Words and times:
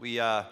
We, 0.00 0.18
uh, 0.18 0.44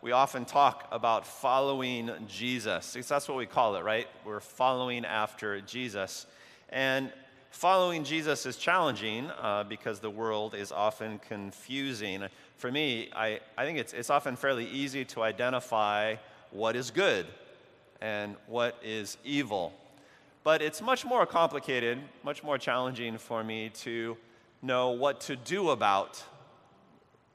we 0.00 0.12
often 0.12 0.46
talk 0.46 0.88
about 0.90 1.26
following 1.26 2.10
Jesus. 2.26 2.96
That's 3.06 3.28
what 3.28 3.36
we 3.36 3.44
call 3.44 3.76
it, 3.76 3.84
right? 3.84 4.08
We're 4.24 4.40
following 4.40 5.04
after 5.04 5.60
Jesus. 5.60 6.24
And 6.70 7.12
following 7.50 8.04
Jesus 8.04 8.46
is 8.46 8.56
challenging 8.56 9.30
uh, 9.42 9.64
because 9.68 10.00
the 10.00 10.08
world 10.08 10.54
is 10.54 10.72
often 10.72 11.18
confusing. 11.18 12.24
For 12.56 12.72
me, 12.72 13.10
I, 13.14 13.40
I 13.58 13.66
think 13.66 13.78
it's, 13.78 13.92
it's 13.92 14.08
often 14.08 14.36
fairly 14.36 14.64
easy 14.70 15.04
to 15.04 15.22
identify 15.22 16.14
what 16.50 16.74
is 16.74 16.90
good 16.90 17.26
and 18.00 18.36
what 18.46 18.78
is 18.82 19.18
evil. 19.22 19.74
But 20.44 20.62
it's 20.62 20.80
much 20.80 21.04
more 21.04 21.26
complicated, 21.26 21.98
much 22.22 22.42
more 22.42 22.56
challenging 22.56 23.18
for 23.18 23.44
me 23.44 23.68
to 23.82 24.16
know 24.62 24.92
what 24.92 25.20
to 25.22 25.36
do 25.36 25.68
about 25.68 26.24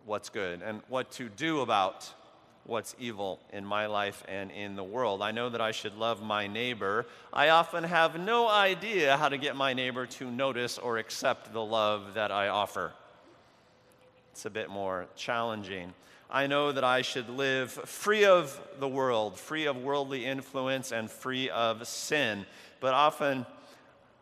what's 0.09 0.29
good 0.29 0.63
and 0.63 0.81
what 0.89 1.11
to 1.11 1.29
do 1.29 1.61
about 1.61 2.11
what's 2.65 2.95
evil 2.99 3.39
in 3.53 3.63
my 3.63 3.85
life 3.85 4.23
and 4.27 4.49
in 4.49 4.75
the 4.75 4.83
world. 4.83 5.21
I 5.21 5.29
know 5.29 5.49
that 5.49 5.61
I 5.61 5.69
should 5.71 5.95
love 5.97 6.19
my 6.21 6.47
neighbor. 6.47 7.05
I 7.31 7.49
often 7.49 7.83
have 7.83 8.19
no 8.19 8.49
idea 8.49 9.17
how 9.17 9.29
to 9.29 9.37
get 9.37 9.55
my 9.55 9.73
neighbor 9.73 10.07
to 10.07 10.29
notice 10.29 10.79
or 10.79 10.97
accept 10.97 11.53
the 11.53 11.63
love 11.63 12.15
that 12.15 12.31
I 12.31 12.47
offer. 12.47 12.91
It's 14.31 14.45
a 14.45 14.49
bit 14.49 14.71
more 14.71 15.05
challenging. 15.15 15.93
I 16.27 16.47
know 16.47 16.71
that 16.71 16.83
I 16.83 17.03
should 17.03 17.29
live 17.29 17.71
free 17.71 18.25
of 18.25 18.59
the 18.79 18.87
world, 18.87 19.37
free 19.37 19.67
of 19.67 19.77
worldly 19.77 20.25
influence, 20.25 20.91
and 20.91 21.09
free 21.09 21.51
of 21.51 21.87
sin. 21.87 22.47
But 22.79 22.95
often, 22.95 23.45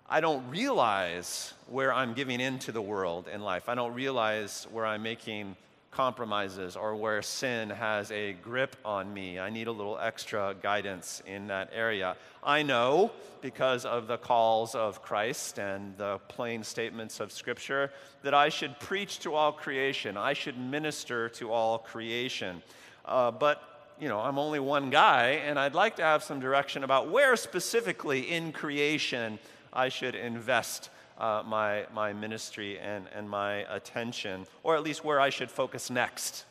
I 0.10 0.20
don't 0.20 0.50
realize 0.50 1.54
where 1.68 1.94
I'm 1.94 2.14
giving 2.14 2.42
into 2.42 2.74
the 2.74 2.82
world 2.82 3.30
in 3.34 3.42
life. 3.42 3.70
I 3.70 3.76
don't 3.76 3.94
realize 3.94 4.68
where 4.72 4.86
I'm 4.86 5.04
making 5.04 5.56
compromises 5.98 6.76
or 6.76 6.96
where 6.96 7.24
sin 7.24 7.72
has 7.72 8.12
a 8.12 8.34
grip 8.34 8.76
on 8.86 9.12
me. 9.12 9.40
I 9.40 9.50
need 9.50 9.66
a 9.66 9.72
little 9.72 9.98
extra 9.98 10.56
guidance 10.62 11.24
in 11.26 11.48
that 11.48 11.72
area. 11.74 12.16
I 12.44 12.62
know 12.62 13.10
because 13.42 13.84
of 13.84 14.06
the 14.06 14.18
calls 14.18 14.76
of 14.76 15.02
Christ 15.02 15.58
and 15.58 15.98
the 15.98 16.20
plain 16.28 16.64
statements 16.64 17.20
of 17.20 17.32
Scripture 17.32 17.90
that 18.22 18.36
I 18.36 18.50
should 18.50 18.80
preach 18.80 19.22
to 19.22 19.34
all 19.34 19.52
creation, 19.52 20.18
I 20.18 20.34
should 20.34 20.56
minister 20.56 21.30
to 21.30 21.52
all 21.52 21.80
creation. 21.80 22.62
Uh, 23.04 23.32
but 23.32 23.64
you 24.00 24.08
know, 24.08 24.20
I'm 24.20 24.38
only 24.38 24.60
one 24.60 24.92
guy, 24.92 25.42
and 25.48 25.58
I'd 25.58 25.74
like 25.74 25.96
to 25.96 26.04
have 26.04 26.22
some 26.24 26.40
direction 26.40 26.84
about 26.84 27.10
where 27.10 27.36
specifically 27.36 28.30
in 28.30 28.52
creation 28.52 29.40
I 29.74 29.90
should 29.90 30.14
invest 30.14 30.92
uh, 31.18 31.44
my, 31.46 31.86
my 31.94 32.14
ministry 32.14 32.80
and, 32.80 33.06
and 33.16 33.30
my 33.30 33.66
attention, 33.74 34.46
or 34.64 34.76
at 34.76 34.84
least 34.84 35.04
where 35.04 35.20
I 35.20 35.30
should 35.30 35.50
focus 35.50 35.90
next 35.90 36.46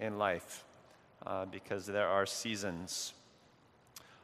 in 0.00 0.18
life, 0.18 0.64
uh, 1.26 1.44
because 1.46 1.86
there 1.86 2.08
are 2.08 2.26
seasons. 2.26 3.12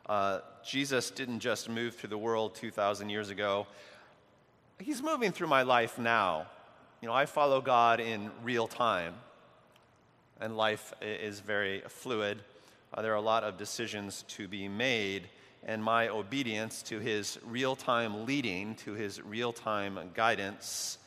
Uh, 0.06 0.40
Jesus 0.64 1.10
didn't 1.10 1.40
just 1.40 1.68
move 1.68 1.94
through 1.94 2.10
the 2.10 2.18
world 2.18 2.54
2,000 2.54 3.08
years 3.10 3.30
ago, 3.30 3.66
He's 4.78 5.02
moving 5.02 5.30
through 5.30 5.48
my 5.48 5.60
life 5.60 5.98
now. 5.98 6.46
You 7.02 7.08
know, 7.08 7.14
I 7.14 7.26
follow 7.26 7.60
God 7.60 8.00
in 8.00 8.30
real 8.42 8.66
time, 8.66 9.12
and 10.40 10.56
life 10.56 10.94
is 11.02 11.40
very 11.40 11.82
fluid. 11.86 12.38
Uh, 12.94 13.02
there 13.02 13.12
are 13.12 13.16
a 13.16 13.20
lot 13.20 13.44
of 13.44 13.58
decisions 13.58 14.24
to 14.28 14.48
be 14.48 14.68
made 14.68 15.28
and 15.64 15.82
my 15.82 16.08
obedience 16.08 16.82
to 16.82 16.98
his 16.98 17.38
real 17.44 17.76
time 17.76 18.26
leading, 18.26 18.74
to 18.76 18.92
his 18.92 19.20
real 19.22 19.52
time 19.52 19.98
guidance, 20.14 20.98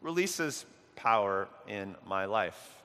releases 0.00 0.66
power 0.96 1.48
in 1.68 1.94
my 2.06 2.24
life. 2.24 2.82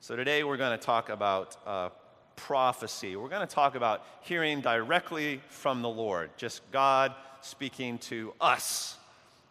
So 0.00 0.16
today 0.16 0.44
we're 0.44 0.56
going 0.56 0.78
to 0.78 0.84
talk 0.84 1.08
about 1.08 1.56
uh, 1.66 1.88
prophecy. 2.36 3.16
We're 3.16 3.28
going 3.28 3.46
to 3.46 3.54
talk 3.54 3.74
about 3.74 4.04
hearing 4.22 4.60
directly 4.60 5.40
from 5.48 5.82
the 5.82 5.88
Lord, 5.88 6.30
just 6.36 6.62
God 6.70 7.14
speaking 7.40 7.98
to 7.98 8.32
us. 8.40 8.96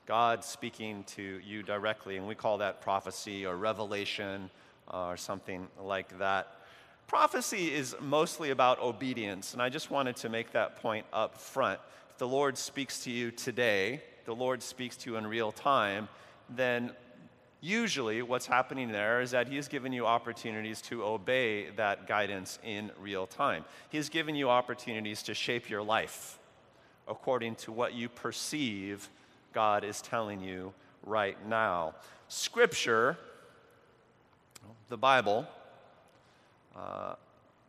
God 0.06 0.46
speaking 0.46 1.04
to 1.16 1.42
you 1.46 1.64
directly, 1.64 2.16
and 2.16 2.26
we 2.26 2.34
call 2.34 2.60
that 2.60 2.82
prophecy 2.82 3.46
or 3.46 3.58
revelation 3.58 4.50
uh, 4.92 5.08
or 5.08 5.18
something 5.18 5.68
like 5.82 6.18
that. 6.18 6.48
Prophecy 7.08 7.74
is 7.74 7.96
mostly 8.02 8.50
about 8.50 8.82
obedience, 8.82 9.54
and 9.54 9.62
I 9.62 9.70
just 9.70 9.90
wanted 9.90 10.18
to 10.18 10.30
make 10.30 10.52
that 10.52 10.82
point 10.82 11.06
up 11.14 11.38
front. 11.38 11.80
If 12.10 12.18
the 12.18 12.28
Lord 12.28 12.58
speaks 12.58 13.00
to 13.06 13.12
you 13.12 13.32
today, 13.32 14.02
the 14.26 14.36
Lord 14.36 14.62
speaks 14.62 14.98
to 14.98 15.12
you 15.12 15.16
in 15.16 15.26
real 15.26 15.54
time, 15.54 16.10
then 16.50 16.92
usually 17.62 18.22
what's 18.22 18.46
happening 18.46 18.92
there 18.92 19.22
is 19.22 19.32
that 19.32 19.48
He's 19.48 19.70
given 19.70 19.94
you 19.94 20.06
opportunities 20.06 20.82
to 20.84 21.04
obey 21.06 21.70
that 21.78 22.08
guidance 22.08 22.60
in 22.62 22.92
real 23.00 23.26
time. 23.26 23.64
He's 23.90 24.10
given 24.10 24.36
you 24.36 24.50
opportunities 24.50 25.24
to 25.24 25.34
shape 25.34 25.70
your 25.70 25.84
life 25.84 26.38
according 27.08 27.56
to 27.56 27.72
what 27.72 27.94
you 27.94 28.10
perceive 28.10 29.08
God 29.54 29.86
is 29.86 30.02
telling 30.02 30.42
you 30.42 30.74
right 31.06 31.38
now. 31.48 31.96
Scripture, 32.28 33.18
the 34.90 34.98
Bible, 34.98 35.48
uh, 36.78 37.16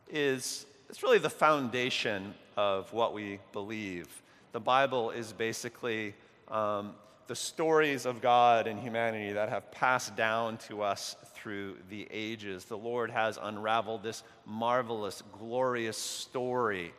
is 0.09 0.65
it's 0.89 1.03
really 1.03 1.19
the 1.19 1.29
foundation 1.29 2.33
of 2.57 2.91
what 2.93 3.13
we 3.13 3.39
believe. 3.53 4.07
The 4.53 4.59
Bible 4.59 5.11
is 5.11 5.31
basically 5.31 6.15
um, 6.47 6.95
the 7.27 7.35
stories 7.35 8.07
of 8.07 8.21
God 8.21 8.65
and 8.65 8.79
humanity 8.79 9.33
that 9.33 9.49
have 9.49 9.71
passed 9.71 10.15
down 10.15 10.57
to 10.67 10.81
us 10.81 11.15
through 11.35 11.77
the 11.89 12.07
ages. 12.09 12.65
The 12.65 12.77
Lord 12.77 13.11
has 13.11 13.37
unraveled 13.39 14.01
this 14.01 14.23
marvelous, 14.47 15.21
glorious 15.37 15.97
story 15.97 16.91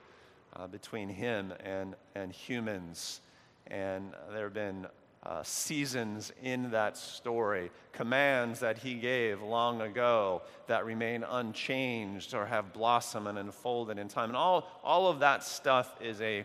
uh, 0.55 0.69
between 0.69 1.09
Him 1.09 1.53
and, 1.65 1.97
and 2.15 2.33
humans. 2.33 3.21
And 3.67 4.13
there 4.31 4.45
have 4.45 4.55
been 4.55 4.87
uh, 5.25 5.43
seasons 5.43 6.33
in 6.43 6.71
that 6.71 6.97
story, 6.97 7.71
commands 7.93 8.61
that 8.61 8.79
he 8.79 8.95
gave 8.95 9.43
long 9.43 9.83
ago 9.83 10.43
that 10.67 10.87
remain 10.87 11.25
unchanged 11.25 12.35
or 12.35 12.47
have 12.47 12.73
blossomed 12.73 13.29
and 13.29 13.39
unfolded 13.39 13.99
in 13.99 14.09
time. 14.09 14.31
And 14.31 14.37
all, 14.37 14.67
all 14.83 15.09
of 15.09 15.21
that 15.21 15.45
stuff 15.45 15.95
is 16.01 16.21
a 16.23 16.45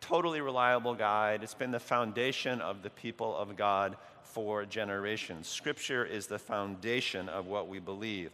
totally 0.00 0.40
reliable 0.40 0.94
guide. 0.94 1.42
It's 1.42 1.54
been 1.54 1.72
the 1.72 1.80
foundation 1.80 2.60
of 2.60 2.82
the 2.82 2.90
people 2.90 3.36
of 3.36 3.56
God 3.56 3.96
for 4.22 4.64
generations. 4.64 5.48
Scripture 5.48 6.04
is 6.04 6.26
the 6.26 6.38
foundation 6.38 7.28
of 7.28 7.46
what 7.46 7.68
we 7.68 7.78
believe. 7.78 8.30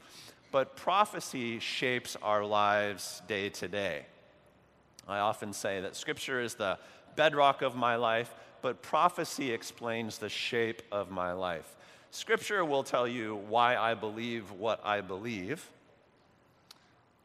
But 0.53 0.77
prophecy 0.77 1.59
shapes 1.59 2.17
our 2.23 2.45
lives 2.45 3.23
day 3.29 3.51
to 3.51 3.69
day. 3.69 4.07
I 5.07 5.19
often 5.21 5.53
say 5.53 5.81
that 5.81 5.97
Scripture 5.97 6.41
is 6.41 6.55
the 6.55 6.79
bedrock 7.17 7.63
of 7.63 7.77
my 7.77 7.97
life, 7.97 8.35
but 8.63 8.83
prophecy 8.83 9.53
explains 9.53 10.19
the 10.19 10.29
shape 10.29 10.83
of 10.91 11.11
my 11.11 11.33
life. 11.33 11.77
Scripture 12.11 12.65
will 12.65 12.83
tell 12.83 13.07
you 13.07 13.37
why 13.49 13.77
I 13.77 13.95
believe 13.95 14.51
what 14.53 14.81
I 14.85 15.01
believe. 15.01 15.65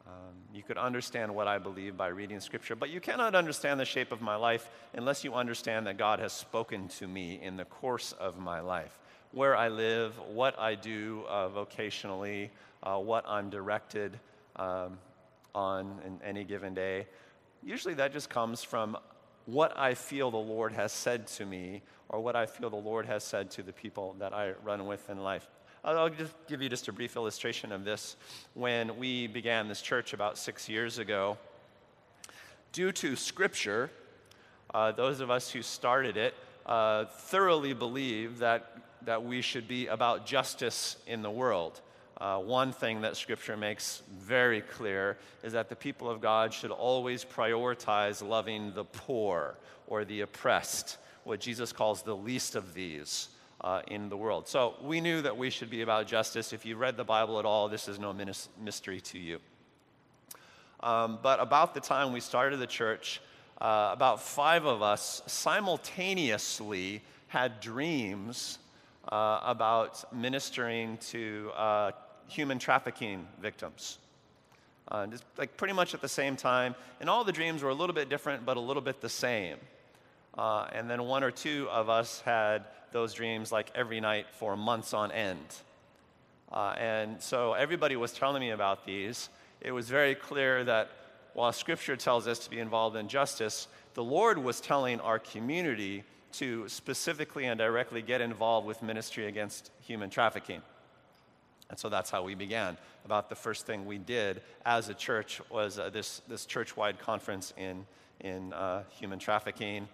Um, 0.06 0.35
you 0.53 0.62
could 0.62 0.78
understand 0.78 1.34
what 1.34 1.47
I 1.47 1.57
believe 1.57 1.97
by 1.97 2.07
reading 2.07 2.40
Scripture, 2.40 2.75
but 2.75 2.91
you 2.91 3.00
cannot 3.00 3.34
understand 3.34 3.79
the 3.79 3.85
shape 3.85 4.12
of 4.12 4.22
my 4.22 4.35
life 4.35 4.69
unless 4.94 5.23
you 5.23 5.34
understand 5.34 5.88
that 5.88 5.97
God 5.97 6.19
has 6.19 6.34
spoken 6.34 6.88
to 7.00 7.07
me 7.07 7.40
in 7.41 7.57
the 7.57 7.66
course 7.66 8.12
of 8.19 8.38
my 8.38 8.59
life. 8.59 8.96
Where 9.31 9.56
I 9.56 9.69
live, 9.69 10.13
what 10.19 10.57
I 10.59 10.75
do 10.75 11.23
uh, 11.28 11.50
vocationally, 11.50 12.50
uh, 12.84 12.97
what 13.00 13.25
I'm 13.28 13.50
directed 13.50 14.19
um, 14.56 15.00
on 15.56 16.00
in 16.06 16.19
any 16.23 16.44
given 16.44 16.75
day. 16.75 17.07
Usually 17.63 17.96
that 17.96 18.13
just 18.13 18.29
comes 18.29 18.63
from 18.63 18.96
what 19.46 19.78
I 19.78 19.94
feel 19.94 20.32
the 20.32 20.38
Lord 20.38 20.74
has 20.74 20.92
said 20.92 21.28
to 21.28 21.46
me 21.46 21.82
or 22.10 22.20
what 22.20 22.36
I 22.36 22.46
feel 22.46 22.70
the 22.70 22.76
Lord 22.76 23.06
has 23.06 23.24
said 23.24 23.52
to 23.52 23.64
the 23.64 23.74
people 23.74 24.16
that 24.20 24.34
I 24.34 24.54
run 24.64 24.86
with 24.88 25.10
in 25.10 25.24
life. 25.24 25.48
I'll 25.84 26.10
just 26.10 26.34
give 26.48 26.64
you 26.64 26.70
just 26.70 26.88
a 26.88 26.92
brief 26.92 27.16
illustration 27.16 27.72
of 27.72 27.86
this. 27.86 28.16
When 28.56 28.97
we 28.97 29.28
began 29.28 29.68
this 29.68 29.82
church 29.82 30.14
about 30.14 30.38
six 30.38 30.68
years 30.68 30.97
ago, 30.97 31.38
due 32.72 32.92
to 32.92 33.16
Scripture, 33.16 33.92
uh, 34.74 34.92
those 34.94 35.20
of 35.20 35.30
us 35.30 35.52
who 35.52 35.62
started 35.62 36.18
it 36.18 36.34
uh, 36.66 37.06
thoroughly 37.06 37.74
believe 37.74 38.40
that, 38.40 38.78
that 39.03 39.24
we 39.24 39.41
should 39.41 39.68
be 39.68 39.86
about 39.86 40.26
justice 40.26 40.98
in 41.06 41.22
the 41.22 41.30
world. 41.30 41.82
Uh, 42.22 42.40
one 42.40 42.72
thing 42.72 43.02
that 43.02 43.17
Scripture 43.17 43.58
makes 43.58 44.02
very 44.17 44.62
clear 44.62 45.17
is 45.44 45.52
that 45.53 45.67
the 45.67 45.76
people 45.76 46.09
of 46.09 46.22
God 46.22 46.53
should 46.53 46.72
always 46.72 47.26
prioritize 47.26 48.26
loving 48.26 48.73
the 48.73 48.85
poor 48.85 49.56
or 49.88 50.06
the 50.06 50.22
oppressed, 50.22 50.97
what 51.26 51.41
Jesus 51.41 51.73
calls 51.73 52.03
the 52.03 52.16
least 52.16 52.56
of 52.56 52.73
these 52.73 53.28
uh, 53.62 53.82
in 53.88 54.08
the 54.08 54.16
world. 54.16 54.47
So 54.47 54.76
we 54.82 55.02
knew 55.02 55.22
that 55.23 55.35
we 55.35 55.50
should 55.50 55.70
be 55.70 55.82
about 55.82 56.08
justice. 56.08 56.53
If 56.53 56.66
you 56.66 56.78
read 56.78 56.96
the 56.96 57.03
Bible 57.03 57.38
at 57.40 57.46
all, 57.46 57.67
this 57.67 57.88
is 57.88 58.00
no 58.00 58.16
mystery 58.62 59.02
to 59.02 59.20
you. 59.20 59.40
Um, 60.82 61.20
but 61.22 61.40
about 61.41 61.73
the 61.73 61.82
time 61.82 62.14
we 62.14 62.20
started 62.20 62.58
the 62.58 62.67
church, 62.67 63.22
uh, 63.59 63.90
about 63.91 64.22
five 64.22 64.66
of 64.66 64.82
us 64.82 65.22
simultaneously 65.26 67.02
had 67.28 67.59
dreams 67.59 68.59
uh, 69.12 69.40
about 69.44 70.14
ministering 70.14 70.97
to 70.97 71.52
uh, 71.56 71.91
human 72.28 72.60
trafficking 72.60 73.28
victims. 73.42 73.98
Uh, 74.88 75.08
just 75.08 75.24
like 75.38 75.58
pretty 75.58 75.74
much 75.74 75.94
at 75.94 76.02
the 76.02 76.08
same 76.08 76.36
time. 76.36 76.76
And 77.02 77.10
all 77.10 77.24
the 77.24 77.32
dreams 77.32 77.64
were 77.64 77.72
a 77.72 77.74
little 77.74 77.96
bit 77.96 78.10
different, 78.10 78.46
but 78.46 78.58
a 78.58 78.60
little 78.60 78.82
bit 78.82 79.02
the 79.02 79.10
same. 79.10 79.58
Uh, 80.38 80.68
and 80.72 80.90
then 80.90 81.04
one 81.04 81.24
or 81.24 81.32
two 81.32 81.68
of 81.72 81.90
us 81.90 82.22
had 82.22 82.66
those 82.92 83.14
dreams 83.14 83.52
like 83.52 83.72
every 83.74 84.00
night 84.00 84.28
for 84.32 84.56
months 84.56 84.94
on 84.94 85.12
end. 85.12 85.46
Uh, 86.52 86.76
and 86.78 87.22
so 87.22 87.54
everybody 87.54 87.96
was 87.96 88.14
telling 88.14 88.42
me 88.42 88.52
about 88.52 88.86
these. 88.86 89.30
It 89.62 89.72
was 89.72 89.90
very 89.90 90.14
clear 90.14 90.64
that 90.66 90.90
while 91.34 91.52
Scripture 91.52 91.98
tells 91.98 92.28
us 92.28 92.40
to 92.40 92.50
be 92.50 92.60
involved 92.60 92.96
in 92.96 93.08
justice, 93.08 93.68
the 93.94 94.04
Lord 94.04 94.38
was 94.38 94.62
telling 94.62 95.00
our 95.00 95.20
community 95.20 96.04
to 96.34 96.68
specifically 96.70 97.46
and 97.46 97.58
directly 97.58 98.02
get 98.02 98.22
involved 98.22 98.68
with 98.68 98.84
ministry 98.84 99.28
against 99.28 99.72
human 99.82 100.10
trafficking. 100.10 100.62
And 101.70 101.79
so 101.79 101.90
that's 101.90 102.09
how 102.09 102.23
we 102.23 102.35
began. 102.35 102.78
About 103.06 103.29
the 103.29 103.35
first 103.35 103.66
thing 103.66 103.85
we 103.85 103.97
did 103.97 104.41
as 104.66 104.90
a 104.90 104.94
church 104.94 105.41
was 105.50 105.79
uh, 105.79 105.90
this, 105.90 106.22
this 106.28 106.46
church 106.46 106.78
wide 106.78 107.00
conference 107.00 107.53
in, 107.58 107.85
in 108.22 108.53
uh, 108.53 108.84
human 108.90 109.20
trafficking 109.20 109.88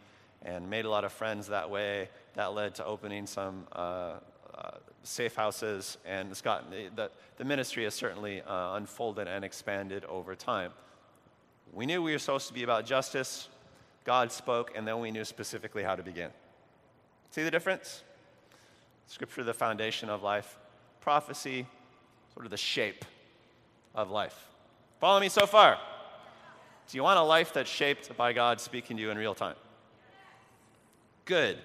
and 0.44 0.70
made 0.70 0.86
a 0.86 0.90
lot 0.90 1.04
of 1.04 1.12
friends 1.12 1.48
that 1.48 1.70
way. 1.70 2.10
That 2.34 2.54
led 2.54 2.76
to 2.76 2.86
opening 2.86 3.28
some 3.28 3.68
uh, 3.74 4.16
uh 4.54 4.72
safe 5.04 5.36
houses, 5.36 5.98
and 6.06 6.30
it's 6.30 6.42
gotten, 6.42 6.70
the, 6.96 7.10
the 7.38 7.44
ministry 7.44 7.86
has 7.86 7.96
certainly 7.96 8.42
uh, 8.44 8.76
unfolded 8.76 9.28
and 9.28 9.44
expanded 9.44 10.06
over 10.06 10.36
time. 10.36 10.72
We 11.74 11.88
knew 11.88 12.04
we 12.04 12.12
were 12.12 12.20
supposed 12.20 12.48
to 12.50 12.54
be 12.54 12.62
about 12.64 12.86
justice. 12.86 13.48
God 14.06 14.32
spoke, 14.32 14.74
and 14.76 14.88
then 14.88 15.00
we 15.00 15.10
knew 15.10 15.26
specifically 15.26 15.82
how 15.82 15.96
to 15.96 16.04
begin. 16.04 16.30
See 17.32 17.44
the 17.44 17.50
difference? 17.50 18.04
Scripture, 19.08 19.44
the 19.44 19.54
foundation 19.54 20.10
of 20.10 20.22
life 20.22 20.58
prophecy, 21.02 21.66
sort 22.34 22.46
of 22.46 22.52
the 22.52 22.58
shape 22.58 23.04
of 23.94 24.10
life. 24.10 24.48
Follow 25.00 25.20
me 25.20 25.30
so 25.30 25.46
far? 25.46 25.78
Do 26.88 26.98
you 26.98 27.04
want 27.04 27.20
a 27.20 27.24
life 27.24 27.54
that's 27.54 27.70
shaped 27.70 28.16
by 28.18 28.34
God 28.34 28.62
speaking 28.62 28.98
to 28.98 29.04
you 29.04 29.12
in 29.12 29.18
real 29.18 29.36
time? 29.36 29.56
Good. 31.26 31.58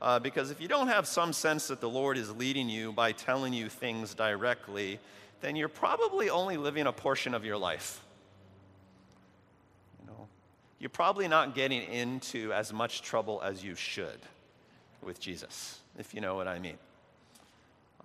Uh, 0.00 0.18
because 0.18 0.50
if 0.50 0.60
you 0.60 0.68
don't 0.68 0.88
have 0.88 1.06
some 1.06 1.32
sense 1.32 1.68
that 1.68 1.80
the 1.80 1.88
Lord 1.88 2.16
is 2.16 2.34
leading 2.34 2.68
you 2.68 2.92
by 2.92 3.12
telling 3.12 3.52
you 3.52 3.68
things 3.68 4.14
directly, 4.14 4.98
then 5.40 5.56
you're 5.56 5.68
probably 5.68 6.30
only 6.30 6.56
living 6.56 6.86
a 6.86 6.92
portion 6.92 7.34
of 7.34 7.44
your 7.44 7.58
life. 7.58 8.02
You 10.00 10.06
know, 10.06 10.28
you're 10.78 10.90
probably 10.90 11.28
not 11.28 11.54
getting 11.54 11.82
into 11.82 12.52
as 12.52 12.72
much 12.72 13.02
trouble 13.02 13.42
as 13.44 13.62
you 13.62 13.74
should 13.74 14.20
with 15.02 15.20
Jesus, 15.20 15.80
if 15.98 16.14
you 16.14 16.20
know 16.20 16.34
what 16.34 16.48
I 16.48 16.58
mean. 16.58 16.78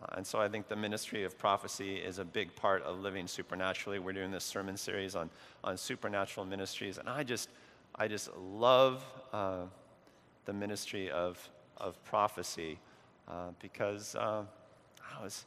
Uh, 0.06 0.18
and 0.18 0.28
so 0.28 0.40
I 0.40 0.48
think 0.48 0.68
the 0.68 0.75
ministry 0.75 1.24
of 1.24 1.38
prophecy 1.38 1.96
is 1.96 2.19
a 2.19 2.25
big 2.25 2.56
part 2.56 2.84
of 2.84 3.00
living 3.00 3.28
supernaturally. 3.28 4.00
We're 4.00 4.13
doing 4.13 4.31
this 4.31 4.44
sermon 4.44 4.78
series 4.78 5.16
on, 5.16 5.30
on 5.63 5.78
supernatural 5.78 6.46
ministries, 6.46 6.98
and 6.98 7.10
I 7.10 7.24
just, 7.24 7.50
I 7.96 8.07
just 8.07 8.30
love 8.38 9.04
uh, 9.34 9.63
the 10.46 10.54
ministry 10.54 11.10
of, 11.10 11.50
of 11.78 12.04
prophecy 12.04 12.78
uh, 13.28 13.50
because 13.62 14.16
uh, 14.16 14.44
was, 15.22 15.46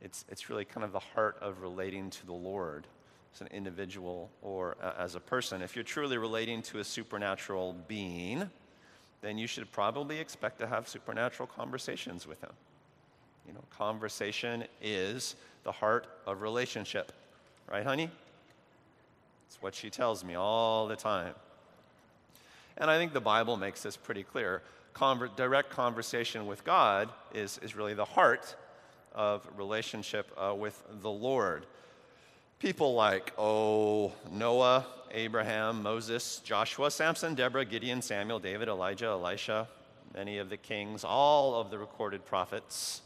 it's, 0.00 0.24
it's 0.28 0.48
really 0.48 0.64
kind 0.64 0.84
of 0.84 0.92
the 0.92 1.00
heart 1.00 1.36
of 1.40 1.60
relating 1.62 2.10
to 2.10 2.26
the 2.26 2.32
Lord 2.32 2.86
as 3.34 3.40
an 3.40 3.48
individual 3.48 4.30
or 4.42 4.76
as 4.98 5.14
a 5.16 5.20
person. 5.20 5.62
If 5.62 5.74
you're 5.74 5.84
truly 5.84 6.18
relating 6.18 6.62
to 6.62 6.78
a 6.78 6.84
supernatural 6.84 7.74
being, 7.88 8.48
then 9.22 9.38
you 9.38 9.46
should 9.46 9.70
probably 9.72 10.18
expect 10.20 10.58
to 10.60 10.66
have 10.66 10.86
supernatural 10.88 11.48
conversations 11.48 12.26
with 12.26 12.40
him. 12.40 12.52
You 13.46 13.52
know, 13.52 13.64
conversation 13.76 14.64
is 14.80 15.36
the 15.64 15.72
heart 15.72 16.06
of 16.26 16.42
relationship. 16.42 17.12
Right, 17.70 17.84
honey? 17.84 18.10
It's 19.46 19.60
what 19.62 19.74
she 19.74 19.90
tells 19.90 20.24
me 20.24 20.34
all 20.34 20.86
the 20.86 20.96
time. 20.96 21.34
And 22.76 22.90
I 22.90 22.98
think 22.98 23.12
the 23.12 23.20
Bible 23.20 23.56
makes 23.56 23.82
this 23.82 23.96
pretty 23.96 24.22
clear. 24.22 24.62
Conver- 24.94 25.34
direct 25.36 25.70
conversation 25.70 26.46
with 26.46 26.64
God 26.64 27.08
is, 27.32 27.58
is 27.62 27.76
really 27.76 27.94
the 27.94 28.04
heart 28.04 28.54
of 29.14 29.46
relationship 29.56 30.30
uh, 30.36 30.54
with 30.54 30.82
the 31.00 31.10
Lord. 31.10 31.66
People 32.58 32.94
like, 32.94 33.32
oh, 33.38 34.12
Noah, 34.30 34.86
Abraham, 35.12 35.82
Moses, 35.82 36.40
Joshua, 36.44 36.90
Samson, 36.90 37.34
Deborah, 37.34 37.64
Gideon, 37.64 38.02
Samuel, 38.02 38.40
David, 38.40 38.68
Elijah, 38.68 39.06
Elisha, 39.06 39.68
many 40.14 40.38
of 40.38 40.50
the 40.50 40.56
kings, 40.56 41.04
all 41.04 41.54
of 41.60 41.70
the 41.70 41.78
recorded 41.78 42.24
prophets, 42.24 43.02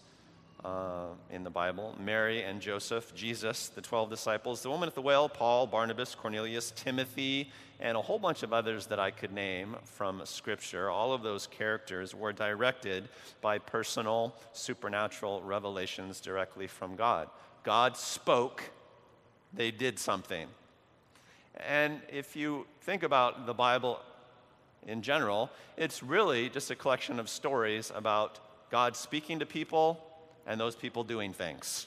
uh, 0.65 1.07
in 1.31 1.45
the 1.45 1.51
Bible 1.51 1.95
Mary 2.01 2.43
and 2.43 2.61
Joseph, 2.61 3.15
Jesus, 3.15 3.69
the 3.69 3.81
12 3.81 4.11
disciples, 4.11 4.63
the 4.63 4.71
woman 4.71 4.89
at 4.89 4.95
the 4.95 5.03
well, 5.03 5.29
Paul, 5.29 5.67
Barnabas, 5.67 6.15
Cornelius, 6.15 6.73
Timothy, 6.75 7.51
and 7.81 7.97
a 7.97 8.03
whole 8.03 8.19
bunch 8.19 8.43
of 8.43 8.53
others 8.53 8.87
that 8.87 8.99
I 8.99 9.11
could 9.11 9.33
name 9.33 9.77
from 9.85 10.23
Scripture. 10.25 10.91
All 10.91 11.13
of 11.13 11.23
those 11.23 11.47
characters 11.47 12.15
were 12.15 12.33
directed 12.33 13.09
by 13.41 13.59
personal, 13.59 14.35
supernatural 14.53 15.43
revelations 15.43 16.21
directly 16.21 16.67
from 16.67 16.97
God. 16.97 17.29
God 17.63 17.97
spoke, 17.97 18.63
they 19.53 19.71
did 19.71 19.99
something. 19.99 20.49
And 21.67 22.01
if 22.09 22.35
you 22.35 22.67
think 22.83 23.03
about 23.03 23.47
the 23.47 23.55
Bible 23.55 24.01
in 24.87 25.03
general, 25.03 25.51
it's 25.77 26.03
really 26.03 26.49
just 26.49 26.71
a 26.71 26.75
collection 26.75 27.21
of 27.21 27.29
stories 27.29 27.93
about 27.95 28.41
God 28.71 28.97
speaking 28.97 29.39
to 29.39 29.47
people 29.47 30.05
and 30.47 30.61
those 30.61 30.77
people 30.77 31.05
doing 31.05 31.33
things. 31.33 31.87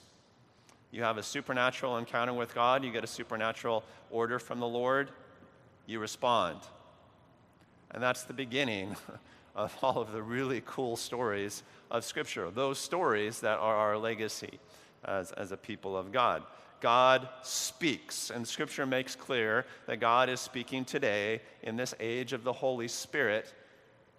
You 0.92 1.04
have 1.04 1.18
a 1.18 1.24
supernatural 1.24 1.98
encounter 1.98 2.34
with 2.34 2.54
God, 2.54 2.84
you 2.84 2.92
get 2.92 3.04
a 3.04 3.08
supernatural 3.08 3.84
order 4.10 4.40
from 4.40 4.60
the 4.60 4.68
Lord, 4.68 5.10
you 5.86 6.00
respond. 6.00 6.60
And 7.92 8.04
that's 8.04 8.24
the 8.24 8.34
beginning 8.34 8.96
of 9.56 9.76
all 9.82 10.00
of 10.00 10.12
the 10.12 10.22
really 10.22 10.62
cool 10.66 10.96
stories 10.96 11.64
of 11.90 12.04
Scripture, 12.04 12.50
those 12.52 12.78
stories 12.78 13.40
that 13.42 13.60
are 13.60 13.76
our 13.76 13.98
legacy 13.98 14.60
as, 15.06 15.32
as 15.34 15.52
a 15.52 15.58
people 15.58 15.96
of 15.98 16.12
God. 16.12 16.44
God 16.82 17.30
speaks, 17.44 18.32
and 18.32 18.48
Scripture 18.48 18.86
makes 18.86 19.16
clear 19.16 19.66
that 19.86 20.00
God 20.00 20.30
is 20.30 20.40
speaking 20.40 20.84
today 20.84 21.42
in 21.62 21.76
this 21.76 21.94
age 22.00 22.34
of 22.34 22.44
the 22.44 22.54
Holy 22.54 22.88
Spirit 22.88 23.54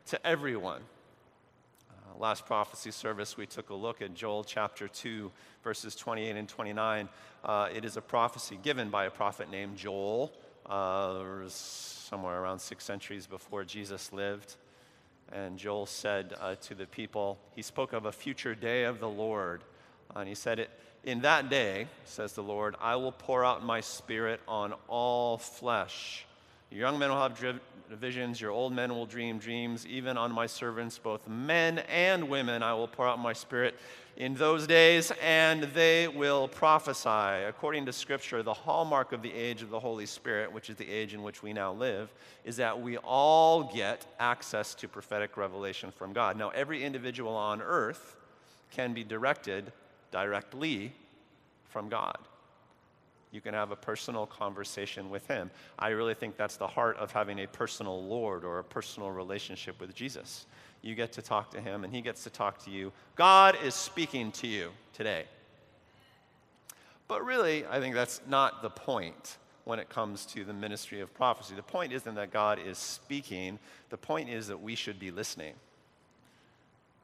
to 0.07 0.27
everyone 0.27 0.83
last 2.23 2.47
prophecy 2.47 2.93
service, 2.93 3.37
we 3.37 3.47
took 3.47 3.71
a 3.71 3.75
look 3.75 4.01
at 4.01 4.15
Joel 4.15 4.45
chapter 4.45 4.87
2, 4.87 5.29
verses 5.65 5.97
28 5.97 6.37
and 6.37 6.49
29. 6.49 7.09
Uh, 7.45 7.69
it 7.75 7.85
is 7.85 7.97
a 7.97 8.01
prophecy 8.01 8.57
given 8.63 8.91
by 8.91 9.07
a 9.07 9.11
prophet 9.11 9.51
named 9.51 9.77
Joel, 9.77 10.33
uh, 10.67 11.19
somewhere 11.49 12.41
around 12.41 12.61
six 12.61 12.85
centuries 12.85 13.27
before 13.27 13.65
Jesus 13.65 14.13
lived. 14.13 14.55
And 15.33 15.59
Joel 15.59 15.87
said 15.87 16.35
uh, 16.41 16.55
to 16.63 16.77
the 16.77 16.87
people, 16.87 17.39
he 17.57 17.63
spoke 17.63 17.93
of 17.93 18.07
a 18.07 18.13
future 18.13 18.55
day 18.55 18.85
of 18.85 19.01
the 19.01 19.09
Lord. 19.09 19.63
And 20.15 20.29
he 20.29 20.37
said, 20.37 20.69
In 21.03 21.23
that 21.23 21.51
day, 21.51 21.89
says 22.05 22.35
the 22.35 22.43
Lord, 22.45 22.77
I 22.81 22.95
will 22.95 23.11
pour 23.11 23.45
out 23.45 23.65
my 23.65 23.81
spirit 23.81 24.41
on 24.47 24.75
all 24.87 25.39
flesh. 25.39 26.25
Your 26.71 26.83
young 26.83 27.01
men 27.01 27.11
will 27.11 27.21
have 27.21 27.37
visions, 27.97 28.41
your 28.41 28.51
old 28.51 28.73
men 28.73 28.95
will 28.95 29.07
dream 29.07 29.39
dreams. 29.39 29.87
Even 29.87 30.17
on 30.17 30.33
my 30.33 30.47
servants, 30.47 30.99
both 30.99 31.29
men 31.29 31.81
and 31.81 32.29
women, 32.29 32.63
I 32.63 32.75
will 32.75 32.89
pour 32.89 33.07
out 33.09 33.19
my 33.19 33.33
spirit 33.33 33.75
in 34.17 34.35
those 34.35 34.67
days, 34.67 35.13
and 35.23 35.65
they 35.75 36.09
will 36.09 36.49
prophesy. 36.49 37.45
According 37.49 37.87
to 37.87 37.93
Scripture, 37.93 38.43
the 38.43 38.53
hallmark 38.53 39.13
of 39.13 39.23
the 39.23 39.33
age 39.33 39.63
of 39.63 39.71
the 39.71 39.81
Holy 39.81 40.07
Spirit, 40.07 40.53
which 40.53 40.71
is 40.71 40.77
the 40.77 40.91
age 40.91 41.15
in 41.15 41.23
which 41.23 41.43
we 41.43 41.53
now 41.53 41.73
live, 41.73 42.13
is 42.45 42.57
that 42.57 42.81
we 42.81 42.99
all 42.99 43.73
get 43.73 44.07
access 44.19 44.75
to 44.75 44.89
prophetic 44.89 45.37
revelation 45.37 45.91
from 45.91 46.13
God. 46.13 46.37
Now, 46.37 46.51
every 46.51 46.85
individual 46.85 47.35
on 47.35 47.63
earth 47.63 48.17
can 48.71 48.93
be 48.93 49.05
directed 49.05 49.73
directly 50.11 50.93
from 51.71 51.89
God 51.89 52.19
you 53.33 53.41
can 53.41 53.55
have 53.55 53.71
a 53.71 53.77
personal 53.77 54.27
conversation 54.27 55.11
with 55.11 55.27
Him. 55.27 55.51
I 55.79 55.89
really 55.89 56.15
think 56.15 56.37
that's 56.37 56.57
the 56.57 56.67
heart 56.67 56.99
of 56.99 57.11
having 57.11 57.41
a 57.41 57.47
personal 57.49 58.05
Lord 58.05 58.45
or 58.45 58.59
a 58.59 58.65
personal 58.65 59.11
relationship 59.11 59.81
with 59.81 59.95
Jesus. 59.95 60.47
You 60.83 60.95
get 60.95 61.13
to 61.13 61.23
talk 61.23 61.51
to 61.53 61.61
Him, 61.61 61.83
and 61.83 61.93
He 61.93 62.03
gets 62.03 62.23
to 62.25 62.31
talk 62.31 62.63
to 62.65 62.71
you. 62.71 62.93
God 63.17 63.57
is 63.65 63.75
speaking 63.75 64.31
to 64.33 64.47
you 64.47 64.71
today. 64.93 65.25
But 67.09 67.25
really, 67.25 67.65
I 67.67 67.81
think 67.81 67.95
that's 67.95 68.21
not 68.29 68.63
the 68.63 68.71
point 68.71 69.39
when 69.65 69.79
it 69.79 69.89
comes 69.89 70.27
to 70.27 70.45
the 70.45 70.53
ministry 70.53 71.01
of 71.01 71.15
prophecy. 71.15 71.55
The 71.55 71.63
point 71.63 71.93
isn't 71.93 72.15
that 72.15 72.33
God 72.33 72.59
is 72.65 72.79
speaking, 72.79 73.59
the 73.91 73.97
point 73.97 74.29
is 74.29 74.49
that 74.49 74.61
we 74.61 74.75
should 74.75 74.99
be 74.99 75.11
listening. 75.11 75.55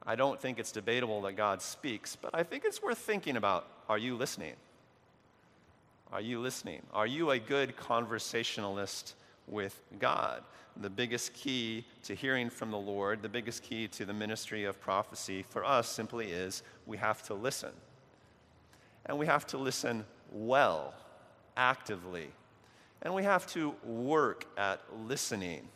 I 0.05 0.15
don't 0.15 0.39
think 0.39 0.59
it's 0.59 0.71
debatable 0.71 1.21
that 1.21 1.33
God 1.33 1.61
speaks, 1.61 2.15
but 2.15 2.31
I 2.33 2.43
think 2.43 2.65
it's 2.65 2.81
worth 2.81 2.97
thinking 2.97 3.35
about 3.35 3.67
are 3.87 3.97
you 3.97 4.15
listening? 4.15 4.53
Are 6.11 6.21
you 6.21 6.39
listening? 6.39 6.81
Are 6.91 7.05
you 7.05 7.29
a 7.29 7.37
good 7.37 7.77
conversationalist 7.77 9.13
with 9.47 9.79
God? 9.99 10.43
The 10.77 10.89
biggest 10.89 11.33
key 11.35 11.85
to 12.03 12.15
hearing 12.15 12.49
from 12.49 12.71
the 12.71 12.79
Lord, 12.79 13.21
the 13.21 13.29
biggest 13.29 13.61
key 13.61 13.87
to 13.89 14.05
the 14.05 14.13
ministry 14.13 14.63
of 14.63 14.81
prophecy 14.81 15.43
for 15.43 15.63
us 15.63 15.87
simply 15.87 16.31
is 16.31 16.63
we 16.87 16.97
have 16.97 17.21
to 17.23 17.35
listen. 17.35 17.69
And 19.05 19.19
we 19.19 19.27
have 19.27 19.45
to 19.47 19.57
listen 19.59 20.03
well, 20.31 20.95
actively. 21.55 22.29
And 23.03 23.13
we 23.13 23.23
have 23.23 23.45
to 23.53 23.75
work 23.83 24.45
at 24.57 24.81
listening. 25.05 25.67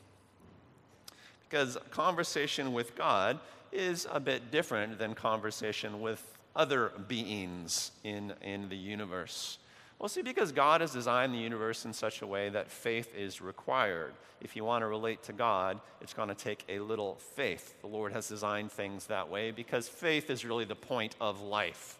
Because 1.48 1.78
conversation 1.92 2.74
with 2.74 2.96
God 2.96 3.40
is 3.72 4.08
a 4.12 4.20
bit 4.20 4.50
different 4.50 4.98
than 4.98 5.14
conversation 5.14 6.02
with 6.02 6.38
other 6.56 6.92
beings 7.08 7.92
in, 8.04 8.34
in 8.42 8.70
the 8.70 8.76
universe. 8.76 9.60
Well, 10.00 10.10
see, 10.10 10.22
because 10.22 10.52
God 10.52 10.82
has 10.82 10.92
designed 10.92 11.34
the 11.34 11.40
universe 11.40 11.86
in 11.86 11.94
such 11.94 12.22
a 12.22 12.28
way 12.28 12.50
that 12.50 12.70
faith 12.70 13.16
is 13.16 13.42
required. 13.42 14.14
If 14.42 14.56
you 14.56 14.66
want 14.66 14.82
to 14.82 14.88
relate 14.88 15.24
to 15.24 15.34
God, 15.34 15.80
it's 16.02 16.14
going 16.14 16.28
to 16.28 16.36
take 16.36 16.66
a 16.68 16.80
little 16.80 17.16
faith. 17.36 17.80
The 17.82 17.88
Lord 17.88 18.12
has 18.12 18.28
designed 18.28 18.72
things 18.72 19.06
that 19.08 19.30
way 19.30 19.52
because 19.52 19.88
faith 19.88 20.30
is 20.30 20.44
really 20.44 20.66
the 20.66 20.76
point 20.76 21.16
of 21.22 21.42
life. 21.42 21.98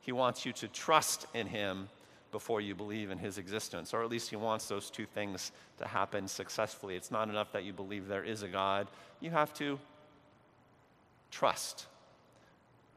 He 0.00 0.10
wants 0.12 0.44
you 0.44 0.52
to 0.54 0.68
trust 0.68 1.26
in 1.34 1.46
Him 1.46 1.88
before 2.32 2.60
you 2.60 2.74
believe 2.74 3.10
in 3.10 3.18
His 3.18 3.38
existence, 3.38 3.94
or 3.94 4.02
at 4.02 4.10
least 4.10 4.30
He 4.30 4.36
wants 4.36 4.66
those 4.68 4.90
two 4.90 5.06
things 5.06 5.52
to 5.78 5.86
happen 5.86 6.26
successfully. 6.26 6.96
It's 6.96 7.10
not 7.12 7.28
enough 7.28 7.52
that 7.52 7.64
you 7.64 7.72
believe 7.72 8.08
there 8.08 8.24
is 8.24 8.42
a 8.42 8.48
God, 8.48 8.88
you 9.20 9.30
have 9.30 9.54
to 9.54 9.78
trust 11.30 11.86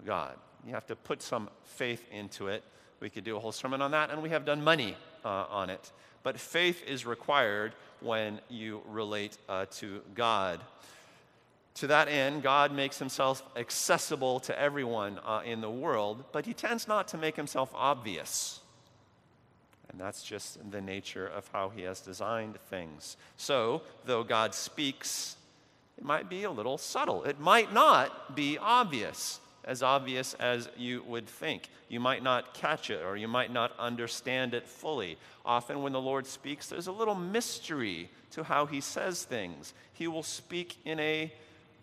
God. 0.05 0.35
You 0.65 0.73
have 0.73 0.87
to 0.87 0.95
put 0.95 1.21
some 1.21 1.49
faith 1.63 2.05
into 2.11 2.47
it. 2.47 2.63
We 2.99 3.09
could 3.09 3.23
do 3.23 3.37
a 3.37 3.39
whole 3.39 3.51
sermon 3.51 3.81
on 3.81 3.91
that, 3.91 4.09
and 4.09 4.21
we 4.21 4.29
have 4.29 4.45
done 4.45 4.63
money 4.63 4.95
uh, 5.23 5.45
on 5.49 5.69
it. 5.69 5.91
But 6.23 6.39
faith 6.39 6.83
is 6.87 7.05
required 7.05 7.73
when 8.01 8.39
you 8.49 8.81
relate 8.87 9.37
uh, 9.47 9.65
to 9.77 10.01
God. 10.15 10.59
To 11.75 11.87
that 11.87 12.09
end, 12.09 12.43
God 12.43 12.73
makes 12.73 12.99
himself 12.99 13.41
accessible 13.55 14.41
to 14.41 14.59
everyone 14.59 15.19
uh, 15.25 15.41
in 15.45 15.61
the 15.61 15.69
world, 15.69 16.25
but 16.33 16.45
he 16.45 16.53
tends 16.53 16.87
not 16.87 17.07
to 17.09 17.17
make 17.17 17.37
himself 17.37 17.71
obvious. 17.73 18.59
And 19.89 19.99
that's 19.99 20.23
just 20.23 20.71
the 20.71 20.81
nature 20.81 21.25
of 21.25 21.49
how 21.53 21.69
he 21.69 21.83
has 21.83 22.01
designed 22.01 22.57
things. 22.69 23.17
So, 23.37 23.81
though 24.05 24.23
God 24.23 24.53
speaks, 24.53 25.37
it 25.97 26.03
might 26.03 26.29
be 26.29 26.43
a 26.43 26.51
little 26.51 26.77
subtle. 26.77 27.23
It 27.23 27.39
might 27.39 27.73
not 27.73 28.35
be 28.35 28.57
obvious 28.57 29.39
as 29.69 29.83
obvious 29.83 30.33
as 30.39 30.67
you 30.75 31.03
would 31.03 31.27
think. 31.27 31.69
You 31.89 31.99
might 31.99 32.23
not 32.23 32.55
catch 32.55 32.89
it 32.89 33.03
or 33.05 33.15
you 33.15 33.27
might 33.27 33.53
not 33.53 33.71
understand 33.77 34.55
it 34.55 34.67
fully. 34.67 35.15
Often, 35.45 35.83
when 35.83 35.93
the 35.93 36.01
Lord 36.01 36.25
speaks, 36.25 36.67
there's 36.67 36.87
a 36.87 36.91
little 36.91 37.13
mystery 37.13 38.09
to 38.31 38.43
how 38.43 38.65
he 38.65 38.81
says 38.81 39.23
things. 39.23 39.75
He 39.93 40.07
will 40.07 40.23
speak 40.23 40.77
in 40.85 40.99
a 40.99 41.31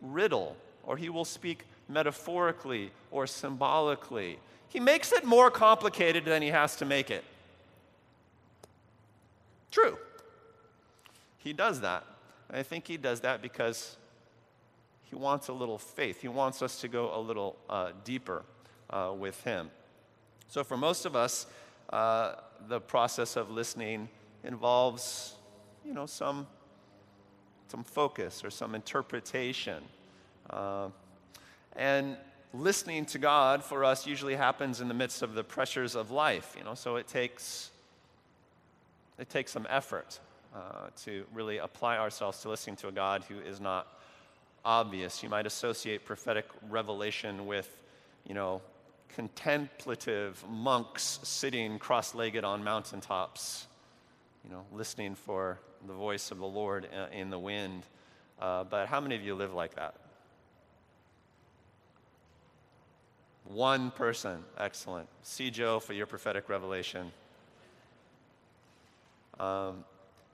riddle, 0.03 0.57
or 0.83 0.97
he 0.97 1.09
will 1.09 1.25
speak 1.25 1.65
metaphorically 1.89 2.91
or 3.13 3.25
symbolically. 3.29 4.41
He 4.69 4.81
makes 4.81 5.13
it 5.13 5.25
more 5.25 5.49
complicated 5.49 6.25
than 6.25 6.43
he 6.43 6.49
has 6.49 6.75
to 6.77 6.85
make 6.85 7.09
it. 7.09 7.23
True. 9.71 9.97
He 11.39 11.53
does 11.53 11.83
that. 11.83 12.05
I 12.51 12.65
think 12.65 12.89
he 12.89 12.97
does 12.97 13.21
that 13.21 13.43
because 13.43 13.97
he 15.09 15.15
wants 15.15 15.49
a 15.49 15.53
little 15.53 15.79
faith. 15.79 16.21
He 16.21 16.29
wants 16.29 16.63
us 16.63 16.81
to 16.81 16.89
go 16.89 17.17
a 17.17 17.21
little 17.21 17.57
uh, 17.71 17.93
deeper 18.05 18.45
uh, 18.91 19.13
with 19.17 19.43
Him. 19.45 19.71
So, 20.49 20.65
for 20.65 20.77
most 20.77 21.07
of 21.07 21.15
us, 21.15 21.47
uh, 21.91 22.35
the 22.69 22.81
process 22.81 23.37
of 23.37 23.51
listening 23.51 24.09
involves, 24.43 25.35
you 25.85 25.95
know, 25.95 26.07
some, 26.07 26.47
some 27.69 27.85
focus 27.85 28.45
or 28.45 28.51
some 28.51 28.75
interpretation. 28.75 29.83
Uh, 30.51 30.89
and 31.77 32.17
listening 32.53 33.05
to 33.07 33.19
God 33.19 33.63
for 33.63 33.85
us 33.85 34.07
usually 34.07 34.35
happens 34.35 34.81
in 34.81 34.89
the 34.89 34.95
midst 34.95 35.23
of 35.23 35.35
the 35.35 35.45
pressures 35.45 35.95
of 35.95 36.11
life, 36.11 36.55
you 36.59 36.65
know, 36.65 36.75
so 36.75 36.97
it 36.97 37.07
takes, 37.07 37.71
it 39.19 39.29
takes 39.29 39.53
some 39.53 39.67
effort 39.69 40.19
uh, 40.55 40.89
to 41.05 41.25
really 41.35 41.59
apply 41.59 41.99
ourselves 41.99 42.41
to 42.43 42.49
listening 42.49 42.77
to 42.77 42.89
a 42.89 42.93
God 42.93 43.25
who 43.29 43.39
is 43.41 43.61
not 43.61 43.96
obvious. 44.67 45.23
You 45.23 45.31
might 45.31 45.47
associate 45.47 46.05
prophetic 46.05 46.45
revelation 46.69 47.47
with, 47.47 47.81
you 48.27 48.35
know, 48.35 48.61
contemplative 49.09 50.45
monks 50.51 51.21
sitting 51.23 51.79
cross 51.79 52.15
legged 52.15 52.45
on 52.45 52.63
mountaintops, 52.63 53.67
you 54.45 54.51
know, 54.51 54.65
listening 54.73 55.15
for 55.15 55.59
the 55.87 55.95
voice 55.95 56.31
of 56.33 56.39
the 56.39 56.47
Lord 56.47 56.89
in 57.13 57.31
the 57.31 57.39
wind. 57.39 57.85
Uh, 58.41 58.65
but 58.65 58.89
how 58.89 59.01
many 59.01 59.15
of 59.15 59.23
you 59.23 59.35
live 59.35 59.55
like 59.55 59.77
that? 59.77 59.95
One 63.45 63.93
person. 63.93 64.43
Excellent. 64.59 65.09
See 65.23 65.51
Joe 65.51 65.79
for 65.79 65.93
your 65.93 66.07
prophetic 66.07 66.49
revelation. 66.49 67.13
Um, 69.39 69.85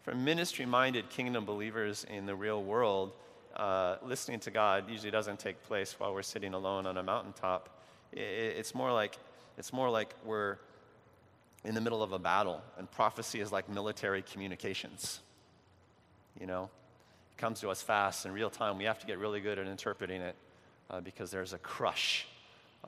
for 0.02 0.14
ministry 0.14 0.64
minded 0.64 1.10
kingdom 1.10 1.44
believers 1.44 2.06
in 2.10 2.24
the 2.24 2.34
real 2.34 2.62
world, 2.62 3.12
uh, 3.56 3.96
listening 4.02 4.40
to 4.40 4.50
God 4.50 4.90
usually 4.90 5.10
doesn't 5.10 5.38
take 5.38 5.62
place 5.64 5.94
while 5.98 6.14
we're 6.14 6.22
sitting 6.22 6.54
alone 6.54 6.86
on 6.86 6.96
a 6.96 7.02
mountaintop. 7.02 7.68
It's, 8.12 8.74
more 8.74 8.92
like, 8.92 9.18
it's 9.58 9.72
more 9.72 9.90
like 9.90 10.14
we're 10.24 10.58
in 11.64 11.74
the 11.74 11.80
middle 11.80 12.02
of 12.02 12.12
a 12.12 12.18
battle, 12.18 12.60
and 12.76 12.90
prophecy 12.90 13.40
is 13.40 13.52
like 13.52 13.68
military 13.68 14.22
communications. 14.22 15.20
You 16.40 16.46
know, 16.46 16.70
it 17.36 17.40
comes 17.40 17.60
to 17.60 17.70
us 17.70 17.82
fast 17.82 18.26
in 18.26 18.32
real 18.32 18.50
time. 18.50 18.78
We 18.78 18.84
have 18.84 18.98
to 18.98 19.06
get 19.06 19.18
really 19.18 19.40
good 19.40 19.58
at 19.58 19.66
interpreting 19.66 20.20
it 20.20 20.34
uh, 20.90 21.00
because 21.00 21.30
there's 21.30 21.52
a 21.52 21.58
crush 21.58 22.26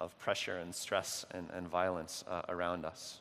of 0.00 0.18
pressure 0.18 0.58
and 0.58 0.74
stress 0.74 1.24
and, 1.30 1.48
and 1.54 1.68
violence 1.68 2.24
uh, 2.28 2.42
around 2.48 2.84
us. 2.84 3.20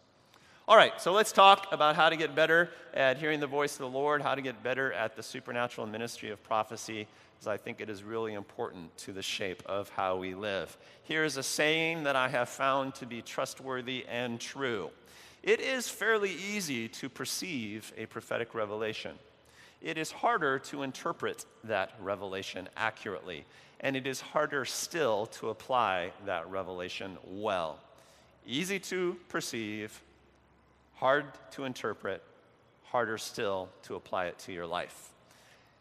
All 0.66 0.78
right, 0.78 1.00
so 1.02 1.12
let's 1.12 1.34
talk 1.34 1.68
about 1.72 1.96
how 1.96 2.10
to 2.10 2.16
get 2.16 2.36
better 2.36 2.70
at 2.94 3.18
hearing 3.18 3.42
the 3.42 3.48
voice 3.48 3.74
of 3.74 3.80
the 3.80 3.90
Lord, 3.90 4.22
how 4.22 4.34
to 4.34 4.42
get 4.42 4.64
better 4.64 4.94
at 4.94 5.16
the 5.16 5.22
supernatural 5.22 5.86
ministry 5.88 6.30
of 6.30 6.42
prophecy, 6.42 7.06
because 7.36 7.48
I 7.48 7.58
think 7.58 7.82
it 7.82 7.90
is 7.90 8.02
really 8.02 8.34
important 8.34 8.96
to 9.00 9.12
the 9.12 9.22
shape 9.22 9.62
of 9.66 9.90
how 9.90 10.16
we 10.16 10.36
live. 10.36 10.78
Here 11.04 11.26
is 11.26 11.36
a 11.36 11.44
saying 11.44 12.04
that 12.04 12.16
I 12.16 12.30
have 12.30 12.48
found 12.48 12.96
to 12.96 13.06
be 13.06 13.22
trustworthy 13.22 14.06
and 14.08 14.40
true 14.40 14.90
it 15.44 15.60
is 15.60 15.90
fairly 15.90 16.32
easy 16.32 16.88
to 16.88 17.10
perceive 17.10 17.92
a 17.98 18.06
prophetic 18.06 18.56
revelation. 18.56 19.20
It 19.82 19.98
is 19.98 20.10
harder 20.10 20.58
to 20.60 20.84
interpret 20.84 21.46
that 21.66 21.92
revelation 22.00 22.70
accurately, 22.78 23.44
and 23.82 23.98
it 23.98 24.08
is 24.08 24.22
harder 24.22 24.64
still 24.64 25.26
to 25.26 25.50
apply 25.50 26.14
that 26.26 26.50
revelation 26.50 27.18
well. 27.28 27.80
Easy 28.48 28.80
to 28.80 29.18
perceive, 29.28 30.02
hard 31.04 31.26
to 31.52 31.66
interpret, 31.66 32.24
harder 32.86 33.18
still 33.18 33.68
to 33.82 33.96
apply 33.96 34.28
it 34.28 34.40
to 34.40 34.54
your 34.54 34.66
life. 34.66 35.10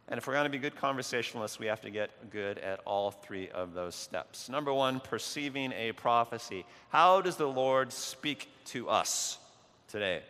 And 0.08 0.18
if 0.18 0.26
we're 0.26 0.32
going 0.32 0.46
to 0.46 0.50
be 0.50 0.58
good 0.58 0.74
conversationalists, 0.74 1.60
we 1.60 1.66
have 1.66 1.80
to 1.82 1.90
get 1.90 2.10
good 2.32 2.58
at 2.58 2.80
all 2.84 3.12
three 3.12 3.48
of 3.50 3.72
those 3.72 3.94
steps. 3.94 4.48
Number 4.48 4.74
one, 4.74 4.98
perceiving 4.98 5.70
a 5.74 5.92
prophecy. 5.92 6.64
How 6.88 7.20
does 7.20 7.36
the 7.36 7.46
Lord 7.46 7.92
speak 7.92 8.48
to 8.64 8.88
us 8.88 9.38
today? 9.86 10.22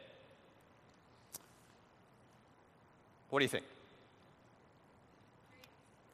What 3.31 3.39
do 3.39 3.47
you 3.47 3.49
think? 3.49 3.65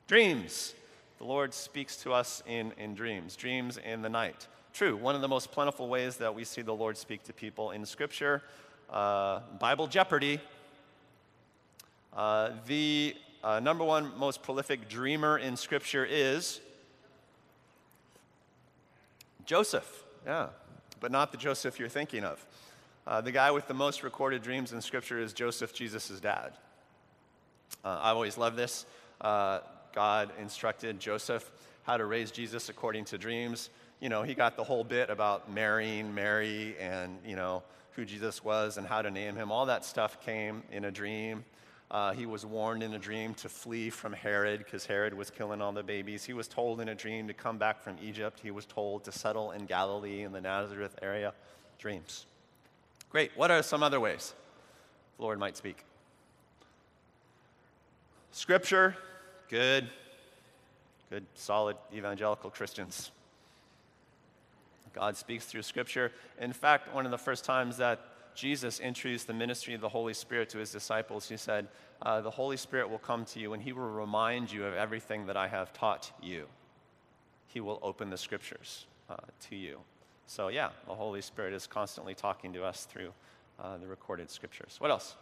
Dreams. 0.07 0.73
The 1.19 1.25
Lord 1.25 1.53
speaks 1.53 1.97
to 2.05 2.13
us 2.13 2.45
in, 2.47 2.71
in 2.79 2.95
dreams, 2.95 3.35
dreams 3.35 3.77
in 3.77 4.03
the 4.03 4.09
night. 4.09 4.47
True, 4.73 4.97
one 4.97 5.17
of 5.17 5.21
the 5.21 5.27
most 5.27 5.51
plentiful 5.51 5.89
ways 5.89 6.19
that 6.19 6.33
we 6.33 6.45
see 6.45 6.63
the 6.63 6.73
Lord 6.73 6.97
speak 6.97 7.25
to 7.25 7.33
people 7.33 7.73
in 7.73 7.85
Scripture, 7.85 8.45
uh, 8.91 9.41
Bible 9.59 9.87
Jeopardy. 9.87 10.41
Uh, 12.17 12.51
the 12.67 13.15
uh, 13.45 13.61
number 13.61 13.85
one 13.85 14.13
most 14.19 14.43
prolific 14.43 14.89
dreamer 14.89 15.39
in 15.39 15.57
Scripture 15.57 16.07
is 16.09 16.61
Joseph. 19.45 20.05
Yeah, 20.27 20.49
but 21.01 21.13
not 21.13 21.33
the 21.33 21.39
Joseph 21.39 21.79
you're 21.79 21.89
thinking 21.89 22.25
of. 22.25 22.45
Uh, 23.07 23.21
the 23.21 23.33
guy 23.33 23.51
with 23.51 23.67
the 23.69 23.75
most 23.75 24.03
recorded 24.03 24.43
dreams 24.43 24.73
in 24.73 24.81
Scripture 24.81 25.19
is 25.21 25.33
Joseph, 25.33 25.73
Jesus' 25.73 26.21
dad. 26.21 26.53
Uh, 27.85 27.99
I've 28.03 28.17
always 28.17 28.37
loved 28.37 28.57
this. 28.57 28.85
God 29.21 30.31
instructed 30.39 31.01
Joseph 31.01 31.51
how 31.85 31.97
to 31.97 32.05
raise 32.05 32.31
Jesus 32.31 32.69
according 32.69 33.07
to 33.07 33.19
dreams. 33.19 33.71
You 34.01 34.11
know, 34.11 34.23
he 34.23 34.35
got 34.35 34.57
the 34.57 34.65
whole 34.65 34.85
bit 34.85 35.09
about 35.09 35.51
marrying 35.51 36.15
Mary 36.15 36.77
and, 36.79 37.19
you 37.27 37.35
know, 37.35 37.63
who 37.99 38.05
Jesus 38.05 38.45
was 38.45 38.77
and 38.77 38.87
how 38.87 39.03
to 39.03 39.11
name 39.11 39.35
him. 39.35 39.51
All 39.51 39.67
that 39.67 39.85
stuff 39.85 40.21
came 40.21 40.63
in 40.71 40.85
a 40.85 40.91
dream. 40.91 41.45
Uh, 41.91 42.13
he 42.13 42.27
was 42.27 42.47
warned 42.47 42.81
in 42.81 42.95
a 42.95 42.99
dream 42.99 43.35
to 43.35 43.49
flee 43.49 43.91
from 43.91 44.13
Herod 44.13 44.61
because 44.61 44.87
Herod 44.87 45.13
was 45.15 45.31
killing 45.31 45.61
all 45.61 45.73
the 45.73 45.83
babies. 45.83 46.23
He 46.25 46.33
was 46.33 46.47
told 46.47 46.81
in 46.81 46.89
a 46.89 46.95
dream 46.95 47.27
to 47.27 47.35
come 47.35 47.59
back 47.59 47.83
from 47.83 47.97
Egypt. 48.01 48.39
He 48.41 48.53
was 48.53 48.67
told 48.67 49.03
to 49.03 49.11
settle 49.11 49.51
in 49.51 49.67
Galilee 49.67 50.23
in 50.23 50.31
the 50.31 50.41
Nazareth 50.41 50.95
area. 51.03 51.35
Dreams. 51.81 52.27
Great. 53.11 53.33
What 53.35 53.51
are 53.51 53.65
some 53.65 53.83
other 53.83 53.99
ways 53.99 54.33
the 55.17 55.25
Lord 55.25 55.41
might 55.41 55.57
speak? 55.57 55.85
Scripture, 58.31 58.97
good. 59.49 59.89
Good, 61.11 61.27
solid 61.35 61.77
evangelical 61.93 62.51
Christians. 62.51 63.11
God 64.93 65.17
speaks 65.17 65.45
through 65.47 65.63
Scripture. 65.63 66.13
In 66.41 66.53
fact, 66.53 66.95
one 66.95 67.05
of 67.05 67.11
the 67.11 67.19
first 67.19 67.45
times 67.45 67.77
that 67.79 68.01
Jesus 68.35 68.79
introduced 68.79 69.27
the 69.27 69.33
ministry 69.33 69.75
of 69.75 69.81
the 69.81 69.89
Holy 69.89 70.15
Spirit 70.15 70.49
to 70.51 70.59
his 70.59 70.71
disciples, 70.71 71.29
he 71.29 71.37
said, 71.37 71.69
uh, 72.03 72.21
The 72.21 72.31
Holy 72.31 72.57
Spirit 72.57 72.89
will 72.89 72.99
come 72.99 73.25
to 73.27 73.41
you 73.41 73.53
and 73.53 73.63
he 73.63 73.73
will 73.73 73.91
remind 73.91 74.53
you 74.53 74.65
of 74.65 74.75
everything 74.75 75.27
that 75.27 75.37
I 75.37 75.49
have 75.49 75.73
taught 75.73 76.13
you. 76.23 76.47
He 77.49 77.61
will 77.61 77.81
open 77.83 78.11
the 78.11 78.19
Scriptures 78.19 78.87
uh, 79.11 79.17
to 79.49 79.57
you. 79.57 79.79
So, 80.27 80.49
yeah, 80.49 80.69
the 80.87 80.95
Holy 80.95 81.23
Spirit 81.23 81.55
is 81.55 81.67
constantly 81.67 82.15
talking 82.15 82.53
to 82.53 82.65
us 82.65 82.85
through 82.85 83.13
uh, 83.59 83.79
the 83.79 83.87
recorded 83.87 84.31
Scriptures. 84.31 84.77
What 84.79 84.91
else? 84.91 85.17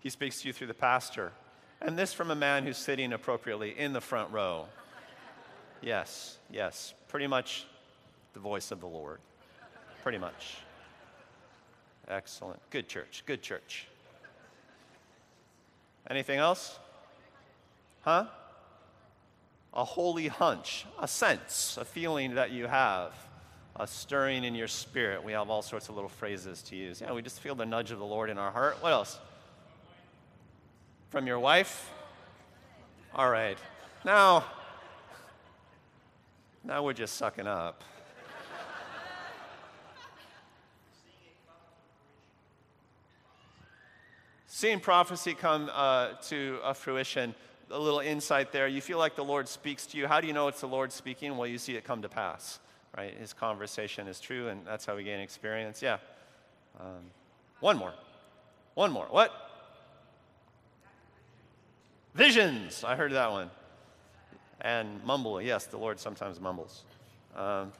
He 0.00 0.10
speaks 0.10 0.42
to 0.42 0.48
you 0.48 0.52
through 0.52 0.66
the 0.66 0.74
pastor. 0.74 1.32
And 1.80 1.98
this 1.98 2.12
from 2.12 2.30
a 2.30 2.34
man 2.34 2.64
who's 2.64 2.78
sitting 2.78 3.12
appropriately 3.12 3.78
in 3.78 3.92
the 3.92 4.00
front 4.00 4.32
row. 4.32 4.66
Yes, 5.84 6.38
yes, 6.50 6.94
pretty 7.08 7.26
much 7.26 7.66
the 8.32 8.40
voice 8.40 8.70
of 8.70 8.80
the 8.80 8.86
Lord. 8.86 9.18
Pretty 10.02 10.16
much. 10.16 10.56
Excellent. 12.08 12.58
Good 12.70 12.88
church, 12.88 13.22
good 13.26 13.42
church. 13.42 13.86
Anything 16.08 16.38
else? 16.38 16.78
Huh? 18.00 18.24
A 19.74 19.84
holy 19.84 20.28
hunch, 20.28 20.86
a 20.98 21.06
sense, 21.06 21.76
a 21.78 21.84
feeling 21.84 22.36
that 22.36 22.50
you 22.50 22.66
have, 22.66 23.12
a 23.76 23.86
stirring 23.86 24.44
in 24.44 24.54
your 24.54 24.68
spirit. 24.68 25.22
We 25.22 25.32
have 25.32 25.50
all 25.50 25.60
sorts 25.60 25.90
of 25.90 25.96
little 25.96 26.08
phrases 26.08 26.62
to 26.62 26.76
use. 26.76 27.02
Yeah, 27.02 27.12
we 27.12 27.20
just 27.20 27.40
feel 27.40 27.54
the 27.54 27.66
nudge 27.66 27.90
of 27.90 27.98
the 27.98 28.06
Lord 28.06 28.30
in 28.30 28.38
our 28.38 28.50
heart. 28.50 28.82
What 28.82 28.92
else? 28.92 29.18
From 31.10 31.26
your 31.26 31.38
wife? 31.38 31.90
All 33.14 33.28
right. 33.28 33.58
Now, 34.02 34.44
now 36.64 36.82
we're 36.82 36.94
just 36.94 37.16
sucking 37.16 37.46
up. 37.46 37.84
Seeing 44.46 44.80
prophecy 44.80 45.34
come 45.34 45.68
uh, 45.74 46.12
to 46.28 46.58
a 46.62 46.72
fruition, 46.72 47.34
a 47.70 47.78
little 47.78 47.98
insight 47.98 48.52
there. 48.52 48.68
You 48.68 48.80
feel 48.80 48.98
like 48.98 49.16
the 49.16 49.24
Lord 49.24 49.48
speaks 49.48 49.84
to 49.86 49.98
you. 49.98 50.06
How 50.06 50.20
do 50.20 50.26
you 50.26 50.32
know 50.32 50.48
it's 50.48 50.60
the 50.60 50.68
Lord 50.68 50.92
speaking? 50.92 51.36
Well, 51.36 51.48
you 51.48 51.58
see 51.58 51.76
it 51.76 51.84
come 51.84 52.02
to 52.02 52.08
pass, 52.08 52.60
right? 52.96 53.12
His 53.18 53.32
conversation 53.32 54.06
is 54.06 54.20
true, 54.20 54.48
and 54.48 54.64
that's 54.64 54.86
how 54.86 54.96
we 54.96 55.02
gain 55.02 55.18
experience. 55.20 55.82
Yeah. 55.82 55.98
Um, 56.80 57.10
one 57.60 57.76
more. 57.76 57.94
One 58.74 58.92
more. 58.92 59.06
What? 59.10 59.32
Visions. 62.14 62.84
I 62.84 62.94
heard 62.94 63.12
that 63.12 63.32
one. 63.32 63.50
And 64.64 65.04
mumble. 65.04 65.42
Yes, 65.42 65.66
the 65.66 65.76
Lord 65.76 66.00
sometimes 66.00 66.40
mumbles. 66.40 66.84
Um, 67.36 67.70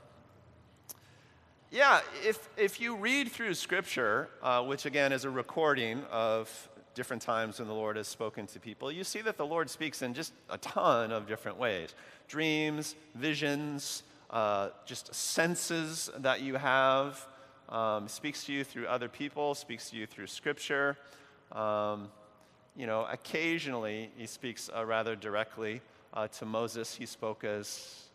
yeah, 1.70 2.02
if, 2.22 2.46
if 2.58 2.78
you 2.78 2.94
read 2.94 3.32
through 3.32 3.54
Scripture, 3.54 4.28
uh, 4.42 4.62
which 4.62 4.84
again 4.84 5.10
is 5.10 5.24
a 5.24 5.30
recording 5.30 6.02
of 6.12 6.68
different 6.94 7.22
times 7.22 7.58
when 7.58 7.68
the 7.68 7.74
Lord 7.74 7.96
has 7.96 8.06
spoken 8.06 8.46
to 8.48 8.60
people, 8.60 8.92
you 8.92 9.02
see 9.02 9.22
that 9.22 9.38
the 9.38 9.46
Lord 9.46 9.70
speaks 9.70 10.02
in 10.02 10.12
just 10.12 10.34
a 10.50 10.58
ton 10.58 11.10
of 11.10 11.26
different 11.26 11.58
ways 11.58 11.94
dreams, 12.28 12.96
visions, 13.14 14.02
uh, 14.28 14.68
just 14.84 15.14
senses 15.14 16.10
that 16.18 16.42
you 16.42 16.56
have. 16.56 17.26
Um, 17.70 18.08
speaks 18.08 18.44
to 18.44 18.52
you 18.52 18.62
through 18.62 18.88
other 18.88 19.08
people, 19.08 19.54
speaks 19.54 19.88
to 19.88 19.96
you 19.96 20.06
through 20.06 20.26
Scripture. 20.26 20.98
Um, 21.50 22.08
you 22.76 22.86
know, 22.86 23.06
occasionally 23.10 24.10
he 24.18 24.26
speaks 24.26 24.68
uh, 24.76 24.84
rather 24.84 25.16
directly 25.16 25.80
uh, 26.14 26.28
to 26.28 26.46
Moses. 26.46 26.94
He 26.94 27.04
spoke 27.04 27.44
as, 27.44 28.08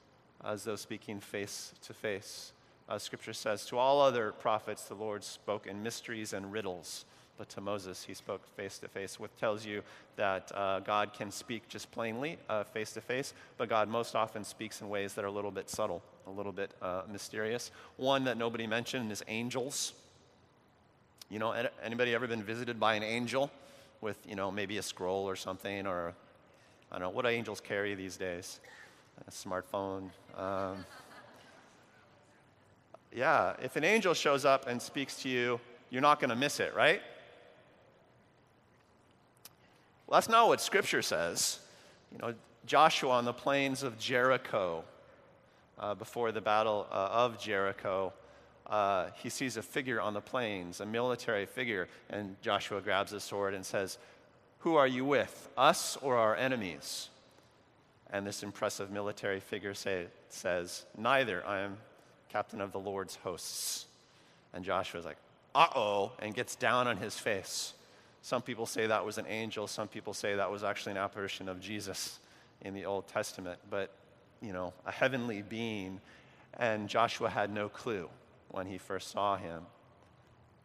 as 0.43 0.63
though 0.63 0.75
speaking 0.75 1.19
face 1.19 1.73
to 1.83 1.93
face. 1.93 2.53
Uh, 2.87 2.97
scripture 2.97 3.33
says, 3.33 3.65
To 3.65 3.77
all 3.77 4.01
other 4.01 4.31
prophets, 4.31 4.85
the 4.85 4.95
Lord 4.95 5.23
spoke 5.23 5.67
in 5.67 5.83
mysteries 5.83 6.33
and 6.33 6.51
riddles, 6.51 7.05
but 7.37 7.49
to 7.49 7.61
Moses, 7.61 8.03
he 8.03 8.13
spoke 8.13 8.41
face 8.55 8.79
to 8.79 8.87
face, 8.87 9.19
which 9.19 9.31
tells 9.39 9.65
you 9.65 9.83
that 10.15 10.51
uh, 10.55 10.79
God 10.79 11.13
can 11.13 11.29
speak 11.29 11.69
just 11.69 11.91
plainly, 11.91 12.39
face 12.73 12.91
to 12.93 13.01
face, 13.01 13.33
but 13.57 13.69
God 13.69 13.87
most 13.87 14.15
often 14.15 14.43
speaks 14.43 14.81
in 14.81 14.89
ways 14.89 15.13
that 15.13 15.23
are 15.23 15.27
a 15.27 15.31
little 15.31 15.51
bit 15.51 15.69
subtle, 15.69 16.01
a 16.25 16.31
little 16.31 16.51
bit 16.51 16.71
uh, 16.81 17.03
mysterious. 17.11 17.69
One 17.97 18.23
that 18.23 18.37
nobody 18.37 18.65
mentioned 18.65 19.11
is 19.11 19.23
angels. 19.27 19.93
You 21.29 21.37
know, 21.37 21.53
anybody 21.83 22.15
ever 22.15 22.25
been 22.25 22.43
visited 22.43 22.79
by 22.79 22.95
an 22.95 23.03
angel? 23.03 23.51
with, 24.01 24.17
you 24.27 24.35
know, 24.35 24.51
maybe 24.51 24.77
a 24.77 24.81
scroll 24.81 25.27
or 25.27 25.35
something, 25.35 25.85
or 25.85 26.13
I 26.91 26.95
don't 26.97 27.01
know, 27.01 27.09
what 27.09 27.23
do 27.23 27.29
angels 27.29 27.61
carry 27.61 27.93
these 27.95 28.17
days? 28.17 28.59
A 29.27 29.31
smartphone. 29.31 30.09
Um, 30.35 30.85
yeah, 33.13 33.53
if 33.61 33.75
an 33.75 33.83
angel 33.83 34.13
shows 34.13 34.45
up 34.45 34.67
and 34.67 34.81
speaks 34.81 35.21
to 35.23 35.29
you, 35.29 35.59
you're 35.89 36.01
not 36.01 36.19
going 36.19 36.29
to 36.29 36.35
miss 36.35 36.59
it, 36.59 36.73
right? 36.75 37.01
Well, 40.07 40.19
that's 40.19 40.29
not 40.29 40.47
what 40.47 40.61
Scripture 40.61 41.01
says. 41.01 41.59
You 42.11 42.17
know, 42.19 42.33
Joshua 42.65 43.11
on 43.11 43.25
the 43.25 43.33
plains 43.33 43.83
of 43.83 43.97
Jericho, 43.99 44.83
uh, 45.79 45.95
before 45.95 46.31
the 46.31 46.41
battle 46.41 46.87
uh, 46.91 47.09
of 47.11 47.39
Jericho, 47.39 48.13
uh, 48.67 49.07
he 49.15 49.29
sees 49.29 49.57
a 49.57 49.61
figure 49.61 49.99
on 50.01 50.13
the 50.13 50.21
plains, 50.21 50.79
a 50.79 50.85
military 50.85 51.45
figure, 51.45 51.87
and 52.09 52.35
Joshua 52.41 52.81
grabs 52.81 53.11
his 53.11 53.23
sword 53.23 53.53
and 53.53 53.65
says, 53.65 53.97
Who 54.59 54.75
are 54.75 54.87
you 54.87 55.05
with, 55.05 55.49
us 55.57 55.97
or 56.01 56.17
our 56.17 56.35
enemies? 56.35 57.09
And 58.11 58.25
this 58.25 58.43
impressive 58.43 58.91
military 58.91 59.39
figure 59.39 59.73
say, 59.73 60.07
says, 60.29 60.85
Neither. 60.97 61.45
I 61.45 61.59
am 61.59 61.77
captain 62.29 62.59
of 62.61 62.71
the 62.71 62.79
Lord's 62.79 63.15
hosts. 63.17 63.85
And 64.53 64.65
Joshua's 64.65 65.05
like, 65.05 65.17
Uh 65.55 65.67
oh, 65.75 66.11
and 66.19 66.33
gets 66.33 66.55
down 66.55 66.87
on 66.87 66.97
his 66.97 67.17
face. 67.17 67.73
Some 68.21 68.41
people 68.41 68.65
say 68.65 68.87
that 68.87 69.05
was 69.05 69.17
an 69.17 69.25
angel. 69.27 69.65
Some 69.67 69.87
people 69.87 70.13
say 70.13 70.35
that 70.35 70.51
was 70.51 70.63
actually 70.63 70.91
an 70.91 70.97
apparition 70.97 71.47
of 71.47 71.61
Jesus 71.61 72.19
in 72.61 72.73
the 72.73 72.85
Old 72.85 73.07
Testament. 73.07 73.59
But, 73.69 73.91
you 74.41 74.51
know, 74.51 74.73
a 74.85 74.91
heavenly 74.91 75.41
being. 75.41 76.01
And 76.57 76.89
Joshua 76.89 77.29
had 77.29 77.49
no 77.49 77.69
clue 77.69 78.09
when 78.49 78.65
he 78.65 78.77
first 78.77 79.11
saw 79.11 79.37
him. 79.37 79.65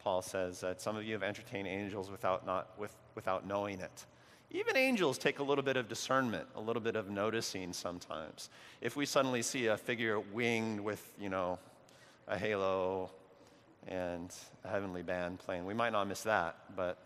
Paul 0.04 0.20
says 0.20 0.60
that 0.60 0.82
some 0.82 0.96
of 0.96 1.04
you 1.04 1.14
have 1.14 1.22
entertained 1.22 1.66
angels 1.66 2.10
without, 2.10 2.44
not, 2.44 2.68
with, 2.78 2.94
without 3.14 3.46
knowing 3.46 3.80
it. 3.80 4.04
Even 4.50 4.76
angels 4.76 5.16
take 5.16 5.38
a 5.38 5.42
little 5.42 5.64
bit 5.64 5.78
of 5.78 5.88
discernment, 5.88 6.46
a 6.54 6.60
little 6.60 6.82
bit 6.82 6.94
of 6.94 7.08
noticing 7.08 7.72
sometimes. 7.72 8.50
If 8.82 8.96
we 8.96 9.06
suddenly 9.06 9.40
see 9.40 9.66
a 9.66 9.78
figure 9.78 10.20
winged 10.20 10.78
with, 10.78 11.10
you 11.18 11.30
know, 11.30 11.58
a 12.28 12.38
halo 12.38 13.10
and 13.88 14.32
a 14.62 14.68
heavenly 14.68 15.02
band 15.02 15.38
playing, 15.38 15.64
we 15.64 15.74
might 15.74 15.90
not 15.90 16.06
miss 16.06 16.22
that, 16.22 16.56
but 16.76 16.98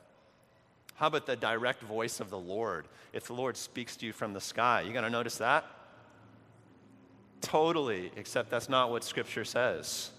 how 0.96 1.06
about 1.06 1.26
the 1.26 1.36
direct 1.36 1.80
voice 1.82 2.18
of 2.18 2.30
the 2.30 2.38
Lord? 2.38 2.88
If 3.12 3.28
the 3.28 3.32
Lord 3.32 3.56
speaks 3.56 3.96
to 3.98 4.06
you 4.06 4.12
from 4.12 4.32
the 4.32 4.40
sky, 4.40 4.80
you 4.80 4.92
going 4.92 5.04
to 5.04 5.10
notice 5.10 5.38
that? 5.38 5.64
Totally, 7.40 8.10
except 8.16 8.50
that's 8.50 8.68
not 8.68 8.90
what 8.90 9.04
Scripture 9.04 9.44
says 9.44 10.10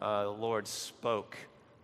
uh, 0.00 0.24
the 0.24 0.30
Lord 0.30 0.68
spoke 0.68 1.36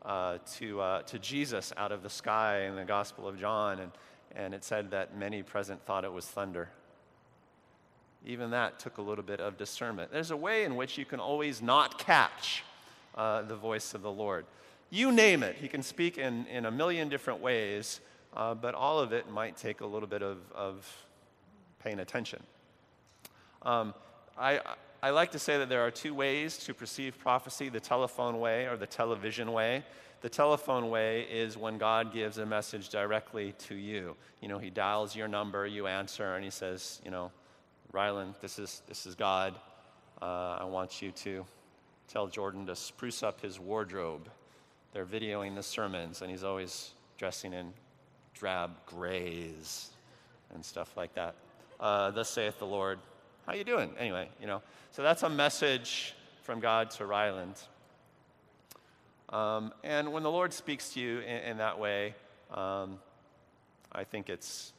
uh, 0.03 0.39
to, 0.55 0.81
uh, 0.81 1.03
to 1.03 1.19
Jesus 1.19 1.73
out 1.77 1.93
of 1.93 2.03
the 2.03 2.11
sky 2.11 2.63
in 2.63 2.77
the 2.77 2.85
Gospel 2.85 3.29
of 3.29 3.39
John, 3.39 3.81
and, 3.81 3.93
and 4.35 4.55
it 4.55 4.65
said 4.65 4.91
that 4.93 5.17
many 5.17 5.43
present 5.43 5.85
thought 5.85 6.05
it 6.05 6.13
was 6.13 6.25
thunder. 6.25 6.71
Even 8.25 8.51
that 8.51 8.79
took 8.79 8.99
a 8.99 9.03
little 9.03 9.25
bit 9.25 9.41
of 9.41 9.57
discernment. 9.57 10.13
There's 10.13 10.31
a 10.31 10.37
way 10.37 10.65
in 10.65 10.77
which 10.77 10.99
you 10.99 11.05
can 11.05 11.21
always 11.21 11.63
not 11.63 11.99
catch 11.99 12.65
uh, 13.15 13.43
the 13.43 13.57
voice 13.57 13.95
of 13.95 14.03
the 14.03 14.11
Lord. 14.11 14.45
You 14.91 15.13
name 15.13 15.43
it, 15.43 15.57
He 15.57 15.69
can 15.69 15.83
speak 15.83 16.19
in, 16.19 16.47
in 16.47 16.67
a 16.67 16.71
million 16.71 17.09
different 17.09 17.41
ways, 17.41 18.01
uh, 18.37 18.55
but 18.55 18.75
all 18.75 18.99
of 18.99 19.13
it 19.13 19.31
might 19.31 19.57
take 19.57 19.81
a 19.81 19.87
little 19.87 20.09
bit 20.09 20.23
of, 20.23 20.39
of 20.55 20.87
paying 21.83 22.01
attention. 22.01 22.43
Um, 23.63 23.95
I, 24.39 24.61
I 25.03 25.11
like 25.11 25.31
to 25.33 25.39
say 25.39 25.57
that 25.57 25.69
there 25.71 25.81
are 25.81 25.91
two 25.91 26.13
ways 26.13 26.59
to 26.59 26.75
perceive 26.75 27.19
prophecy 27.19 27.71
the 27.71 27.81
telephone 27.81 28.39
way 28.39 28.67
or 28.67 28.77
the 28.77 28.87
television 28.87 29.53
way. 29.53 29.83
The 30.21 30.29
telephone 30.29 30.91
way 30.91 31.23
is 31.23 31.57
when 31.57 31.79
God 31.79 32.13
gives 32.13 32.37
a 32.37 32.45
message 32.45 32.91
directly 32.91 33.55
to 33.69 33.75
you. 33.75 34.15
You 34.43 34.49
know, 34.49 34.59
He 34.59 34.69
dials 34.69 35.17
your 35.17 35.27
number, 35.27 35.67
you 35.67 35.87
answer, 35.87 36.35
and 36.35 36.45
He 36.45 36.51
says, 36.51 37.01
you 37.03 37.11
know, 37.11 37.33
Ryland, 37.93 38.35
this 38.43 38.59
is, 38.59 38.83
this 38.89 39.07
is 39.07 39.15
God. 39.15 39.55
Uh, 40.21 40.59
I 40.61 40.65
want 40.65 41.01
you 41.01 41.13
to 41.13 41.47
tell 42.07 42.27
Jordan 42.27 42.67
to 42.67 42.77
spruce 42.77 43.23
up 43.23 43.41
his 43.41 43.59
wardrobe. 43.59 44.29
They're 44.93 45.07
videoing 45.07 45.55
the 45.55 45.63
sermons, 45.63 46.21
and 46.21 46.31
he's 46.31 46.45
always 46.45 46.91
dressing 47.17 47.53
in 47.53 47.73
drab 48.35 48.73
grays 48.87 49.91
and 50.53 50.65
stuff 50.65 50.97
like 50.97 51.15
that. 51.15 51.37
Uh, 51.79 52.11
Thus 52.11 52.29
saith 52.29 52.59
the 52.59 52.67
Lord, 52.67 52.99
how 53.51 53.57
you 53.57 53.65
doing? 53.65 53.91
Anyway, 53.99 54.29
you 54.41 54.47
know. 54.47 54.63
So 54.93 55.03
that's 55.03 55.25
a 55.25 55.29
message 55.29 56.15
from 56.43 56.61
God 56.61 56.89
to 56.93 57.05
Ryland. 57.05 57.57
Um, 59.29 59.73
and 59.83 60.13
when 60.13 60.23
the 60.23 60.31
Lord 60.31 60.53
speaks 60.53 60.91
to 60.91 61.01
you 61.01 61.19
in, 61.19 61.37
in 61.39 61.57
that 61.59 61.77
way, 61.81 62.15
um, 62.55 63.01
I 63.91 64.05
think 64.05 64.31
it's 64.31 64.73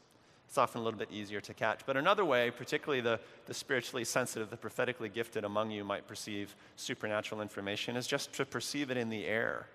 it's 0.47 0.57
often 0.57 0.79
a 0.79 0.83
little 0.85 0.97
bit 0.97 1.11
easier 1.11 1.41
to 1.41 1.53
catch. 1.53 1.85
But 1.85 1.97
another 1.97 2.23
way, 2.23 2.49
particularly 2.49 3.01
the, 3.01 3.19
the 3.45 3.53
spiritually 3.53 4.05
sensitive, 4.05 4.49
the 4.49 4.55
prophetically 4.55 5.09
gifted 5.09 5.43
among 5.43 5.71
you 5.71 5.83
might 5.83 6.07
perceive 6.07 6.55
supernatural 6.77 7.41
information, 7.41 7.97
is 7.97 8.07
just 8.07 8.31
to 8.35 8.45
perceive 8.45 8.89
it 8.89 8.95
in 8.95 9.09
the 9.09 9.25
air. 9.25 9.67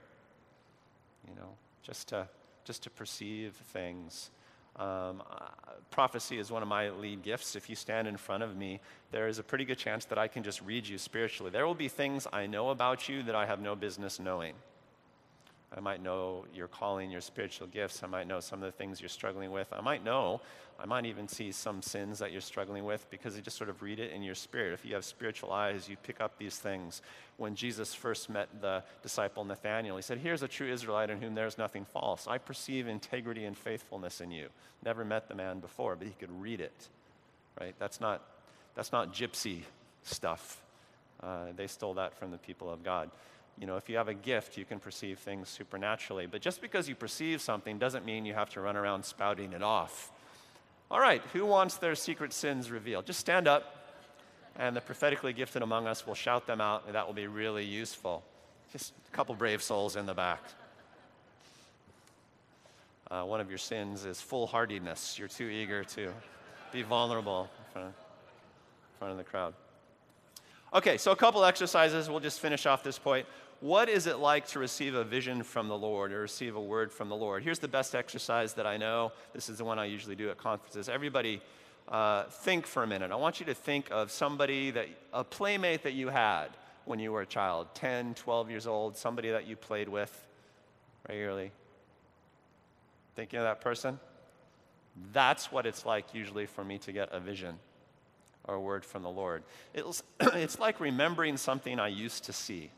You 1.28 1.34
know, 1.34 1.50
just 1.82 2.08
to, 2.08 2.28
just 2.64 2.82
to 2.84 2.90
perceive 2.90 3.52
things. 3.74 4.30
Um, 4.78 5.22
uh, 5.30 5.46
prophecy 5.90 6.38
is 6.38 6.50
one 6.50 6.62
of 6.62 6.68
my 6.68 6.90
lead 6.90 7.22
gifts. 7.22 7.56
If 7.56 7.70
you 7.70 7.76
stand 7.76 8.06
in 8.06 8.16
front 8.16 8.42
of 8.42 8.56
me, 8.56 8.80
there 9.10 9.28
is 9.28 9.38
a 9.38 9.42
pretty 9.42 9.64
good 9.64 9.78
chance 9.78 10.04
that 10.06 10.18
I 10.18 10.28
can 10.28 10.42
just 10.42 10.60
read 10.62 10.86
you 10.86 10.98
spiritually. 10.98 11.50
There 11.50 11.66
will 11.66 11.74
be 11.74 11.88
things 11.88 12.26
I 12.32 12.46
know 12.46 12.70
about 12.70 13.08
you 13.08 13.22
that 13.22 13.34
I 13.34 13.46
have 13.46 13.60
no 13.60 13.74
business 13.74 14.20
knowing. 14.20 14.54
I 15.76 15.80
might 15.80 16.02
know 16.02 16.46
your 16.54 16.68
calling, 16.68 17.10
your 17.10 17.20
spiritual 17.20 17.66
gifts. 17.66 18.02
I 18.02 18.06
might 18.06 18.26
know 18.26 18.40
some 18.40 18.62
of 18.62 18.66
the 18.66 18.76
things 18.76 19.00
you're 19.00 19.10
struggling 19.10 19.50
with. 19.50 19.72
I 19.72 19.82
might 19.82 20.02
know, 20.02 20.40
I 20.78 20.86
might 20.86 21.04
even 21.04 21.28
see 21.28 21.52
some 21.52 21.82
sins 21.82 22.18
that 22.18 22.32
you're 22.32 22.40
struggling 22.40 22.84
with 22.84 23.08
because 23.10 23.36
you 23.36 23.42
just 23.42 23.58
sort 23.58 23.68
of 23.68 23.82
read 23.82 23.98
it 23.98 24.12
in 24.12 24.22
your 24.22 24.34
spirit. 24.34 24.72
If 24.72 24.84
you 24.84 24.94
have 24.94 25.04
spiritual 25.04 25.52
eyes, 25.52 25.88
you 25.88 25.96
pick 26.02 26.20
up 26.20 26.38
these 26.38 26.56
things. 26.56 27.02
When 27.36 27.54
Jesus 27.54 27.92
first 27.92 28.30
met 28.30 28.48
the 28.60 28.82
disciple 29.02 29.44
Nathanael, 29.44 29.96
he 29.96 30.02
said, 30.02 30.18
Here's 30.18 30.42
a 30.42 30.48
true 30.48 30.70
Israelite 30.70 31.10
in 31.10 31.20
whom 31.20 31.34
there 31.34 31.46
is 31.46 31.58
nothing 31.58 31.84
false. 31.84 32.26
I 32.26 32.38
perceive 32.38 32.88
integrity 32.88 33.44
and 33.44 33.56
faithfulness 33.56 34.20
in 34.22 34.30
you. 34.30 34.48
Never 34.84 35.04
met 35.04 35.28
the 35.28 35.34
man 35.34 35.60
before, 35.60 35.96
but 35.96 36.06
he 36.06 36.14
could 36.14 36.30
read 36.40 36.60
it. 36.60 36.88
Right? 37.60 37.74
That's 37.78 38.00
not, 38.00 38.22
that's 38.74 38.92
not 38.92 39.14
gypsy 39.14 39.60
stuff. 40.02 40.62
Uh, 41.22 41.46
they 41.56 41.66
stole 41.66 41.94
that 41.94 42.14
from 42.18 42.30
the 42.30 42.38
people 42.38 42.70
of 42.70 42.82
God 42.82 43.10
you 43.58 43.66
know, 43.66 43.76
if 43.76 43.88
you 43.88 43.96
have 43.96 44.08
a 44.08 44.14
gift, 44.14 44.58
you 44.58 44.64
can 44.64 44.78
perceive 44.78 45.18
things 45.18 45.48
supernaturally. 45.48 46.26
But 46.26 46.42
just 46.42 46.60
because 46.60 46.88
you 46.88 46.94
perceive 46.94 47.40
something 47.40 47.78
doesn't 47.78 48.04
mean 48.04 48.26
you 48.26 48.34
have 48.34 48.50
to 48.50 48.60
run 48.60 48.76
around 48.76 49.04
spouting 49.04 49.52
it 49.52 49.62
off. 49.62 50.12
All 50.90 51.00
right, 51.00 51.22
who 51.32 51.46
wants 51.46 51.76
their 51.76 51.94
secret 51.94 52.32
sins 52.32 52.70
revealed? 52.70 53.06
Just 53.06 53.18
stand 53.18 53.48
up, 53.48 53.94
and 54.56 54.76
the 54.76 54.80
prophetically 54.80 55.32
gifted 55.32 55.62
among 55.62 55.86
us 55.86 56.06
will 56.06 56.14
shout 56.14 56.46
them 56.46 56.60
out, 56.60 56.84
and 56.86 56.94
that 56.94 57.06
will 57.06 57.14
be 57.14 57.26
really 57.26 57.64
useful. 57.64 58.22
Just 58.72 58.92
a 59.12 59.16
couple 59.16 59.34
brave 59.34 59.62
souls 59.62 59.96
in 59.96 60.06
the 60.06 60.14
back. 60.14 60.42
Uh, 63.10 63.22
one 63.22 63.40
of 63.40 63.48
your 63.48 63.58
sins 63.58 64.04
is 64.04 64.20
foolhardiness. 64.20 65.18
You're 65.18 65.28
too 65.28 65.48
eager 65.48 65.82
to 65.84 66.12
be 66.72 66.82
vulnerable 66.82 67.48
in 67.58 67.72
front 67.72 67.88
of, 67.88 67.94
in 67.94 68.98
front 68.98 69.10
of 69.12 69.18
the 69.18 69.24
crowd. 69.24 69.54
Okay, 70.74 70.98
so 70.98 71.12
a 71.12 71.16
couple 71.16 71.44
exercises. 71.44 72.10
We'll 72.10 72.20
just 72.20 72.40
finish 72.40 72.66
off 72.66 72.82
this 72.82 72.98
point 72.98 73.26
what 73.60 73.88
is 73.88 74.06
it 74.06 74.18
like 74.18 74.46
to 74.48 74.58
receive 74.58 74.94
a 74.94 75.04
vision 75.04 75.42
from 75.42 75.68
the 75.68 75.76
Lord 75.78 76.12
or 76.12 76.20
receive 76.20 76.56
a 76.56 76.60
word 76.60 76.92
from 76.92 77.08
the 77.08 77.16
Lord? 77.16 77.42
Here's 77.42 77.58
the 77.58 77.68
best 77.68 77.94
exercise 77.94 78.54
that 78.54 78.66
I 78.66 78.76
know. 78.76 79.12
This 79.32 79.48
is 79.48 79.58
the 79.58 79.64
one 79.64 79.78
I 79.78 79.86
usually 79.86 80.14
do 80.14 80.30
at 80.30 80.36
conferences. 80.36 80.88
Everybody, 80.88 81.40
uh, 81.88 82.24
think 82.24 82.66
for 82.66 82.82
a 82.82 82.86
minute. 82.86 83.10
I 83.10 83.16
want 83.16 83.40
you 83.40 83.46
to 83.46 83.54
think 83.54 83.88
of 83.90 84.10
somebody 84.10 84.70
that, 84.72 84.88
a 85.12 85.24
playmate 85.24 85.84
that 85.84 85.94
you 85.94 86.08
had 86.08 86.48
when 86.84 86.98
you 86.98 87.12
were 87.12 87.22
a 87.22 87.26
child 87.26 87.68
10, 87.74 88.14
12 88.14 88.50
years 88.50 88.66
old, 88.66 88.96
somebody 88.96 89.30
that 89.30 89.46
you 89.46 89.56
played 89.56 89.88
with 89.88 90.26
regularly. 91.08 91.50
Thinking 93.14 93.38
of 93.38 93.44
that 93.44 93.60
person? 93.60 93.98
That's 95.12 95.50
what 95.50 95.66
it's 95.66 95.86
like 95.86 96.14
usually 96.14 96.46
for 96.46 96.64
me 96.64 96.78
to 96.78 96.92
get 96.92 97.12
a 97.12 97.20
vision 97.20 97.58
or 98.44 98.54
a 98.54 98.60
word 98.60 98.84
from 98.84 99.02
the 99.02 99.10
Lord. 99.10 99.42
It's, 99.74 100.02
it's 100.20 100.58
like 100.58 100.80
remembering 100.80 101.36
something 101.36 101.80
I 101.80 101.88
used 101.88 102.24
to 102.24 102.32
see. 102.32 102.70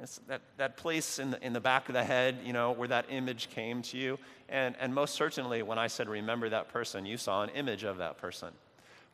It's 0.00 0.18
that, 0.28 0.42
that 0.56 0.76
place 0.76 1.18
in 1.18 1.32
the, 1.32 1.44
in 1.44 1.52
the 1.52 1.60
back 1.60 1.88
of 1.88 1.92
the 1.92 2.04
head, 2.04 2.38
you 2.44 2.52
know, 2.52 2.72
where 2.72 2.88
that 2.88 3.06
image 3.10 3.50
came 3.50 3.82
to 3.82 3.96
you. 3.96 4.18
And, 4.48 4.76
and 4.80 4.94
most 4.94 5.14
certainly, 5.14 5.62
when 5.62 5.78
I 5.78 5.88
said 5.88 6.08
remember 6.08 6.48
that 6.48 6.68
person, 6.68 7.04
you 7.04 7.16
saw 7.16 7.42
an 7.42 7.50
image 7.50 7.82
of 7.82 7.98
that 7.98 8.18
person. 8.18 8.50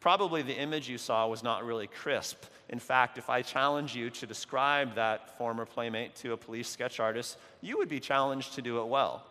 Probably 0.01 0.43
the 0.43 0.57
image 0.57 0.89
you 0.89 0.99
saw 0.99 1.27
was 1.27 1.43
not 1.43 1.65
really 1.65 1.87
crisp. 1.87 2.45
In 2.69 2.79
fact, 2.79 3.17
if 3.17 3.31
I 3.31 3.41
challenge 3.41 3.97
you 3.97 4.11
to 4.11 4.27
describe 4.27 4.95
that 4.97 5.39
former 5.39 5.65
playmate 5.65 6.15
to 6.17 6.33
a 6.33 6.37
police 6.37 6.69
sketch 6.69 7.01
artist, 7.01 7.39
you 7.63 7.79
would 7.79 7.89
be 7.89 8.01
challenged 8.01 8.55
to 8.55 8.63
do 8.63 8.81
it 8.81 8.87
well. 8.87 9.25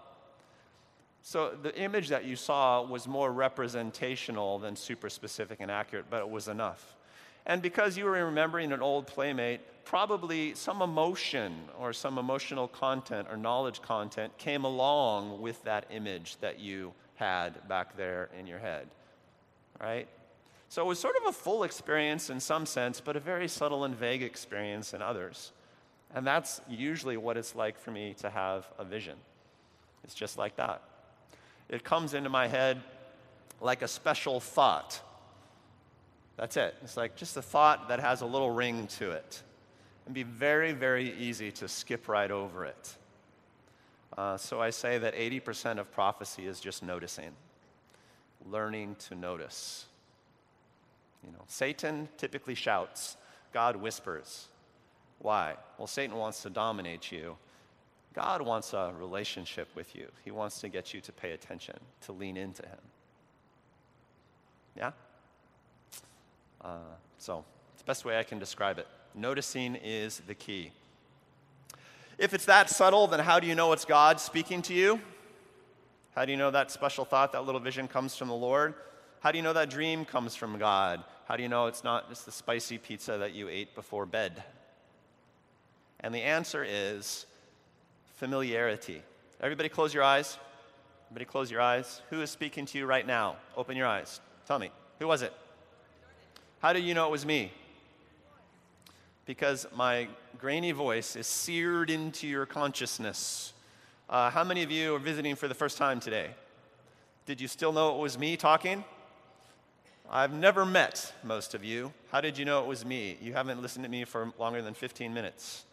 So 1.22 1.52
the 1.62 1.78
image 1.80 2.10
that 2.10 2.26
you 2.26 2.36
saw 2.36 2.82
was 2.82 3.08
more 3.08 3.32
representational 3.32 4.58
than 4.60 4.76
super 4.76 5.10
specific 5.10 5.60
and 5.62 5.70
accurate, 5.70 6.06
but 6.10 6.22
it 6.22 6.30
was 6.30 6.48
enough. 6.48 6.96
And 7.46 7.62
because 7.62 7.98
you 7.98 8.06
were 8.06 8.12
remembering 8.12 8.72
an 8.72 8.82
old 8.82 9.08
playmate, 9.08 9.62
probably 9.86 10.54
some 10.56 10.82
emotion 10.82 11.54
or 11.78 11.92
some 11.92 12.18
emotional 12.18 12.68
content 12.68 13.28
or 13.30 13.38
knowledge 13.38 13.82
content 13.82 14.38
came 14.38 14.64
along 14.64 15.42
with 15.42 15.62
that 15.64 15.86
image 15.92 16.38
that 16.40 16.60
you 16.60 16.94
had 17.16 17.68
back 17.68 17.98
there 17.98 18.30
in 18.40 18.48
your 18.48 18.60
head, 18.60 18.88
right? 19.82 20.08
So 20.70 20.82
it 20.82 20.88
was 20.88 21.00
sort 21.00 21.16
of 21.18 21.28
a 21.28 21.32
full 21.32 21.64
experience 21.64 22.30
in 22.30 22.40
some 22.40 22.66
sense, 22.66 23.00
but 23.00 23.16
a 23.16 23.20
very 23.20 23.48
subtle 23.48 23.84
and 23.84 23.94
vague 23.94 24.24
experience 24.24 24.94
in 24.94 25.02
others. 25.02 25.52
And 26.16 26.26
that's 26.26 26.62
usually 26.70 27.18
what 27.18 27.38
it's 27.38 27.56
like 27.56 27.78
for 27.78 27.92
me 27.92 28.16
to 28.20 28.30
have 28.30 28.66
a 28.80 28.84
vision. 28.84 29.18
It's 30.04 30.14
just 30.14 30.38
like 30.38 30.56
that. 30.56 30.82
It 31.70 31.84
comes 31.84 32.14
into 32.14 32.30
my 32.30 32.48
head 32.48 32.82
like 33.62 33.82
a 33.82 33.88
special 33.88 34.40
thought 34.40 35.02
that's 36.38 36.58
it. 36.58 36.76
It's 36.84 36.98
like 36.98 37.16
just 37.16 37.38
a 37.38 37.42
thought 37.42 37.90
that 37.90 38.00
has 38.00 38.22
a 38.22 38.26
little 38.26 38.52
ring 38.52 38.88
to 39.00 39.12
it. 39.12 39.42
And 40.06 40.14
be 40.14 40.24
very, 40.24 40.74
very 40.74 41.14
easy 41.18 41.52
to 41.54 41.68
skip 41.68 42.08
right 42.08 42.30
over 42.30 42.66
it. 42.66 42.96
Uh, 44.18 44.38
so 44.38 44.62
I 44.62 44.70
say 44.70 44.98
that 44.98 45.16
80% 45.16 45.80
of 45.80 45.92
prophecy 45.92 46.46
is 46.46 46.60
just 46.60 46.84
noticing, 46.84 47.32
learning 48.50 48.96
to 49.08 49.16
notice. 49.16 49.86
You 51.24 51.32
know, 51.32 51.44
Satan 51.48 52.10
typically 52.18 52.56
shouts, 52.56 53.18
God 53.54 53.76
whispers. 53.76 54.48
Why? 55.20 55.56
Well, 55.78 55.88
Satan 55.88 56.18
wants 56.18 56.42
to 56.44 56.50
dominate 56.50 57.12
you. 57.12 57.38
God 58.14 58.42
wants 58.42 58.74
a 58.74 58.94
relationship 59.00 59.70
with 59.74 59.96
you. 59.96 60.08
He 60.24 60.32
wants 60.32 60.60
to 60.62 60.70
get 60.70 60.94
you 60.94 61.02
to 61.02 61.12
pay 61.12 61.32
attention, 61.32 61.80
to 62.02 62.12
lean 62.12 62.38
into 62.38 62.64
Him. 62.64 62.78
Yeah? 64.76 64.92
Uh, 66.64 66.78
so 67.18 67.44
it's 67.74 67.82
the 67.82 67.86
best 67.86 68.06
way 68.06 68.18
I 68.18 68.24
can 68.24 68.40
describe 68.40 68.78
it. 68.80 68.88
Noticing 69.16 69.76
is 69.76 70.22
the 70.28 70.34
key. 70.34 70.72
If 72.18 72.34
it's 72.34 72.46
that 72.46 72.70
subtle, 72.70 73.08
then 73.08 73.20
how 73.20 73.40
do 73.40 73.48
you 73.48 73.56
know 73.56 73.74
it's 73.74 73.86
God 73.86 74.20
speaking 74.20 74.62
to 74.64 74.74
you? 74.74 75.00
How 76.16 76.26
do 76.26 76.32
you 76.32 76.38
know 76.38 76.52
that 76.52 76.72
special 76.72 77.06
thought, 77.06 77.32
that 77.32 77.46
little 77.46 77.62
vision 77.62 77.88
comes 77.88 78.16
from 78.16 78.28
the 78.28 78.36
Lord? 78.36 78.76
How 79.20 79.32
do 79.32 79.38
you 79.38 79.44
know 79.44 79.54
that 79.54 79.70
dream 79.70 80.06
comes 80.06 80.36
from 80.36 80.58
God? 80.58 81.04
How 81.28 81.36
do 81.36 81.44
you 81.44 81.50
know 81.50 81.68
it's 81.68 81.84
not 81.84 82.10
just 82.10 82.26
the 82.26 82.32
spicy 82.32 82.78
pizza 82.78 83.18
that 83.18 83.34
you 83.34 83.50
ate 83.50 83.74
before 83.74 84.06
bed? 84.06 84.44
And 86.02 86.14
the 86.14 86.22
answer 86.22 86.66
is 86.68 87.26
familiarity. 88.16 89.02
Everybody 89.42 89.70
close 89.70 89.94
your 89.94 90.04
eyes. 90.04 90.38
Everybody 91.08 91.26
close 91.26 91.50
your 91.50 91.62
eyes. 91.62 92.02
Who 92.10 92.22
is 92.22 92.30
speaking 92.30 92.66
to 92.68 92.78
you 92.78 92.86
right 92.86 93.06
now? 93.06 93.38
Open 93.58 93.76
your 93.76 93.88
eyes. 93.88 94.20
Tell 94.46 94.60
me. 94.60 94.72
Who 95.00 95.08
was 95.08 95.22
it? 95.22 95.34
How 96.64 96.72
do 96.72 96.80
you 96.80 96.94
know 96.94 97.06
it 97.08 97.12
was 97.12 97.26
me? 97.26 97.52
Because 99.26 99.68
my 99.76 100.08
grainy 100.38 100.72
voice 100.72 101.18
is 101.18 101.28
seared 101.28 101.90
into 101.90 102.26
your 102.26 102.46
consciousness. 102.46 103.52
Uh, 104.10 104.30
how 104.30 104.46
many 104.46 104.64
of 104.64 104.72
you 104.72 104.96
are 104.96 105.00
visiting 105.00 105.36
for 105.36 105.50
the 105.50 105.54
first 105.54 105.78
time 105.78 106.00
today? 106.00 106.30
Did 107.26 107.42
you 107.42 107.50
still 107.50 107.74
know 107.74 107.94
it 107.98 108.00
was 108.00 108.18
me 108.18 108.38
talking? 108.38 108.86
I've 110.10 110.32
never 110.32 110.66
met 110.66 111.12
most 111.22 111.54
of 111.54 111.66
you. 111.66 111.92
How 112.14 112.22
did 112.22 112.38
you 112.38 112.46
know 112.46 112.64
it 112.64 112.68
was 112.68 112.86
me? 112.86 113.18
You 113.22 113.34
haven't 113.34 113.62
listened 113.62 113.84
to 113.84 113.92
me 113.92 114.06
for 114.06 114.32
longer 114.40 114.62
than 114.62 114.74
15 114.74 115.14
minutes. 115.14 115.66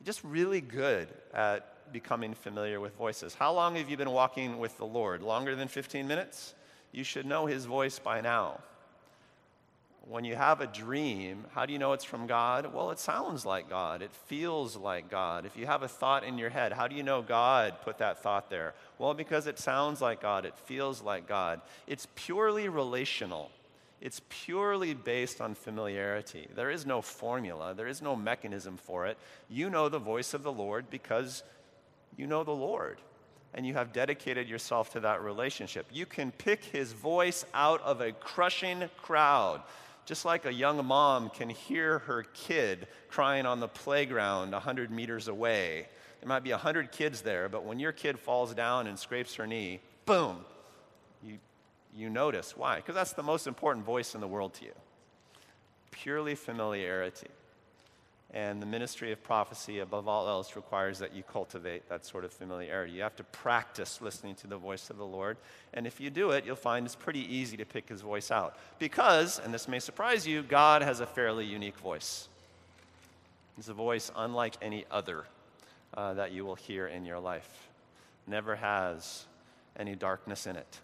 You're 0.00 0.06
just 0.06 0.24
really 0.24 0.60
good 0.60 1.06
at 1.32 1.92
becoming 1.92 2.34
familiar 2.34 2.80
with 2.80 2.96
voices. 2.96 3.32
How 3.32 3.52
long 3.52 3.76
have 3.76 3.88
you 3.88 3.96
been 3.96 4.10
walking 4.10 4.58
with 4.58 4.76
the 4.76 4.86
Lord? 4.86 5.22
Longer 5.22 5.54
than 5.54 5.68
15 5.68 6.08
minutes? 6.08 6.54
You 6.90 7.04
should 7.04 7.26
know 7.26 7.46
his 7.46 7.64
voice 7.64 8.00
by 8.00 8.20
now 8.20 8.58
when 10.08 10.24
you 10.24 10.36
have 10.36 10.60
a 10.60 10.66
dream, 10.66 11.44
how 11.52 11.64
do 11.64 11.72
you 11.72 11.78
know 11.78 11.92
it's 11.92 12.04
from 12.04 12.26
God? 12.26 12.72
Well, 12.74 12.90
it 12.90 12.98
sounds 12.98 13.46
like 13.46 13.70
God. 13.70 14.02
It 14.02 14.12
feels 14.26 14.76
like 14.76 15.10
God. 15.10 15.46
If 15.46 15.56
you 15.56 15.66
have 15.66 15.82
a 15.82 15.88
thought 15.88 16.24
in 16.24 16.36
your 16.36 16.50
head, 16.50 16.72
how 16.72 16.88
do 16.88 16.94
you 16.94 17.02
know 17.02 17.22
God 17.22 17.74
put 17.82 17.98
that 17.98 18.22
thought 18.22 18.50
there? 18.50 18.74
Well, 18.98 19.14
because 19.14 19.46
it 19.46 19.58
sounds 19.58 20.02
like 20.02 20.20
God, 20.20 20.44
it 20.44 20.56
feels 20.58 21.02
like 21.02 21.26
God. 21.26 21.60
It's 21.86 22.06
purely 22.16 22.68
relational. 22.68 23.50
It's 24.00 24.20
purely 24.28 24.92
based 24.92 25.40
on 25.40 25.54
familiarity. 25.54 26.48
There 26.54 26.70
is 26.70 26.84
no 26.84 27.00
formula, 27.00 27.72
there 27.74 27.88
is 27.88 28.02
no 28.02 28.14
mechanism 28.14 28.76
for 28.76 29.06
it. 29.06 29.16
You 29.48 29.70
know 29.70 29.88
the 29.88 29.98
voice 29.98 30.34
of 30.34 30.42
the 30.42 30.52
Lord 30.52 30.90
because 30.90 31.42
you 32.16 32.26
know 32.26 32.44
the 32.44 32.50
Lord 32.50 32.98
and 33.54 33.64
you 33.64 33.72
have 33.74 33.92
dedicated 33.92 34.48
yourself 34.48 34.90
to 34.92 35.00
that 35.00 35.22
relationship. 35.22 35.86
You 35.92 36.06
can 36.06 36.32
pick 36.32 36.64
his 36.64 36.92
voice 36.92 37.46
out 37.54 37.80
of 37.82 38.00
a 38.00 38.12
crushing 38.12 38.90
crowd. 39.00 39.62
Just 40.04 40.24
like 40.24 40.44
a 40.44 40.52
young 40.52 40.84
mom 40.84 41.30
can 41.30 41.48
hear 41.48 42.00
her 42.00 42.24
kid 42.34 42.86
crying 43.08 43.46
on 43.46 43.60
the 43.60 43.68
playground 43.68 44.52
100 44.52 44.90
meters 44.90 45.28
away. 45.28 45.88
There 46.20 46.28
might 46.28 46.42
be 46.42 46.50
100 46.50 46.92
kids 46.92 47.22
there, 47.22 47.48
but 47.48 47.64
when 47.64 47.78
your 47.78 47.92
kid 47.92 48.18
falls 48.18 48.54
down 48.54 48.86
and 48.86 48.98
scrapes 48.98 49.34
her 49.36 49.46
knee, 49.46 49.80
boom, 50.04 50.44
you, 51.22 51.38
you 51.94 52.10
notice. 52.10 52.56
Why? 52.56 52.76
Because 52.76 52.94
that's 52.94 53.12
the 53.12 53.22
most 53.22 53.46
important 53.46 53.84
voice 53.84 54.14
in 54.14 54.20
the 54.20 54.28
world 54.28 54.54
to 54.54 54.66
you. 54.66 54.72
Purely 55.90 56.34
familiarity. 56.34 57.28
And 58.34 58.60
the 58.60 58.66
ministry 58.66 59.12
of 59.12 59.22
prophecy, 59.22 59.78
above 59.78 60.08
all 60.08 60.28
else, 60.28 60.56
requires 60.56 60.98
that 60.98 61.14
you 61.14 61.22
cultivate 61.22 61.88
that 61.88 62.04
sort 62.04 62.24
of 62.24 62.32
familiarity. 62.32 62.92
You 62.92 63.02
have 63.02 63.14
to 63.16 63.24
practice 63.24 64.02
listening 64.02 64.34
to 64.36 64.48
the 64.48 64.56
voice 64.56 64.90
of 64.90 64.96
the 64.96 65.06
Lord. 65.06 65.36
And 65.72 65.86
if 65.86 66.00
you 66.00 66.10
do 66.10 66.32
it, 66.32 66.44
you'll 66.44 66.56
find 66.56 66.84
it's 66.84 66.96
pretty 66.96 67.32
easy 67.32 67.56
to 67.56 67.64
pick 67.64 67.88
his 67.88 68.00
voice 68.00 68.32
out. 68.32 68.56
Because, 68.80 69.38
and 69.38 69.54
this 69.54 69.68
may 69.68 69.78
surprise 69.78 70.26
you, 70.26 70.42
God 70.42 70.82
has 70.82 70.98
a 70.98 71.06
fairly 71.06 71.44
unique 71.44 71.78
voice. 71.78 72.26
It's 73.56 73.68
a 73.68 73.72
voice 73.72 74.10
unlike 74.16 74.56
any 74.60 74.84
other 74.90 75.26
uh, 75.96 76.14
that 76.14 76.32
you 76.32 76.44
will 76.44 76.56
hear 76.56 76.88
in 76.88 77.04
your 77.04 77.20
life. 77.20 77.68
Never 78.26 78.56
has 78.56 79.26
any 79.78 79.94
darkness 79.94 80.48
in 80.48 80.56
it. 80.56 80.80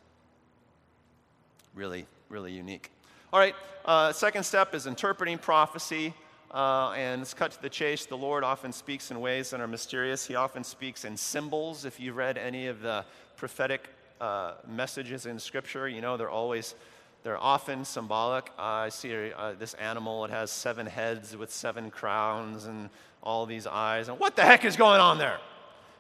Really, 1.74 2.06
really 2.28 2.52
unique. 2.52 2.92
All 3.32 3.40
right, 3.40 3.56
uh, 3.84 4.12
second 4.12 4.44
step 4.44 4.72
is 4.72 4.86
interpreting 4.86 5.36
prophecy. 5.38 6.14
Uh, 6.50 6.90
and 6.96 7.20
let's 7.20 7.32
cut 7.32 7.52
to 7.52 7.62
the 7.62 7.68
chase. 7.68 8.06
The 8.06 8.16
Lord 8.16 8.42
often 8.42 8.72
speaks 8.72 9.12
in 9.12 9.20
ways 9.20 9.50
that 9.50 9.60
are 9.60 9.68
mysterious. 9.68 10.26
He 10.26 10.34
often 10.34 10.64
speaks 10.64 11.04
in 11.04 11.16
symbols. 11.16 11.84
If 11.84 12.00
you've 12.00 12.16
read 12.16 12.36
any 12.36 12.66
of 12.66 12.80
the 12.82 13.04
prophetic 13.36 13.88
uh, 14.20 14.54
messages 14.66 15.26
in 15.26 15.38
Scripture, 15.38 15.88
you 15.88 16.00
know 16.00 16.16
they're 16.16 16.28
always, 16.28 16.74
they're 17.22 17.38
often 17.38 17.84
symbolic. 17.84 18.50
Uh, 18.58 18.62
I 18.62 18.88
see 18.88 19.32
uh, 19.32 19.52
this 19.60 19.74
animal, 19.74 20.24
it 20.24 20.32
has 20.32 20.50
seven 20.50 20.86
heads 20.86 21.36
with 21.36 21.52
seven 21.52 21.88
crowns 21.88 22.64
and 22.64 22.90
all 23.22 23.46
these 23.46 23.68
eyes. 23.68 24.08
And 24.08 24.18
what 24.18 24.34
the 24.34 24.42
heck 24.42 24.64
is 24.64 24.76
going 24.76 25.00
on 25.00 25.18
there? 25.18 25.38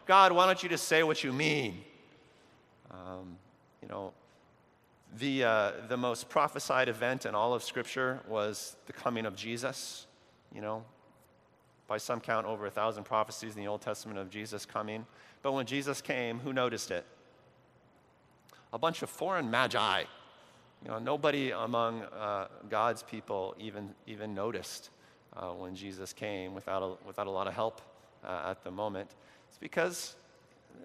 God, 0.04 0.32
why 0.32 0.46
don't 0.46 0.60
you 0.60 0.68
just 0.68 0.88
say 0.88 1.04
what 1.04 1.22
you 1.22 1.32
mean? 1.32 1.78
Um, 2.90 3.36
you 3.80 3.86
know, 3.86 4.12
the, 5.16 5.44
uh, 5.44 5.72
the 5.88 5.96
most 5.96 6.28
prophesied 6.28 6.88
event 6.88 7.24
in 7.24 7.36
all 7.36 7.54
of 7.54 7.62
Scripture 7.62 8.18
was 8.26 8.74
the 8.86 8.92
coming 8.92 9.26
of 9.26 9.36
Jesus 9.36 10.08
you 10.54 10.60
know, 10.60 10.84
by 11.86 11.98
some 11.98 12.20
count, 12.20 12.46
over 12.46 12.66
a 12.66 12.70
thousand 12.70 13.04
prophecies 13.04 13.56
in 13.56 13.62
the 13.62 13.68
Old 13.68 13.80
Testament 13.80 14.18
of 14.18 14.30
Jesus 14.30 14.64
coming. 14.64 15.06
But 15.42 15.52
when 15.52 15.66
Jesus 15.66 16.00
came, 16.00 16.38
who 16.38 16.52
noticed 16.52 16.90
it? 16.90 17.04
A 18.72 18.78
bunch 18.78 19.02
of 19.02 19.10
foreign 19.10 19.50
magi. 19.50 20.04
You 20.84 20.90
know, 20.90 20.98
nobody 20.98 21.50
among 21.50 22.02
uh, 22.02 22.46
God's 22.68 23.02
people 23.02 23.56
even, 23.58 23.90
even 24.06 24.34
noticed 24.34 24.90
uh, 25.36 25.48
when 25.48 25.74
Jesus 25.74 26.12
came 26.12 26.54
without 26.54 26.82
a, 26.82 27.06
without 27.06 27.26
a 27.26 27.30
lot 27.30 27.46
of 27.46 27.54
help 27.54 27.80
uh, 28.24 28.50
at 28.50 28.62
the 28.62 28.70
moment. 28.70 29.10
It's 29.48 29.58
because 29.58 30.14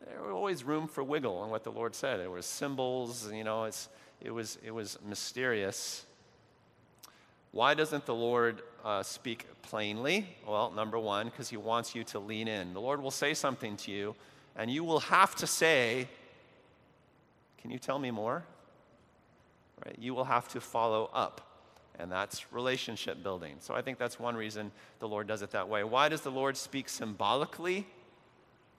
there 0.07 0.21
was 0.21 0.31
always 0.31 0.63
room 0.63 0.87
for 0.87 1.03
wiggle 1.03 1.43
in 1.43 1.49
what 1.49 1.63
the 1.63 1.71
Lord 1.71 1.95
said. 1.95 2.19
There 2.19 2.31
were 2.31 2.41
symbols, 2.41 3.31
you 3.31 3.43
know, 3.43 3.65
it's, 3.65 3.89
it, 4.21 4.31
was, 4.31 4.57
it 4.63 4.71
was 4.71 4.97
mysterious. 5.07 6.05
Why 7.55 7.73
doesn't 7.73 8.05
the 8.05 8.13
Lord 8.13 8.63
uh, 8.83 9.01
speak 9.01 9.45
plainly? 9.61 10.27
Well, 10.45 10.71
number 10.71 10.99
one, 10.99 11.27
because 11.27 11.47
he 11.49 11.55
wants 11.55 11.95
you 11.95 12.03
to 12.03 12.19
lean 12.19 12.49
in. 12.49 12.73
The 12.73 12.81
Lord 12.81 13.01
will 13.01 13.11
say 13.11 13.33
something 13.33 13.77
to 13.77 13.93
you, 13.93 14.13
and 14.57 14.69
you 14.69 14.83
will 14.83 14.99
have 14.99 15.35
to 15.35 15.47
say, 15.47 16.09
Can 17.59 17.71
you 17.71 17.79
tell 17.79 17.97
me 17.97 18.11
more? 18.11 18.43
Right? 19.85 19.95
You 19.97 20.13
will 20.13 20.25
have 20.25 20.49
to 20.49 20.59
follow 20.59 21.09
up. 21.13 21.63
And 21.97 22.11
that's 22.11 22.51
relationship 22.51 23.23
building. 23.23 23.55
So 23.59 23.73
I 23.73 23.81
think 23.81 23.99
that's 23.99 24.19
one 24.19 24.35
reason 24.35 24.69
the 24.99 25.07
Lord 25.07 25.25
does 25.25 25.41
it 25.41 25.51
that 25.51 25.69
way. 25.69 25.85
Why 25.85 26.09
does 26.09 26.19
the 26.19 26.31
Lord 26.31 26.57
speak 26.57 26.89
symbolically? 26.89 27.87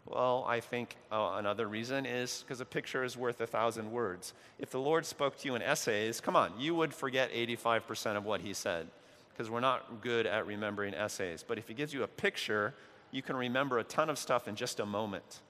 Well, 0.06 0.44
I 0.46 0.60
think 0.60 0.96
uh, 1.10 1.34
another 1.34 1.66
reason 1.66 2.06
is 2.06 2.42
because 2.42 2.60
a 2.60 2.64
picture 2.64 3.02
is 3.02 3.16
worth 3.16 3.40
a 3.40 3.46
thousand 3.46 3.90
words. 3.90 4.34
If 4.58 4.70
the 4.70 4.78
Lord 4.78 5.04
spoke 5.04 5.36
to 5.38 5.48
you 5.48 5.56
in 5.56 5.62
essays, 5.62 6.20
come 6.20 6.36
on, 6.36 6.52
you 6.58 6.74
would 6.76 6.94
forget 6.94 7.32
85% 7.32 8.16
of 8.16 8.24
what 8.24 8.40
he 8.40 8.54
said 8.54 8.86
because 9.32 9.50
we're 9.50 9.60
not 9.60 10.00
good 10.00 10.26
at 10.26 10.46
remembering 10.46 10.94
essays. 10.94 11.44
But 11.46 11.58
if 11.58 11.68
he 11.68 11.74
gives 11.74 11.92
you 11.92 12.04
a 12.04 12.08
picture, 12.08 12.72
you 13.10 13.20
can 13.20 13.36
remember 13.36 13.78
a 13.78 13.84
ton 13.84 14.08
of 14.08 14.18
stuff 14.18 14.48
in 14.48 14.54
just 14.54 14.80
a 14.80 14.86
moment. 14.86 15.40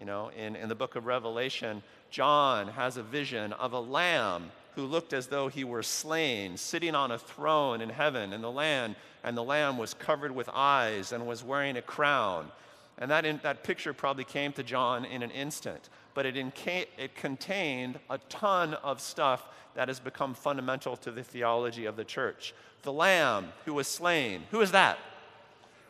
You 0.00 0.06
know, 0.06 0.30
in, 0.36 0.54
in 0.54 0.68
the 0.68 0.74
book 0.74 0.94
of 0.94 1.06
Revelation, 1.06 1.82
John 2.10 2.68
has 2.68 2.96
a 2.96 3.02
vision 3.02 3.52
of 3.54 3.72
a 3.72 3.80
lamb 3.80 4.52
who 4.74 4.86
looked 4.86 5.12
as 5.12 5.26
though 5.26 5.48
he 5.48 5.64
were 5.64 5.82
slain, 5.82 6.56
sitting 6.56 6.94
on 6.94 7.10
a 7.10 7.18
throne 7.18 7.80
in 7.80 7.90
heaven, 7.90 8.32
in 8.32 8.40
the 8.40 8.50
land, 8.50 8.94
and 9.24 9.36
the 9.36 9.42
lamb 9.42 9.76
was 9.76 9.92
covered 9.92 10.32
with 10.32 10.48
eyes 10.54 11.10
and 11.12 11.26
was 11.26 11.42
wearing 11.42 11.76
a 11.76 11.82
crown. 11.82 12.50
And 12.98 13.10
that, 13.10 13.24
in, 13.24 13.40
that 13.42 13.62
picture 13.62 13.92
probably 13.92 14.24
came 14.24 14.52
to 14.54 14.62
John 14.62 15.04
in 15.04 15.22
an 15.22 15.30
instant, 15.30 15.88
but 16.14 16.26
it, 16.26 16.36
inca- 16.36 16.86
it 16.98 17.14
contained 17.14 17.98
a 18.10 18.18
ton 18.28 18.74
of 18.74 19.00
stuff 19.00 19.48
that 19.74 19.88
has 19.88 20.00
become 20.00 20.34
fundamental 20.34 20.96
to 20.96 21.12
the 21.12 21.22
theology 21.22 21.86
of 21.86 21.94
the 21.94 22.04
church. 22.04 22.54
The 22.82 22.92
lamb 22.92 23.52
who 23.64 23.74
was 23.74 23.86
slain, 23.86 24.42
who 24.50 24.60
is 24.60 24.72
that? 24.72 24.98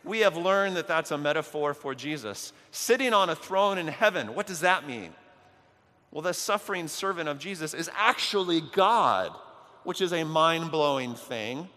We 0.05 0.21
have 0.21 0.37
learned 0.37 0.77
that 0.77 0.87
that's 0.87 1.11
a 1.11 1.19
metaphor 1.19 1.75
for 1.75 1.95
Jesus. 1.95 2.53
Sitting 2.71 3.13
on 3.13 3.31
a 3.31 3.35
throne 3.35 3.79
in 3.79 3.89
heaven, 3.89 4.35
what 4.35 4.47
does 4.47 4.61
that 4.61 4.87
mean? 4.87 5.13
Well, 6.11 6.23
the 6.23 6.35
suffering 6.35 6.89
servant 6.89 7.29
of 7.29 7.39
Jesus 7.39 7.75
is 7.75 7.91
actually 7.95 8.63
God, 8.73 9.33
which 9.85 10.01
is 10.01 10.13
a 10.13 10.25
mind 10.25 10.71
blowing 10.71 11.15
thing. 11.15 11.69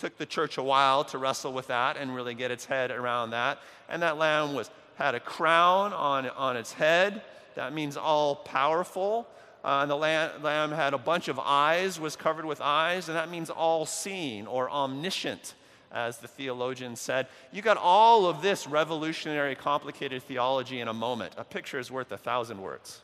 Took 0.00 0.16
the 0.16 0.24
church 0.24 0.56
a 0.56 0.62
while 0.62 1.04
to 1.04 1.18
wrestle 1.18 1.52
with 1.52 1.66
that 1.66 1.98
and 1.98 2.14
really 2.14 2.32
get 2.34 2.50
its 2.50 2.64
head 2.64 2.90
around 2.90 3.30
that. 3.30 3.58
And 3.90 4.02
that 4.02 4.16
lamb 4.16 4.54
was, 4.54 4.70
had 4.96 5.14
a 5.14 5.20
crown 5.20 5.92
on, 5.92 6.26
on 6.30 6.56
its 6.56 6.72
head. 6.72 7.20
That 7.54 7.74
means 7.74 7.98
all 7.98 8.36
powerful. 8.36 9.28
Uh, 9.62 9.80
and 9.82 9.90
the 9.90 9.96
lamb, 9.96 10.42
lamb 10.42 10.72
had 10.72 10.94
a 10.94 10.98
bunch 10.98 11.28
of 11.28 11.38
eyes, 11.38 12.00
was 12.00 12.16
covered 12.16 12.46
with 12.46 12.62
eyes, 12.62 13.08
and 13.08 13.16
that 13.16 13.28
means 13.28 13.50
all 13.50 13.84
seeing 13.84 14.46
or 14.46 14.70
omniscient, 14.70 15.52
as 15.92 16.16
the 16.16 16.28
theologian 16.28 16.96
said. 16.96 17.26
You 17.52 17.60
got 17.60 17.76
all 17.76 18.24
of 18.24 18.40
this 18.40 18.66
revolutionary, 18.66 19.54
complicated 19.54 20.22
theology 20.22 20.80
in 20.80 20.88
a 20.88 20.94
moment. 20.94 21.34
A 21.36 21.44
picture 21.44 21.78
is 21.78 21.90
worth 21.90 22.10
a 22.10 22.16
thousand 22.16 22.62
words. 22.62 23.02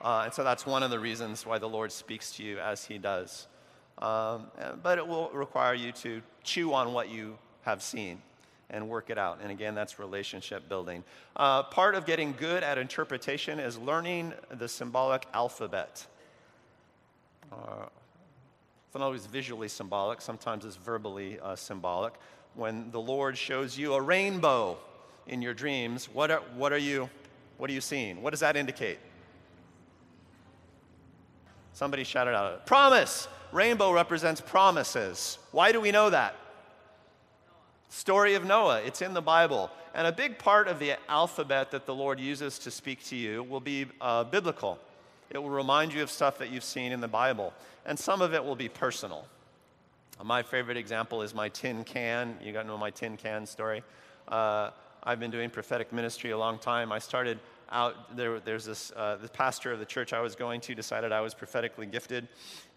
Uh, 0.00 0.22
and 0.24 0.32
so 0.32 0.42
that's 0.42 0.64
one 0.64 0.82
of 0.82 0.90
the 0.90 0.98
reasons 0.98 1.44
why 1.44 1.58
the 1.58 1.68
Lord 1.68 1.92
speaks 1.92 2.32
to 2.36 2.42
you 2.42 2.58
as 2.58 2.86
he 2.86 2.96
does. 2.96 3.46
Um, 4.00 4.46
but 4.82 4.98
it 4.98 5.06
will 5.06 5.30
require 5.30 5.74
you 5.74 5.92
to 5.92 6.22
chew 6.42 6.72
on 6.72 6.92
what 6.92 7.10
you 7.10 7.36
have 7.62 7.82
seen 7.82 8.22
and 8.70 8.88
work 8.88 9.10
it 9.10 9.18
out. 9.18 9.40
And 9.42 9.50
again, 9.50 9.74
that's 9.74 9.98
relationship 9.98 10.68
building. 10.68 11.04
Uh, 11.36 11.64
part 11.64 11.94
of 11.94 12.06
getting 12.06 12.34
good 12.38 12.62
at 12.62 12.78
interpretation 12.78 13.58
is 13.58 13.76
learning 13.76 14.32
the 14.50 14.68
symbolic 14.68 15.26
alphabet. 15.34 16.06
Uh, 17.52 17.86
it's 18.86 18.94
not 18.94 19.04
always 19.04 19.26
visually 19.26 19.68
symbolic, 19.68 20.20
sometimes 20.20 20.64
it's 20.64 20.76
verbally 20.76 21.38
uh, 21.40 21.54
symbolic. 21.56 22.14
When 22.54 22.90
the 22.90 23.00
Lord 23.00 23.36
shows 23.36 23.78
you 23.78 23.94
a 23.94 24.00
rainbow 24.00 24.78
in 25.26 25.42
your 25.42 25.54
dreams, 25.54 26.08
what 26.12 26.30
are, 26.30 26.40
what, 26.56 26.72
are 26.72 26.78
you, 26.78 27.08
what 27.58 27.70
are 27.70 27.72
you 27.72 27.80
seeing? 27.80 28.22
What 28.22 28.30
does 28.30 28.40
that 28.40 28.56
indicate? 28.56 28.98
Somebody 31.72 32.04
shouted 32.04 32.34
out, 32.34 32.66
Promise! 32.66 33.28
Rainbow 33.52 33.92
represents 33.92 34.40
promises. 34.40 35.38
Why 35.52 35.72
do 35.72 35.80
we 35.80 35.90
know 35.90 36.10
that? 36.10 36.36
Story 37.88 38.34
of 38.34 38.44
Noah, 38.44 38.80
it's 38.82 39.02
in 39.02 39.14
the 39.14 39.22
Bible. 39.22 39.70
And 39.94 40.06
a 40.06 40.12
big 40.12 40.38
part 40.38 40.68
of 40.68 40.78
the 40.78 40.94
alphabet 41.08 41.72
that 41.72 41.86
the 41.86 41.94
Lord 41.94 42.20
uses 42.20 42.58
to 42.60 42.70
speak 42.70 43.04
to 43.06 43.16
you 43.16 43.42
will 43.42 43.60
be 43.60 43.86
uh, 44.00 44.24
biblical. 44.24 44.78
It 45.30 45.38
will 45.38 45.50
remind 45.50 45.92
you 45.92 46.02
of 46.02 46.10
stuff 46.10 46.38
that 46.38 46.50
you've 46.50 46.64
seen 46.64 46.92
in 46.92 47.00
the 47.00 47.08
Bible. 47.08 47.52
And 47.84 47.98
some 47.98 48.22
of 48.22 48.32
it 48.34 48.44
will 48.44 48.56
be 48.56 48.68
personal. 48.68 49.26
My 50.22 50.42
favorite 50.42 50.76
example 50.76 51.22
is 51.22 51.34
my 51.34 51.48
tin 51.48 51.82
can. 51.82 52.36
You 52.42 52.52
got 52.52 52.62
to 52.62 52.68
know 52.68 52.78
my 52.78 52.90
tin 52.90 53.16
can 53.16 53.46
story. 53.46 53.82
Uh, 54.28 54.70
I've 55.02 55.18
been 55.18 55.30
doing 55.30 55.50
prophetic 55.50 55.92
ministry 55.92 56.30
a 56.30 56.38
long 56.38 56.58
time. 56.58 56.92
I 56.92 56.98
started 56.98 57.38
out 57.72 58.16
there, 58.16 58.40
there's 58.40 58.64
this 58.64 58.92
uh, 58.96 59.16
the 59.16 59.28
pastor 59.28 59.72
of 59.72 59.78
the 59.78 59.84
church 59.84 60.12
I 60.12 60.20
was 60.20 60.34
going 60.34 60.60
to 60.62 60.74
decided 60.74 61.12
I 61.12 61.20
was 61.20 61.34
prophetically 61.34 61.86
gifted 61.86 62.28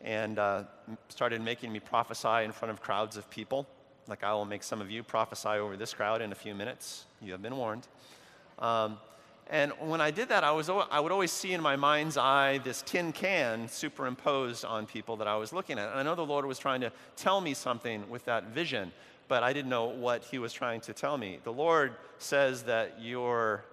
and 0.01 0.37
uh, 0.37 0.63
started 1.09 1.41
making 1.41 1.71
me 1.71 1.79
prophesy 1.79 2.43
in 2.43 2.51
front 2.51 2.71
of 2.71 2.81
crowds 2.81 3.17
of 3.17 3.29
people. 3.29 3.67
Like 4.07 4.23
I 4.23 4.33
will 4.33 4.45
make 4.45 4.63
some 4.63 4.81
of 4.81 4.91
you 4.91 5.01
prophesy 5.01 5.49
over 5.49 5.77
this 5.77 5.93
crowd 5.93 6.21
in 6.21 6.31
a 6.31 6.35
few 6.35 6.53
minutes. 6.53 7.05
You 7.21 7.31
have 7.31 7.41
been 7.41 7.55
warned. 7.55 7.87
Um, 8.59 8.97
and 9.49 9.73
when 9.79 9.99
I 9.99 10.11
did 10.11 10.29
that, 10.29 10.43
I, 10.43 10.51
was, 10.51 10.69
I 10.69 10.99
would 10.99 11.11
always 11.11 11.31
see 11.31 11.53
in 11.53 11.61
my 11.61 11.75
mind's 11.75 12.17
eye 12.17 12.59
this 12.59 12.81
tin 12.81 13.11
can 13.11 13.67
superimposed 13.67 14.63
on 14.63 14.85
people 14.85 15.17
that 15.17 15.27
I 15.27 15.35
was 15.35 15.51
looking 15.51 15.77
at. 15.77 15.89
And 15.89 15.99
I 15.99 16.03
know 16.03 16.15
the 16.15 16.25
Lord 16.25 16.45
was 16.45 16.57
trying 16.59 16.81
to 16.81 16.91
tell 17.15 17.41
me 17.41 17.53
something 17.53 18.09
with 18.09 18.23
that 18.25 18.45
vision, 18.47 18.91
but 19.27 19.43
I 19.43 19.51
didn't 19.51 19.69
know 19.69 19.85
what 19.85 20.23
He 20.23 20.39
was 20.39 20.53
trying 20.53 20.81
to 20.81 20.93
tell 20.93 21.17
me. 21.17 21.39
The 21.43 21.51
Lord 21.51 21.93
says 22.19 22.63
that 22.63 22.97
you're 23.01 23.65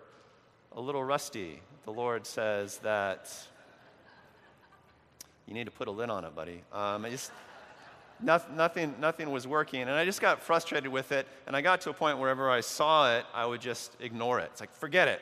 a 0.72 0.80
little 0.80 1.02
rusty. 1.02 1.61
The 1.85 1.92
Lord 1.92 2.26
says 2.26 2.78
that 2.78 3.33
you 5.46 5.54
need 5.54 5.64
to 5.64 5.70
put 5.70 5.88
a 5.88 5.90
lid 5.90 6.11
on 6.11 6.24
it, 6.24 6.35
buddy. 6.35 6.62
Um, 6.72 7.04
just, 7.11 7.33
nothing, 8.22 8.56
nothing, 8.56 8.94
nothing 9.00 9.30
was 9.30 9.46
working. 9.46 9.83
And 9.83 9.90
I 9.90 10.04
just 10.04 10.20
got 10.20 10.42
frustrated 10.42 10.92
with 10.92 11.11
it. 11.11 11.26
And 11.46 11.56
I 11.56 11.61
got 11.61 11.80
to 11.83 11.90
a 11.90 11.92
point 11.92 12.18
wherever 12.18 12.48
I 12.48 12.61
saw 12.61 13.16
it, 13.16 13.24
I 13.35 13.46
would 13.46 13.61
just 13.61 13.96
ignore 14.00 14.38
it. 14.38 14.50
It's 14.52 14.61
like, 14.61 14.72
forget 14.72 15.09
it. 15.09 15.20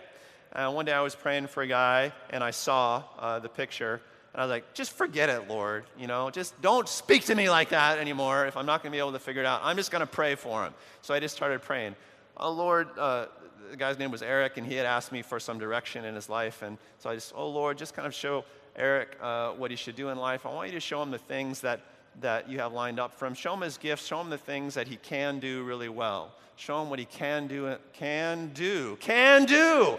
And 0.52 0.74
one 0.74 0.84
day 0.84 0.92
I 0.92 1.00
was 1.00 1.14
praying 1.14 1.46
for 1.46 1.62
a 1.62 1.66
guy, 1.66 2.12
and 2.30 2.42
I 2.42 2.50
saw 2.50 3.04
uh, 3.18 3.38
the 3.38 3.50
picture, 3.50 4.00
and 4.32 4.40
I 4.40 4.44
was 4.44 4.50
like, 4.50 4.74
just 4.74 4.92
forget 4.92 5.28
it, 5.28 5.48
Lord. 5.48 5.84
You 5.98 6.06
know, 6.06 6.30
just 6.30 6.60
don't 6.62 6.88
speak 6.88 7.24
to 7.26 7.34
me 7.34 7.50
like 7.50 7.70
that 7.70 7.98
anymore. 7.98 8.46
If 8.46 8.56
I'm 8.56 8.66
not 8.66 8.82
going 8.82 8.90
to 8.90 8.96
be 8.96 8.98
able 8.98 9.12
to 9.12 9.18
figure 9.18 9.42
it 9.42 9.46
out, 9.46 9.60
I'm 9.62 9.76
just 9.76 9.90
going 9.90 10.00
to 10.00 10.06
pray 10.06 10.34
for 10.34 10.64
him. 10.64 10.74
So 11.02 11.12
I 11.12 11.20
just 11.20 11.36
started 11.36 11.62
praying. 11.62 11.96
Oh, 12.36 12.52
Lord, 12.52 12.88
uh, 12.98 13.26
the 13.70 13.76
guy's 13.76 13.98
name 13.98 14.10
was 14.10 14.22
Eric, 14.22 14.56
and 14.56 14.66
he 14.66 14.74
had 14.74 14.86
asked 14.86 15.12
me 15.12 15.22
for 15.22 15.38
some 15.40 15.58
direction 15.58 16.04
in 16.04 16.14
his 16.14 16.28
life. 16.28 16.62
And 16.62 16.78
so 16.98 17.10
I 17.10 17.14
just, 17.14 17.32
oh, 17.36 17.48
Lord, 17.48 17.78
just 17.78 17.94
kind 17.94 18.06
of 18.06 18.14
show 18.14 18.44
Eric 18.76 19.16
uh, 19.20 19.52
what 19.52 19.70
he 19.70 19.76
should 19.76 19.96
do 19.96 20.08
in 20.08 20.18
life. 20.18 20.46
I 20.46 20.52
want 20.52 20.68
you 20.68 20.74
to 20.74 20.80
show 20.80 21.02
him 21.02 21.10
the 21.10 21.18
things 21.18 21.60
that, 21.60 21.80
that 22.20 22.48
you 22.48 22.58
have 22.58 22.72
lined 22.72 22.98
up 23.00 23.12
for 23.12 23.26
him. 23.26 23.34
Show 23.34 23.54
him 23.54 23.60
his 23.60 23.76
gifts. 23.76 24.06
Show 24.06 24.20
him 24.20 24.30
the 24.30 24.38
things 24.38 24.74
that 24.74 24.88
he 24.88 24.96
can 24.96 25.38
do 25.38 25.64
really 25.64 25.88
well. 25.88 26.32
Show 26.56 26.82
him 26.82 26.90
what 26.90 26.98
he 26.98 27.04
can 27.04 27.46
do. 27.46 27.76
Can 27.92 28.50
do. 28.54 28.96
Can 29.00 29.44
do. 29.44 29.98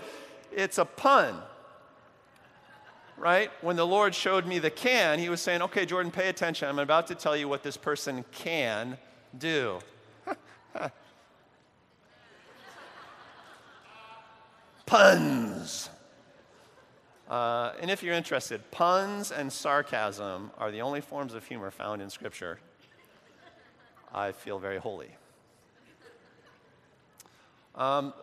It's 0.52 0.78
a 0.78 0.86
pun. 0.86 1.36
Right? 3.18 3.52
When 3.62 3.76
the 3.76 3.86
Lord 3.86 4.16
showed 4.16 4.46
me 4.46 4.60
the 4.60 4.70
can, 4.70 5.20
he 5.20 5.30
was 5.30 5.42
saying, 5.42 5.62
okay, 5.64 5.86
Jordan, 5.86 6.12
pay 6.12 6.30
attention. 6.30 6.70
I'm 6.70 6.80
about 6.80 7.08
to 7.08 7.16
tell 7.16 7.36
you 7.36 7.50
what 7.50 7.64
this 7.64 7.76
person 7.76 8.24
can 8.32 8.98
do. 9.38 9.80
Puns. 14.90 15.88
Uh, 17.30 17.74
and 17.80 17.92
if 17.92 18.02
you're 18.02 18.16
interested, 18.16 18.72
puns 18.72 19.32
and 19.32 19.54
sarcasm 19.54 20.50
are 20.58 20.72
the 20.72 20.82
only 20.82 21.00
forms 21.00 21.36
of 21.36 21.46
humor 21.46 21.70
found 21.70 22.02
in 22.02 22.10
Scripture. 22.10 22.60
I 24.12 24.32
feel 24.32 24.58
very 24.58 24.80
holy. 24.80 25.12
Um, 27.76 28.16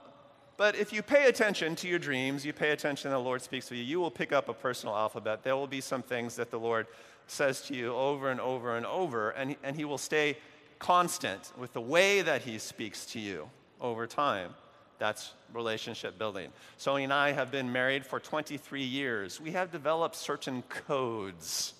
but 0.56 0.74
if 0.74 0.92
you 0.92 1.02
pay 1.02 1.28
attention 1.28 1.76
to 1.76 1.86
your 1.86 2.00
dreams, 2.00 2.44
you 2.44 2.52
pay 2.52 2.72
attention 2.72 3.12
that 3.12 3.16
the 3.16 3.22
Lord 3.22 3.42
speaks 3.42 3.68
to 3.68 3.76
you, 3.76 3.84
you 3.84 4.00
will 4.00 4.10
pick 4.10 4.32
up 4.32 4.48
a 4.48 4.52
personal 4.52 4.96
alphabet. 4.96 5.44
There 5.44 5.54
will 5.54 5.68
be 5.68 5.80
some 5.80 6.02
things 6.02 6.34
that 6.34 6.50
the 6.50 6.58
Lord 6.58 6.88
says 7.28 7.60
to 7.66 7.76
you 7.76 7.94
over 7.94 8.28
and 8.28 8.40
over 8.40 8.76
and 8.76 8.84
over, 8.86 9.30
and, 9.30 9.54
and 9.62 9.76
He 9.76 9.84
will 9.84 9.98
stay 9.98 10.36
constant 10.80 11.52
with 11.56 11.74
the 11.74 11.80
way 11.80 12.22
that 12.22 12.42
He 12.42 12.58
speaks 12.58 13.06
to 13.06 13.20
you 13.20 13.50
over 13.80 14.08
time. 14.08 14.56
That's 14.98 15.32
relationship 15.52 16.18
building. 16.18 16.50
Sony 16.78 17.04
and 17.04 17.12
I 17.12 17.32
have 17.32 17.50
been 17.50 17.72
married 17.72 18.06
for 18.06 18.18
23 18.18 18.82
years. 18.82 19.40
We 19.40 19.52
have 19.52 19.70
developed 19.70 20.16
certain 20.16 20.62
codes 20.62 21.74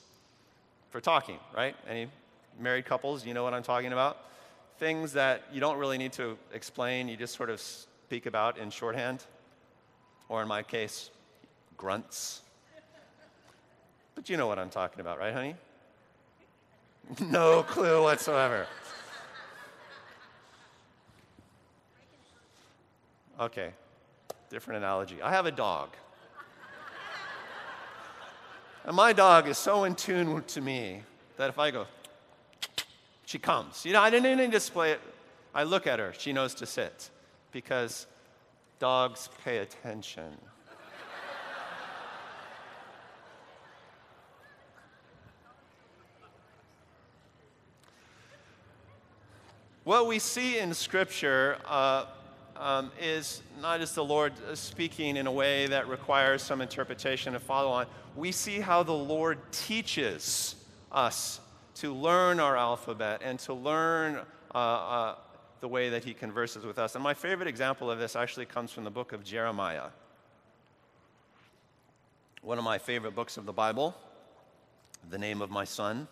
for 0.91 1.01
talking, 1.01 1.39
right? 1.55 1.75
Any 1.89 2.09
married 2.61 2.85
couples, 2.85 3.27
you 3.27 3.35
know 3.35 3.43
what 3.43 3.55
I'm 3.55 3.63
talking 3.63 3.93
about? 3.93 4.19
Things 4.79 5.15
that 5.15 5.45
you 5.53 5.61
don't 5.61 5.79
really 5.79 5.99
need 5.99 6.13
to 6.13 6.37
explain, 6.53 7.09
you 7.09 7.17
just 7.17 7.35
sort 7.35 7.51
of 7.51 7.61
speak 7.61 8.27
about 8.27 8.59
in 8.59 8.71
shorthand. 8.71 9.25
Or 10.29 10.43
in 10.43 10.49
my 10.49 10.63
case, 10.63 11.11
grunts. 11.77 12.43
But 14.15 14.29
you 14.29 14.37
know 14.37 14.47
what 14.47 14.59
I'm 14.59 14.71
talking 14.71 15.01
about, 15.01 15.19
right, 15.19 15.33
honey? 15.33 15.55
no 17.21 17.63
clue 17.63 18.03
whatsoever. 18.03 18.67
Okay, 23.39 23.71
different 24.49 24.79
analogy. 24.79 25.21
I 25.21 25.31
have 25.31 25.45
a 25.45 25.51
dog. 25.51 25.91
and 28.87 28.97
my 28.97 29.13
dog 29.13 29.47
is 29.47 29.59
so 29.59 29.85
in 29.85 29.95
tune 29.95 30.43
to 30.45 30.61
me 30.63 31.03
that 31.37 31.51
if 31.51 31.59
I 31.59 31.71
go, 31.71 31.87
she 33.27 33.39
comes. 33.39 33.85
You 33.85 33.93
know, 33.93 34.01
I 34.01 34.09
didn't 34.09 34.33
even 34.33 34.51
display 34.51 34.93
it. 34.93 35.01
I 35.55 35.65
look 35.65 35.87
at 35.87 35.99
her, 35.99 36.15
she 36.17 36.33
knows 36.33 36.55
to 36.55 36.67
sit 36.67 37.11
because 37.53 38.07
dogs 38.79 39.29
pay 39.45 39.59
attention. 39.59 40.33
what 49.85 50.07
we 50.07 50.19
see 50.19 50.59
in 50.59 50.73
Scripture 50.73 51.59
uh, 51.67 52.07
um, 52.61 52.91
is 53.01 53.43
not 53.61 53.81
just 53.81 53.95
the 53.95 54.05
Lord 54.05 54.33
speaking 54.55 55.17
in 55.17 55.27
a 55.27 55.33
way 55.33 55.67
that 55.67 55.89
requires 55.89 56.43
some 56.43 56.61
interpretation 56.61 57.35
and 57.35 57.43
follow 57.43 57.71
on. 57.71 57.87
We 58.15 58.33
see 58.33 58.61
how 58.61 58.83
the 58.83 58.93
Lord 58.93 59.39
teaches 59.53 60.57
us 60.93 61.41
to 61.77 61.93
learn 61.93 62.41
our 62.41 62.57
alphabet 62.57 63.21
and 63.23 63.39
to 63.41 63.55
learn 63.55 64.21
uh, 64.55 64.59
uh, 64.59 65.15
the 65.61 65.69
way 65.69 65.91
that 65.91 66.05
He 66.05 66.15
converses 66.15 66.65
with 66.65 66.79
us. 66.79 66.95
And 66.95 67.05
my 67.05 67.15
favorite 67.15 67.49
example 67.49 67.91
of 67.91 67.99
this 67.99 68.17
actually 68.17 68.47
comes 68.47 68.71
from 68.73 68.85
the 68.85 68.91
book 68.91 69.13
of 69.13 69.25
Jeremiah, 69.25 69.89
one 72.43 72.59
of 72.59 72.65
my 72.65 72.79
favorite 72.79 73.15
books 73.15 73.37
of 73.37 73.45
the 73.47 73.53
Bible, 73.53 73.95
the 75.11 75.19
name 75.19 75.43
of 75.43 75.51
my 75.51 75.65
son. 75.65 76.09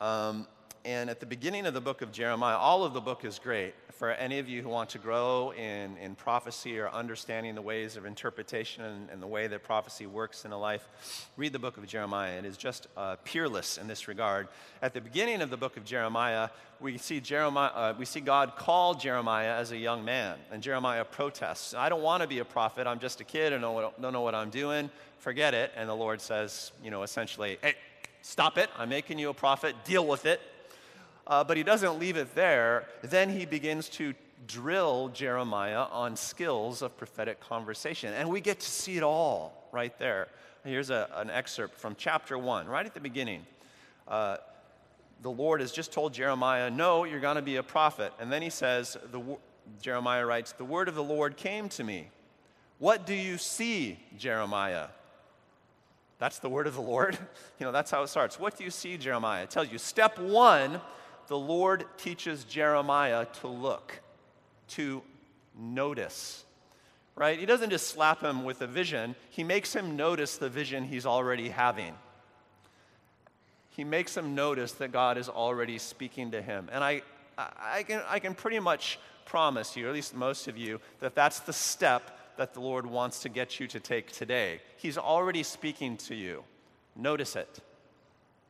Um, 0.00 0.46
and 0.84 1.10
at 1.10 1.20
the 1.20 1.26
beginning 1.26 1.66
of 1.66 1.74
the 1.74 1.80
book 1.80 2.02
of 2.02 2.12
Jeremiah, 2.12 2.56
all 2.56 2.84
of 2.84 2.94
the 2.94 3.00
book 3.00 3.24
is 3.24 3.38
great. 3.38 3.74
For 3.92 4.12
any 4.12 4.38
of 4.38 4.48
you 4.48 4.62
who 4.62 4.68
want 4.68 4.90
to 4.90 4.98
grow 4.98 5.52
in, 5.52 5.96
in 5.96 6.14
prophecy 6.14 6.78
or 6.78 6.88
understanding 6.88 7.56
the 7.56 7.62
ways 7.62 7.96
of 7.96 8.06
interpretation 8.06 8.84
and, 8.84 9.10
and 9.10 9.20
the 9.20 9.26
way 9.26 9.48
that 9.48 9.64
prophecy 9.64 10.06
works 10.06 10.44
in 10.44 10.52
a 10.52 10.58
life, 10.58 10.88
read 11.36 11.52
the 11.52 11.58
book 11.58 11.78
of 11.78 11.86
Jeremiah. 11.86 12.38
It 12.38 12.44
is 12.44 12.56
just 12.56 12.86
uh, 12.96 13.16
peerless 13.24 13.76
in 13.76 13.88
this 13.88 14.06
regard. 14.06 14.46
At 14.82 14.94
the 14.94 15.00
beginning 15.00 15.42
of 15.42 15.50
the 15.50 15.56
book 15.56 15.76
of 15.76 15.84
Jeremiah, 15.84 16.48
we 16.80 16.96
see, 16.96 17.18
Jeremiah, 17.18 17.70
uh, 17.74 17.94
we 17.98 18.04
see 18.04 18.20
God 18.20 18.54
call 18.56 18.94
Jeremiah 18.94 19.56
as 19.56 19.72
a 19.72 19.76
young 19.76 20.04
man, 20.04 20.38
and 20.52 20.62
Jeremiah 20.62 21.04
protests. 21.04 21.74
I 21.74 21.88
don't 21.88 22.02
want 22.02 22.22
to 22.22 22.28
be 22.28 22.38
a 22.38 22.44
prophet. 22.44 22.86
I'm 22.86 23.00
just 23.00 23.20
a 23.20 23.24
kid. 23.24 23.48
I 23.48 23.50
don't 23.50 23.62
know 23.62 23.72
what, 23.72 24.00
don't 24.00 24.12
know 24.12 24.22
what 24.22 24.36
I'm 24.36 24.50
doing. 24.50 24.90
Forget 25.18 25.54
it. 25.54 25.72
And 25.76 25.88
the 25.88 25.96
Lord 25.96 26.20
says, 26.20 26.70
you 26.84 26.92
know, 26.92 27.02
essentially, 27.02 27.58
hey, 27.62 27.74
stop 28.22 28.58
it. 28.58 28.70
I'm 28.78 28.90
making 28.90 29.18
you 29.18 29.30
a 29.30 29.34
prophet. 29.34 29.74
Deal 29.84 30.06
with 30.06 30.24
it 30.24 30.40
uh, 31.28 31.44
but 31.44 31.56
he 31.56 31.62
doesn't 31.62 31.98
leave 31.98 32.16
it 32.16 32.34
there. 32.34 32.86
Then 33.02 33.28
he 33.28 33.44
begins 33.44 33.88
to 33.90 34.14
drill 34.46 35.08
Jeremiah 35.08 35.82
on 35.90 36.16
skills 36.16 36.82
of 36.82 36.96
prophetic 36.96 37.40
conversation. 37.40 38.14
And 38.14 38.28
we 38.30 38.40
get 38.40 38.60
to 38.60 38.66
see 38.66 38.96
it 38.96 39.02
all 39.02 39.68
right 39.72 39.96
there. 39.98 40.28
Here's 40.64 40.90
a, 40.90 41.08
an 41.14 41.30
excerpt 41.30 41.78
from 41.78 41.94
chapter 41.96 42.38
1, 42.38 42.66
right 42.66 42.84
at 42.84 42.94
the 42.94 43.00
beginning. 43.00 43.44
Uh, 44.06 44.38
the 45.22 45.30
Lord 45.30 45.60
has 45.60 45.72
just 45.72 45.92
told 45.92 46.14
Jeremiah, 46.14 46.70
No, 46.70 47.04
you're 47.04 47.20
going 47.20 47.36
to 47.36 47.42
be 47.42 47.56
a 47.56 47.62
prophet. 47.62 48.12
And 48.18 48.32
then 48.32 48.42
he 48.42 48.50
says, 48.50 48.96
the, 49.12 49.22
Jeremiah 49.82 50.24
writes, 50.24 50.52
The 50.52 50.64
word 50.64 50.88
of 50.88 50.94
the 50.94 51.04
Lord 51.04 51.36
came 51.36 51.68
to 51.70 51.84
me. 51.84 52.08
What 52.78 53.06
do 53.06 53.14
you 53.14 53.38
see, 53.38 53.98
Jeremiah? 54.16 54.88
That's 56.18 56.38
the 56.38 56.48
word 56.48 56.66
of 56.66 56.74
the 56.74 56.80
Lord. 56.80 57.18
You 57.58 57.66
know, 57.66 57.72
that's 57.72 57.90
how 57.90 58.04
it 58.04 58.08
starts. 58.08 58.38
What 58.38 58.56
do 58.56 58.62
you 58.62 58.70
see, 58.70 58.96
Jeremiah? 58.96 59.42
It 59.42 59.50
tells 59.50 59.72
you 59.72 59.78
step 59.78 60.16
one 60.16 60.80
the 61.28 61.38
Lord 61.38 61.84
teaches 61.98 62.44
Jeremiah 62.44 63.26
to 63.40 63.48
look, 63.48 64.00
to 64.68 65.02
notice. 65.56 66.44
Right? 67.14 67.38
He 67.38 67.46
doesn't 67.46 67.70
just 67.70 67.88
slap 67.88 68.22
him 68.22 68.44
with 68.44 68.62
a 68.62 68.66
vision, 68.66 69.14
he 69.30 69.44
makes 69.44 69.74
him 69.74 69.96
notice 69.96 70.38
the 70.38 70.48
vision 70.48 70.84
he's 70.84 71.06
already 71.06 71.50
having. 71.50 71.94
He 73.70 73.84
makes 73.84 74.16
him 74.16 74.34
notice 74.34 74.72
that 74.72 74.90
God 74.90 75.18
is 75.18 75.28
already 75.28 75.78
speaking 75.78 76.32
to 76.32 76.42
him. 76.42 76.68
And 76.72 76.82
I, 76.82 77.02
I, 77.36 77.84
can, 77.84 78.02
I 78.08 78.18
can 78.18 78.34
pretty 78.34 78.58
much 78.58 78.98
promise 79.24 79.76
you, 79.76 79.86
or 79.86 79.90
at 79.90 79.94
least 79.94 80.16
most 80.16 80.48
of 80.48 80.56
you, 80.56 80.80
that 80.98 81.14
that's 81.14 81.40
the 81.40 81.52
step 81.52 82.18
that 82.38 82.54
the 82.54 82.60
Lord 82.60 82.86
wants 82.86 83.20
to 83.20 83.28
get 83.28 83.60
you 83.60 83.68
to 83.68 83.78
take 83.78 84.10
today. 84.10 84.60
He's 84.78 84.98
already 84.98 85.42
speaking 85.42 85.96
to 85.98 86.14
you. 86.14 86.42
Notice 86.96 87.36
it. 87.36 87.60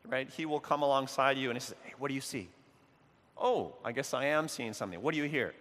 Right? 0.07 0.31
He 0.31 0.47
will 0.47 0.61
come 0.61 0.83
alongside 0.83 1.37
you 1.37 1.51
and 1.51 1.57
he 1.57 1.61
says, 1.61 1.75
Hey, 1.85 1.93
what 1.99 2.09
do 2.09 2.15
you 2.15 2.21
see? 2.21 2.49
Oh, 3.41 3.75
I 3.85 3.93
guess 3.93 4.15
I 4.15 4.27
am 4.27 4.49
seeing 4.49 4.73
something. 4.73 5.01
What 5.01 5.15
do 5.15 5.21
you 5.21 5.29
hear? 5.29 5.55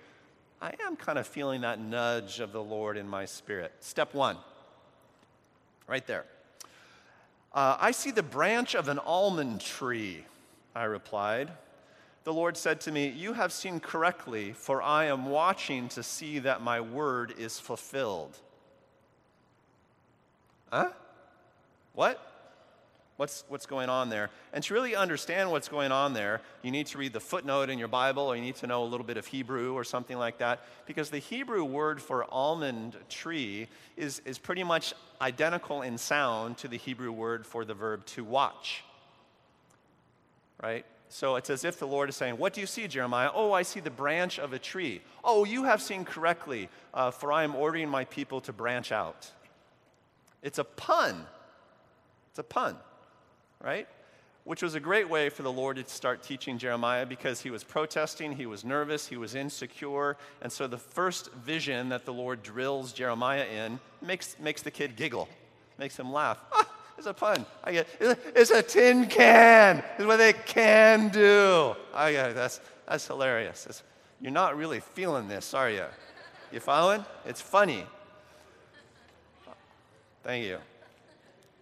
I 0.61 0.73
am 0.85 0.95
kind 0.95 1.19
of 1.19 1.27
feeling 1.27 1.61
that 1.61 1.79
nudge 1.79 2.39
of 2.39 2.51
the 2.51 2.63
Lord 2.63 2.97
in 2.97 3.07
my 3.07 3.25
spirit. 3.25 3.71
Step 3.79 4.13
one, 4.13 4.37
right 5.87 6.05
there. 6.07 6.25
Uh, 7.53 7.77
I 7.79 7.91
see 7.91 8.11
the 8.11 8.23
branch 8.23 8.75
of 8.75 8.87
an 8.87 8.99
almond 8.99 9.61
tree, 9.61 10.25
I 10.75 10.83
replied. 10.83 11.51
The 12.23 12.33
Lord 12.33 12.57
said 12.57 12.81
to 12.81 12.91
me, 12.91 13.07
You 13.07 13.33
have 13.33 13.53
seen 13.53 13.79
correctly, 13.79 14.51
for 14.51 14.81
I 14.81 15.05
am 15.05 15.27
watching 15.27 15.87
to 15.89 16.03
see 16.03 16.39
that 16.39 16.61
my 16.61 16.81
word 16.81 17.33
is 17.37 17.59
fulfilled. 17.59 18.37
Huh? 20.71 20.89
What? 21.93 22.36
What's, 23.17 23.43
what's 23.47 23.65
going 23.65 23.89
on 23.89 24.09
there? 24.09 24.29
And 24.53 24.63
to 24.63 24.73
really 24.75 24.95
understand 24.95 25.49
what's 25.49 25.67
going 25.67 25.91
on 25.91 26.13
there, 26.13 26.39
you 26.61 26.69
need 26.69 26.85
to 26.87 26.99
read 26.99 27.13
the 27.13 27.19
footnote 27.19 27.69
in 27.69 27.79
your 27.79 27.87
Bible, 27.87 28.23
or 28.23 28.35
you 28.35 28.43
need 28.43 28.57
to 28.57 28.67
know 28.67 28.83
a 28.83 28.85
little 28.85 29.05
bit 29.05 29.17
of 29.17 29.25
Hebrew 29.25 29.73
or 29.73 29.83
something 29.83 30.17
like 30.17 30.37
that, 30.37 30.61
because 30.85 31.09
the 31.09 31.17
Hebrew 31.17 31.63
word 31.63 31.99
for 31.99 32.31
almond 32.31 32.95
tree 33.09 33.67
is, 33.97 34.21
is 34.23 34.37
pretty 34.37 34.63
much 34.63 34.93
identical 35.19 35.81
in 35.81 35.97
sound 35.97 36.59
to 36.59 36.67
the 36.67 36.77
Hebrew 36.77 37.11
word 37.11 37.45
for 37.47 37.65
the 37.65 37.73
verb 37.73 38.05
to 38.07 38.23
watch. 38.23 38.83
Right? 40.61 40.85
So 41.09 41.37
it's 41.37 41.49
as 41.49 41.65
if 41.65 41.79
the 41.79 41.87
Lord 41.87 42.09
is 42.09 42.15
saying, 42.15 42.37
What 42.37 42.53
do 42.53 42.61
you 42.61 42.67
see, 42.67 42.87
Jeremiah? 42.87 43.31
Oh, 43.33 43.51
I 43.51 43.63
see 43.63 43.79
the 43.79 43.89
branch 43.89 44.37
of 44.37 44.53
a 44.53 44.59
tree. 44.59 45.01
Oh, 45.23 45.43
you 45.43 45.63
have 45.63 45.81
seen 45.81 46.05
correctly, 46.05 46.69
uh, 46.93 47.09
for 47.09 47.31
I 47.31 47.43
am 47.43 47.55
ordering 47.55 47.89
my 47.89 48.05
people 48.05 48.41
to 48.41 48.53
branch 48.53 48.91
out. 48.91 49.31
It's 50.43 50.59
a 50.59 50.63
pun. 50.63 51.25
It's 52.29 52.39
a 52.39 52.43
pun, 52.43 52.75
right? 53.63 53.87
Which 54.43 54.61
was 54.61 54.75
a 54.75 54.79
great 54.79 55.09
way 55.09 55.29
for 55.29 55.43
the 55.43 55.51
Lord 55.51 55.77
to 55.77 55.85
start 55.87 56.23
teaching 56.23 56.57
Jeremiah 56.57 57.05
because 57.05 57.41
he 57.41 57.49
was 57.49 57.63
protesting, 57.63 58.31
he 58.31 58.45
was 58.45 58.63
nervous, 58.63 59.07
he 59.07 59.17
was 59.17 59.35
insecure. 59.35 60.15
And 60.41 60.51
so 60.51 60.67
the 60.67 60.77
first 60.77 61.33
vision 61.33 61.89
that 61.89 62.05
the 62.05 62.13
Lord 62.13 62.43
drills 62.43 62.93
Jeremiah 62.93 63.45
in 63.45 63.79
makes, 64.01 64.39
makes 64.39 64.61
the 64.61 64.71
kid 64.71 64.95
giggle, 64.95 65.27
makes 65.77 65.97
him 65.99 66.11
laugh. 66.11 66.39
Ah, 66.53 66.67
it's 66.97 67.07
a 67.07 67.13
pun. 67.13 67.45
I 67.63 67.73
get 67.73 67.87
it's 67.99 68.49
a 68.49 68.63
tin 68.63 69.05
can. 69.05 69.83
Is 69.99 70.05
what 70.05 70.17
they 70.17 70.33
can 70.33 71.09
do. 71.09 71.75
I 71.93 72.11
get 72.11 72.33
that's 72.33 72.59
that's 72.87 73.05
hilarious. 73.05 73.67
It's, 73.69 73.83
you're 74.19 74.31
not 74.31 74.57
really 74.57 74.79
feeling 74.79 75.27
this, 75.27 75.53
are 75.53 75.69
you? 75.69 75.85
You 76.51 76.59
following? 76.59 77.05
It's 77.25 77.41
funny. 77.41 77.83
Thank 80.23 80.45
you. 80.45 80.57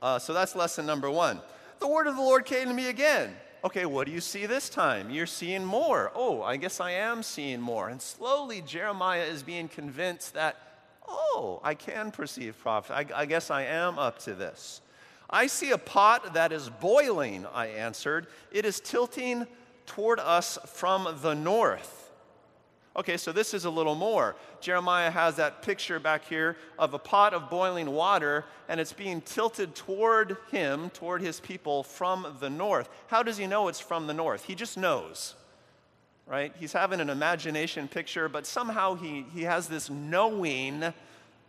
Uh, 0.01 0.19
so 0.19 0.33
that's 0.33 0.55
lesson 0.55 0.85
number 0.85 1.09
one. 1.11 1.41
The 1.85 1.91
word 1.91 2.07
of 2.07 2.15
the 2.15 2.21
Lord 2.23 2.45
came 2.45 2.67
to 2.67 2.73
me 2.73 2.87
again. 2.87 3.35
Okay, 3.63 3.85
what 3.85 4.07
do 4.07 4.11
you 4.11 4.19
see 4.19 4.47
this 4.47 4.69
time? 4.69 5.11
You're 5.11 5.27
seeing 5.27 5.63
more. 5.63 6.11
Oh, 6.15 6.41
I 6.41 6.57
guess 6.57 6.79
I 6.79 6.89
am 6.93 7.21
seeing 7.21 7.61
more. 7.61 7.89
And 7.89 8.01
slowly, 8.01 8.61
Jeremiah 8.61 9.21
is 9.21 9.43
being 9.43 9.67
convinced 9.67 10.33
that, 10.33 10.57
oh, 11.07 11.59
I 11.63 11.75
can 11.75 12.09
perceive 12.09 12.57
prophecy. 12.57 13.13
I, 13.13 13.21
I 13.21 13.25
guess 13.27 13.51
I 13.51 13.65
am 13.65 13.99
up 13.99 14.17
to 14.21 14.33
this. 14.33 14.81
I 15.29 15.45
see 15.45 15.69
a 15.69 15.77
pot 15.77 16.33
that 16.33 16.51
is 16.51 16.71
boiling, 16.71 17.45
I 17.53 17.67
answered. 17.67 18.25
It 18.51 18.65
is 18.65 18.79
tilting 18.79 19.45
toward 19.85 20.19
us 20.19 20.57
from 20.65 21.19
the 21.21 21.35
north. 21.35 22.04
Okay, 22.97 23.17
so 23.17 23.33
this 23.33 23.53
is 23.53 23.65
a 23.65 23.69
little 23.69 23.95
more. 23.95 24.37
Jeremiah 24.61 25.11
has 25.11 25.35
that 25.35 25.61
picture 25.61 25.99
back 25.99 26.23
here 26.25 26.55
of 26.79 26.93
a 26.93 26.99
pot 26.99 27.33
of 27.33 27.49
boiling 27.49 27.91
water, 27.91 28.45
and 28.69 28.79
it's 28.79 28.93
being 28.93 29.19
tilted 29.21 29.75
toward 29.75 30.37
him, 30.49 30.89
toward 30.91 31.21
his 31.21 31.41
people 31.41 31.83
from 31.83 32.37
the 32.39 32.49
north. 32.49 32.89
How 33.07 33.21
does 33.21 33.37
he 33.37 33.47
know 33.47 33.67
it's 33.67 33.81
from 33.81 34.07
the 34.07 34.13
north? 34.13 34.45
He 34.45 34.55
just 34.55 34.77
knows, 34.77 35.35
right? 36.25 36.53
He's 36.57 36.71
having 36.71 37.01
an 37.01 37.09
imagination 37.09 37.89
picture, 37.89 38.29
but 38.29 38.45
somehow 38.45 38.95
he, 38.95 39.25
he 39.33 39.43
has 39.43 39.67
this 39.67 39.89
knowing 39.89 40.93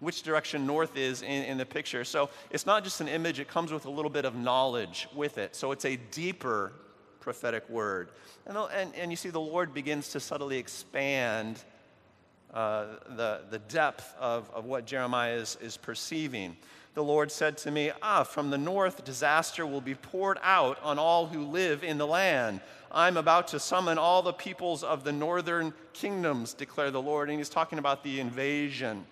which 0.00 0.24
direction 0.24 0.66
north 0.66 0.96
is 0.96 1.22
in, 1.22 1.44
in, 1.44 1.58
the 1.58 1.64
picture. 1.64 2.04
So 2.04 2.28
it's 2.50 2.66
not 2.66 2.84
just 2.84 3.00
an 3.00 3.08
image, 3.08 3.38
it 3.40 3.48
comes 3.48 3.72
with 3.72 3.86
a 3.86 3.90
little 3.90 4.10
bit 4.10 4.24
of 4.24 4.34
knowledge 4.34 5.08
with 5.14 5.38
it. 5.38 5.54
So 5.54 5.72
it's 5.72 5.84
a 5.84 5.96
deeper 6.10 6.72
prophetic 7.26 7.68
word. 7.68 8.08
And, 8.46 8.56
and, 8.56 8.94
and 8.94 9.10
you 9.10 9.16
see, 9.16 9.30
the 9.30 9.40
Lord 9.40 9.74
begins 9.74 10.10
to 10.10 10.20
subtly 10.20 10.58
expand 10.58 11.58
uh, 12.54 12.84
the, 13.16 13.40
the 13.50 13.58
depth 13.58 14.14
of, 14.20 14.48
of 14.54 14.64
what 14.64 14.86
Jeremiah 14.86 15.34
is, 15.34 15.58
is 15.60 15.76
perceiving. 15.76 16.56
The 16.94 17.02
Lord 17.02 17.32
said 17.32 17.58
to 17.58 17.72
me, 17.72 17.90
Ah, 18.00 18.22
from 18.22 18.50
the 18.50 18.58
north, 18.58 19.04
disaster 19.04 19.66
will 19.66 19.80
be 19.80 19.96
poured 19.96 20.38
out 20.40 20.80
on 20.84 21.00
all 21.00 21.26
who 21.26 21.42
live 21.42 21.82
in 21.82 21.98
the 21.98 22.06
land. 22.06 22.60
I'm 22.92 23.16
about 23.16 23.48
to 23.48 23.58
summon 23.58 23.98
all 23.98 24.22
the 24.22 24.32
peoples 24.32 24.84
of 24.84 25.02
the 25.02 25.10
northern 25.10 25.74
kingdoms, 25.94 26.54
declare 26.54 26.92
the 26.92 27.02
Lord. 27.02 27.28
And 27.28 27.40
he's 27.40 27.48
talking 27.48 27.80
about 27.80 28.04
the 28.04 28.20
invasion 28.20 29.04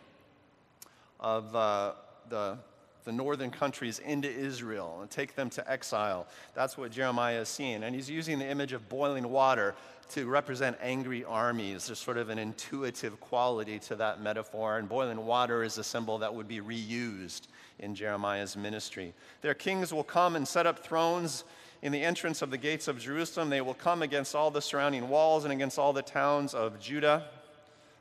of 1.18 1.56
uh, 1.56 1.94
the, 2.28 2.58
the 3.04 3.12
northern 3.12 3.50
countries 3.50 3.98
into 3.98 4.30
Israel 4.30 4.98
and 5.00 5.10
take 5.10 5.34
them 5.34 5.50
to 5.50 5.70
exile. 5.70 6.26
That's 6.54 6.78
what 6.78 6.90
Jeremiah 6.90 7.40
is 7.40 7.48
seeing. 7.48 7.82
And 7.82 7.94
he's 7.94 8.08
using 8.08 8.38
the 8.38 8.48
image 8.48 8.72
of 8.72 8.88
boiling 8.88 9.30
water 9.30 9.74
to 10.10 10.26
represent 10.26 10.76
angry 10.80 11.24
armies. 11.24 11.86
There's 11.86 11.98
sort 11.98 12.16
of 12.16 12.28
an 12.30 12.38
intuitive 12.38 13.20
quality 13.20 13.78
to 13.80 13.96
that 13.96 14.20
metaphor, 14.20 14.78
and 14.78 14.88
boiling 14.88 15.24
water 15.24 15.62
is 15.62 15.78
a 15.78 15.84
symbol 15.84 16.18
that 16.18 16.34
would 16.34 16.48
be 16.48 16.60
reused 16.60 17.42
in 17.78 17.94
Jeremiah's 17.94 18.56
ministry. 18.56 19.14
Their 19.40 19.54
kings 19.54 19.92
will 19.92 20.04
come 20.04 20.36
and 20.36 20.46
set 20.46 20.66
up 20.66 20.78
thrones 20.80 21.44
in 21.82 21.92
the 21.92 22.02
entrance 22.02 22.42
of 22.42 22.50
the 22.50 22.58
gates 22.58 22.88
of 22.88 22.98
Jerusalem. 22.98 23.50
They 23.50 23.60
will 23.60 23.74
come 23.74 24.02
against 24.02 24.34
all 24.34 24.50
the 24.50 24.62
surrounding 24.62 25.08
walls 25.08 25.44
and 25.44 25.52
against 25.52 25.78
all 25.78 25.92
the 25.92 26.02
towns 26.02 26.54
of 26.54 26.80
Judah. 26.80 27.26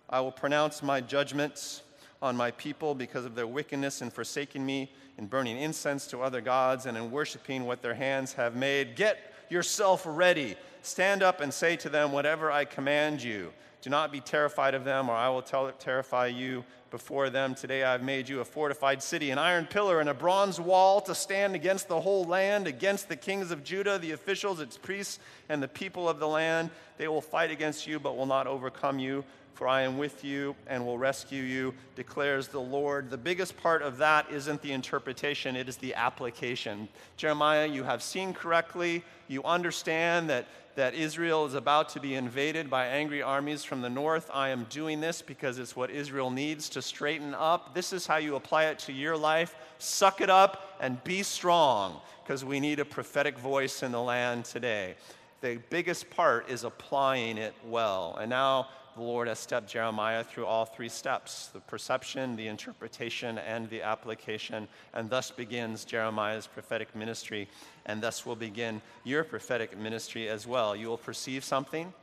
I 0.10 0.22
will 0.22 0.32
pronounce 0.32 0.84
my 0.84 1.02
judgments 1.02 1.82
on 2.24 2.38
my 2.38 2.52
people 2.52 2.96
because 2.96 3.26
of 3.26 3.36
their 3.36 3.46
wickedness 3.46 4.02
in 4.02 4.10
forsaking 4.10 4.66
me, 4.66 4.90
in 5.18 5.28
burning 5.28 5.58
incense 5.58 6.08
to 6.08 6.22
other 6.22 6.40
gods, 6.40 6.86
and 6.86 6.98
in 6.98 7.12
worshiping 7.12 7.66
what 7.66 7.82
their 7.82 7.94
hands 7.94 8.32
have 8.34 8.56
made. 8.56 8.96
Get 8.96 9.20
yourself 9.50 10.04
ready. 10.08 10.56
Stand 10.82 11.22
up 11.22 11.42
and 11.42 11.54
say 11.54 11.76
to 11.76 11.90
them 11.90 12.14
whatever 12.14 12.50
I 12.50 12.64
command 12.64 13.22
you. 13.22 13.52
Do 13.82 13.90
not 13.90 14.14
be 14.14 14.22
terrified 14.22 14.74
of 14.74 14.86
them, 14.86 15.10
or 15.10 15.14
I 15.14 15.28
will 15.28 15.42
tell, 15.42 15.70
terrify 15.74 16.28
you 16.28 16.64
before 16.92 17.30
them. 17.30 17.56
Today 17.56 17.84
I 17.84 17.92
have 17.92 18.04
made 18.04 18.30
you 18.30 18.40
a 18.40 18.46
fortified 18.46 19.04
city, 19.04 19.32
an 19.32 19.38
iron 19.38 19.66
pillar, 19.66 20.00
and 20.00 20.08
a 20.08 20.14
bronze 20.14 20.62
wall 20.62 21.02
to 21.02 21.14
stand 21.14 21.56
against 21.56 21.90
the 21.90 22.00
whole 22.00 22.24
land, 22.24 22.68
against 22.68 23.10
the 23.10 23.18
kings 23.18 23.52
of 23.52 23.66
Judah, 23.66 24.00
the 24.00 24.12
officials, 24.12 24.62
its 24.62 24.78
priests, 24.78 25.20
and 25.50 25.62
the 25.62 25.68
people 25.68 26.08
of 26.08 26.20
the 26.20 26.28
land. 26.28 26.70
They 26.98 27.10
will 27.10 27.20
fight 27.20 27.52
against 27.52 27.86
you, 27.86 28.00
but 28.00 28.16
will 28.16 28.26
not 28.26 28.48
overcome 28.48 29.00
you 29.00 29.26
for 29.54 29.68
I 29.68 29.84
am 29.84 29.98
with 29.98 30.24
you 30.24 30.56
and 30.68 30.86
will 30.86 30.98
rescue 30.98 31.44
you, 31.44 31.74
declares 31.96 32.48
the 32.48 32.60
Lord. 32.60 33.10
The 33.10 33.18
biggest 33.18 33.56
part 33.58 33.82
of 33.82 33.98
that 33.98 34.32
isn't 34.32 34.62
the 34.62 34.72
interpretation, 34.72 35.56
it 35.56 35.70
is 35.70 35.78
the 35.78 35.94
application. 35.96 36.88
Jeremiah, 37.18 37.68
you 37.68 37.84
have 37.84 38.02
seen 38.02 38.34
correctly. 38.34 39.04
You 39.28 39.44
understand 39.44 40.30
that, 40.30 40.48
that 40.76 40.96
Israel 40.96 41.46
is 41.46 41.54
about 41.54 41.90
to 41.90 42.00
be 42.00 42.16
invaded 42.16 42.70
by 42.70 42.88
angry 42.88 43.22
armies 43.22 43.64
from 43.64 43.82
the 43.82 43.90
north. 43.90 44.30
I 44.34 44.50
am 44.50 44.66
doing 44.70 45.00
this 45.00 45.22
because 45.22 45.60
it's 45.60 45.76
what 45.76 45.92
Israel 45.92 46.32
needs 46.32 46.68
to 46.70 46.82
straighten 46.82 47.34
up. 47.34 47.74
This 47.74 47.94
is 47.94 48.08
how 48.08 48.18
you 48.18 48.36
apply 48.36 48.66
it 48.66 48.80
to 48.80 48.92
your 48.92 49.16
life. 49.16 49.56
Suck 49.78 50.20
it 50.22 50.30
up 50.30 50.78
and 50.80 51.04
be 51.04 51.24
strong 51.24 52.00
because 52.24 52.44
we 52.44 52.60
need 52.60 52.80
a 52.80 52.86
prophetic 52.86 53.38
voice 53.38 53.84
in 53.84 53.92
the 53.92 54.02
land 54.02 54.46
today. 54.46 54.96
The 55.42 55.60
biggest 55.70 56.10
part 56.10 56.50
is 56.50 56.64
applying 56.64 57.38
it 57.38 57.54
well. 57.66 58.18
And 58.20 58.30
now, 58.30 58.70
the 58.96 59.02
Lord 59.02 59.28
has 59.28 59.40
stepped 59.40 59.68
Jeremiah 59.68 60.24
through 60.24 60.46
all 60.46 60.66
three 60.66 60.90
steps 60.90 61.48
the 61.48 61.60
perception, 61.62 62.36
the 62.36 62.48
interpretation, 62.48 63.38
and 63.40 63.70
the 63.70 63.82
application. 63.82 64.68
And 64.94 65.10
thus 65.10 65.32
begins 65.32 65.86
Jeremiah's 65.86 66.48
prophetic 66.48 66.96
ministry. 66.96 67.48
And 67.86 68.02
thus 68.02 68.26
will 68.26 68.36
begin 68.36 68.82
your 69.04 69.24
prophetic 69.24 69.78
ministry 69.78 70.30
as 70.30 70.46
well. 70.46 70.76
You 70.76 70.88
will 70.88 70.98
perceive 70.98 71.44
something, 71.44 71.94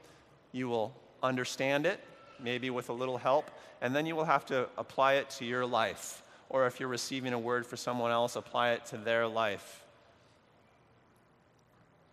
you 0.52 0.68
will 0.68 0.94
understand 1.22 1.86
it, 1.86 2.00
maybe 2.42 2.70
with 2.70 2.88
a 2.88 2.92
little 2.92 3.18
help, 3.18 3.50
and 3.80 3.94
then 3.94 4.06
you 4.06 4.16
will 4.16 4.24
have 4.24 4.44
to 4.46 4.68
apply 4.76 5.14
it 5.14 5.30
to 5.30 5.44
your 5.44 5.64
life. 5.64 6.22
Or 6.48 6.66
if 6.66 6.80
you're 6.80 6.88
receiving 6.88 7.32
a 7.32 7.38
word 7.38 7.66
for 7.66 7.76
someone 7.76 8.10
else, 8.10 8.34
apply 8.34 8.70
it 8.70 8.86
to 8.86 8.96
their 8.96 9.26
life. 9.28 9.84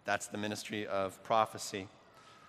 That's 0.05 0.27
the 0.27 0.37
ministry 0.37 0.85
of 0.85 1.21
prophecy. 1.23 1.87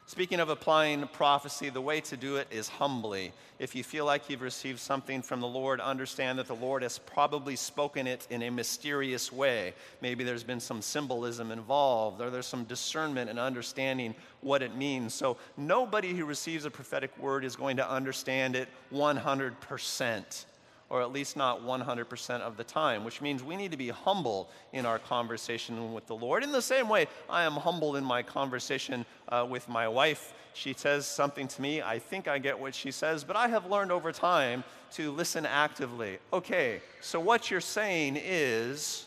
Speaking 0.09 0.41
of 0.41 0.49
applying 0.49 1.07
prophecy, 1.09 1.69
the 1.69 1.83
way 1.83 2.01
to 2.01 2.17
do 2.17 2.37
it 2.37 2.49
is 2.51 2.67
humbly. 2.67 3.31
If 3.59 3.75
you 3.75 3.85
feel 3.85 4.07
like 4.07 4.31
you've 4.31 4.41
received 4.41 4.79
something 4.79 5.21
from 5.21 5.41
the 5.41 5.47
Lord, 5.47 5.83
understand 5.83 6.39
that 6.39 6.47
the 6.47 6.55
Lord 6.55 6.83
has 6.83 6.97
probably 6.97 7.57
spoken 7.57 8.07
it 8.07 8.27
in 8.31 8.41
a 8.41 8.51
mysterious 8.51 9.31
way. 9.31 9.75
Maybe 10.01 10.25
there's 10.25 10.43
been 10.43 10.61
some 10.61 10.81
symbolism 10.81 11.51
involved, 11.51 12.23
or 12.23 12.31
there's 12.31 12.47
some 12.47 12.65
discernment 12.65 13.29
and 13.29 13.39
understanding 13.39 14.15
what 14.41 14.63
it 14.63 14.75
means. 14.75 15.13
So, 15.13 15.37
nobody 15.59 16.15
who 16.15 16.25
receives 16.25 16.65
a 16.65 16.71
prophetic 16.71 17.17
word 17.19 17.45
is 17.45 17.55
going 17.55 17.77
to 17.77 17.87
understand 17.87 18.57
it 18.57 18.71
100% 18.91 20.45
or 20.91 21.03
at 21.03 21.13
least 21.13 21.37
not 21.37 21.63
100% 21.63 22.41
of 22.41 22.57
the 22.57 22.65
time, 22.65 23.05
which 23.05 23.21
means 23.21 23.43
we 23.43 23.57
need 23.57 23.71
to 23.71 23.77
be 23.77 23.91
humble 23.91 24.49
in 24.73 24.87
our 24.87 24.99
conversation 24.99 25.93
with 25.93 26.07
the 26.07 26.15
Lord. 26.15 26.43
In 26.43 26.53
the 26.53 26.63
same 26.63 26.89
way, 26.89 27.07
I 27.29 27.45
am 27.45 27.53
humble 27.53 27.97
in 27.97 28.05
my 28.05 28.23
conversation 28.23 29.05
uh, 29.29 29.47
with 29.49 29.69
my 29.69 29.87
wife. 29.87 30.33
She 30.55 30.73
says 30.73 31.07
something 31.07 31.47
to 31.49 31.63
me, 31.63 31.83
I 31.83 31.99
think 31.99 32.27
I 32.27 32.39
get 32.39 32.59
what 32.59 32.75
she 32.75 32.91
says, 32.91 33.23
but 33.23 33.37
I 33.37 33.49
have 33.49 33.67
learned 33.67 33.93
over 33.93 34.13
time 34.13 34.65
to 34.93 35.13
listen 35.13 35.45
actively. 35.45 36.19
Okay, 36.33 36.81
so 37.01 37.21
what 37.21 37.51
you're 37.51 37.61
saying 37.61 38.19
is 38.19 39.07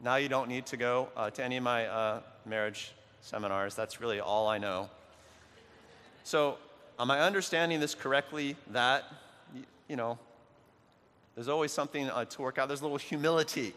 now 0.00 0.16
you 0.16 0.28
don't 0.28 0.48
need 0.48 0.66
to 0.66 0.76
go 0.76 1.08
uh, 1.16 1.30
to 1.30 1.42
any 1.42 1.56
of 1.56 1.62
my 1.62 1.86
uh, 1.86 2.20
marriage 2.44 2.92
seminars. 3.22 3.74
That's 3.74 4.00
really 4.00 4.20
all 4.20 4.48
I 4.48 4.58
know. 4.58 4.90
So, 6.24 6.58
am 6.98 7.10
I 7.10 7.20
understanding 7.20 7.80
this 7.80 7.94
correctly? 7.94 8.56
That, 8.72 9.04
you 9.88 9.96
know, 9.96 10.18
there's 11.34 11.48
always 11.48 11.72
something 11.72 12.08
uh, 12.08 12.24
to 12.24 12.42
work 12.42 12.58
out. 12.58 12.68
There's 12.68 12.80
a 12.80 12.84
little 12.84 12.98
humility 12.98 13.74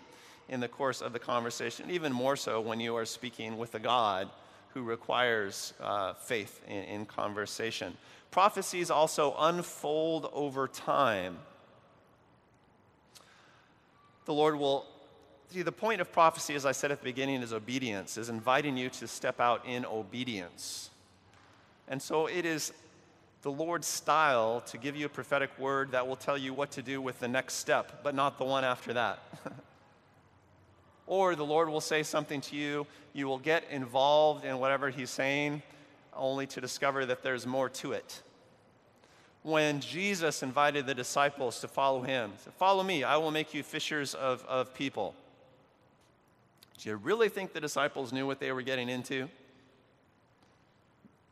in 0.49 0.59
the 0.59 0.67
course 0.67 1.01
of 1.01 1.13
the 1.13 1.19
conversation, 1.19 1.89
even 1.91 2.13
more 2.13 2.35
so 2.35 2.61
when 2.61 2.79
you 2.79 2.95
are 2.95 3.05
speaking 3.05 3.57
with 3.57 3.75
a 3.75 3.79
God 3.79 4.29
who 4.73 4.83
requires 4.83 5.73
uh, 5.81 6.13
faith 6.13 6.61
in, 6.67 6.83
in 6.83 7.05
conversation. 7.05 7.97
Prophecies 8.31 8.91
also 8.91 9.35
unfold 9.39 10.29
over 10.33 10.67
time. 10.67 11.37
The 14.25 14.33
Lord 14.33 14.55
will 14.57 14.85
See, 15.49 15.61
the 15.61 15.71
point 15.71 16.01
of 16.01 16.11
prophecy, 16.11 16.55
as 16.55 16.65
I 16.65 16.73
said 16.73 16.91
at 16.91 16.99
the 16.99 17.05
beginning, 17.05 17.41
is 17.41 17.53
obedience, 17.53 18.17
is 18.17 18.27
inviting 18.27 18.75
you 18.75 18.89
to 18.89 19.07
step 19.07 19.39
out 19.39 19.65
in 19.65 19.85
obedience. 19.85 20.89
And 21.87 22.01
so 22.01 22.27
it 22.27 22.45
is 22.45 22.73
the 23.41 23.51
Lord's 23.51 23.87
style 23.87 24.61
to 24.67 24.77
give 24.77 24.95
you 24.95 25.05
a 25.05 25.09
prophetic 25.09 25.57
word 25.59 25.91
that 25.91 26.07
will 26.07 26.15
tell 26.15 26.37
you 26.37 26.53
what 26.53 26.71
to 26.71 26.81
do 26.81 27.01
with 27.01 27.19
the 27.19 27.27
next 27.27 27.55
step, 27.55 28.03
but 28.03 28.15
not 28.15 28.37
the 28.37 28.45
one 28.45 28.63
after 28.63 28.93
that. 28.93 29.19
or 31.07 31.35
the 31.35 31.45
Lord 31.45 31.69
will 31.69 31.81
say 31.81 32.03
something 32.03 32.41
to 32.41 32.55
you, 32.55 32.87
you 33.13 33.27
will 33.27 33.39
get 33.39 33.63
involved 33.71 34.43
in 34.43 34.59
whatever 34.59 34.89
He's 34.89 35.09
saying, 35.09 35.61
only 36.15 36.47
to 36.47 36.61
discover 36.61 37.05
that 37.05 37.23
there's 37.23 37.45
more 37.45 37.69
to 37.69 37.93
it. 37.93 38.21
When 39.43 39.79
Jesus 39.79 40.43
invited 40.43 40.85
the 40.85 40.95
disciples 40.95 41.61
to 41.61 41.67
follow 41.67 42.01
Him, 42.01 42.33
said, 42.43 42.53
Follow 42.53 42.83
me, 42.83 43.03
I 43.03 43.17
will 43.17 43.31
make 43.31 43.53
you 43.53 43.63
fishers 43.63 44.13
of, 44.13 44.43
of 44.45 44.73
people. 44.73 45.15
Do 46.79 46.89
you 46.89 46.95
really 46.95 47.29
think 47.29 47.53
the 47.53 47.61
disciples 47.61 48.11
knew 48.11 48.27
what 48.27 48.39
they 48.39 48.51
were 48.51 48.61
getting 48.61 48.89
into? 48.89 49.29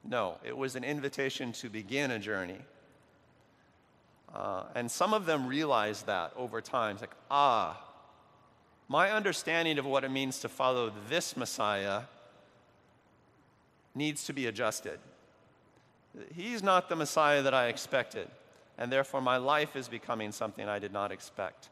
No, 0.08 0.38
it 0.44 0.56
was 0.56 0.76
an 0.76 0.84
invitation 0.84 1.52
to 1.54 1.70
begin 1.70 2.12
a 2.12 2.20
journey. 2.20 2.60
Uh, 4.34 4.64
and 4.76 4.92
some 4.92 5.14
of 5.14 5.26
them 5.26 5.48
realized 5.48 6.06
that 6.06 6.32
over 6.36 6.62
time. 6.62 6.94
It's 6.94 7.02
like, 7.02 7.16
ah, 7.32 7.82
my 8.88 9.12
understanding 9.12 9.80
of 9.80 9.86
what 9.86 10.04
it 10.04 10.12
means 10.12 10.40
to 10.42 10.50
follow 10.50 10.92
this 11.10 11.36
Messiah 11.36 12.04
needs 13.96 14.26
to 14.26 14.34
be 14.34 14.46
adjusted. 14.46 15.00
He's 16.34 16.62
not 16.62 16.90
the 16.90 16.96
Messiah 16.96 17.42
that 17.42 17.54
I 17.54 17.68
expected, 17.68 18.28
and 18.78 18.92
therefore 18.92 19.22
my 19.22 19.38
life 19.38 19.76
is 19.76 19.88
becoming 19.88 20.32
something 20.32 20.68
I 20.68 20.80
did 20.80 20.94
not 20.94 21.12
expect. 21.12 21.70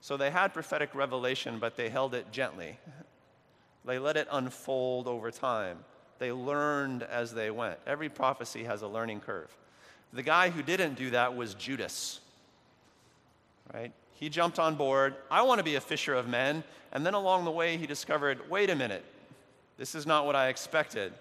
So 0.00 0.16
they 0.16 0.30
had 0.30 0.54
prophetic 0.54 0.94
revelation, 0.94 1.58
but 1.58 1.76
they 1.76 1.90
held 1.90 2.14
it 2.14 2.32
gently. 2.32 2.78
They 3.86 3.98
let 3.98 4.16
it 4.16 4.26
unfold 4.30 5.06
over 5.06 5.30
time. 5.30 5.76
They 6.18 6.32
learned 6.32 7.02
as 7.02 7.34
they 7.34 7.50
went. 7.50 7.78
Every 7.86 8.08
prophecy 8.08 8.64
has 8.64 8.82
a 8.82 8.88
learning 8.88 9.20
curve. 9.20 9.54
The 10.12 10.22
guy 10.22 10.50
who 10.50 10.62
didn't 10.62 10.94
do 10.94 11.10
that 11.10 11.36
was 11.36 11.54
Judas. 11.54 12.20
Right? 13.72 13.92
He 14.14 14.28
jumped 14.28 14.58
on 14.58 14.76
board. 14.76 15.16
I 15.30 15.42
want 15.42 15.58
to 15.58 15.64
be 15.64 15.74
a 15.74 15.80
fisher 15.80 16.14
of 16.14 16.28
men. 16.28 16.62
And 16.92 17.04
then 17.04 17.14
along 17.14 17.44
the 17.44 17.50
way, 17.50 17.76
he 17.76 17.86
discovered 17.86 18.48
wait 18.48 18.70
a 18.70 18.76
minute, 18.76 19.04
this 19.76 19.94
is 19.94 20.06
not 20.06 20.24
what 20.24 20.36
I 20.36 20.48
expected. 20.48 21.12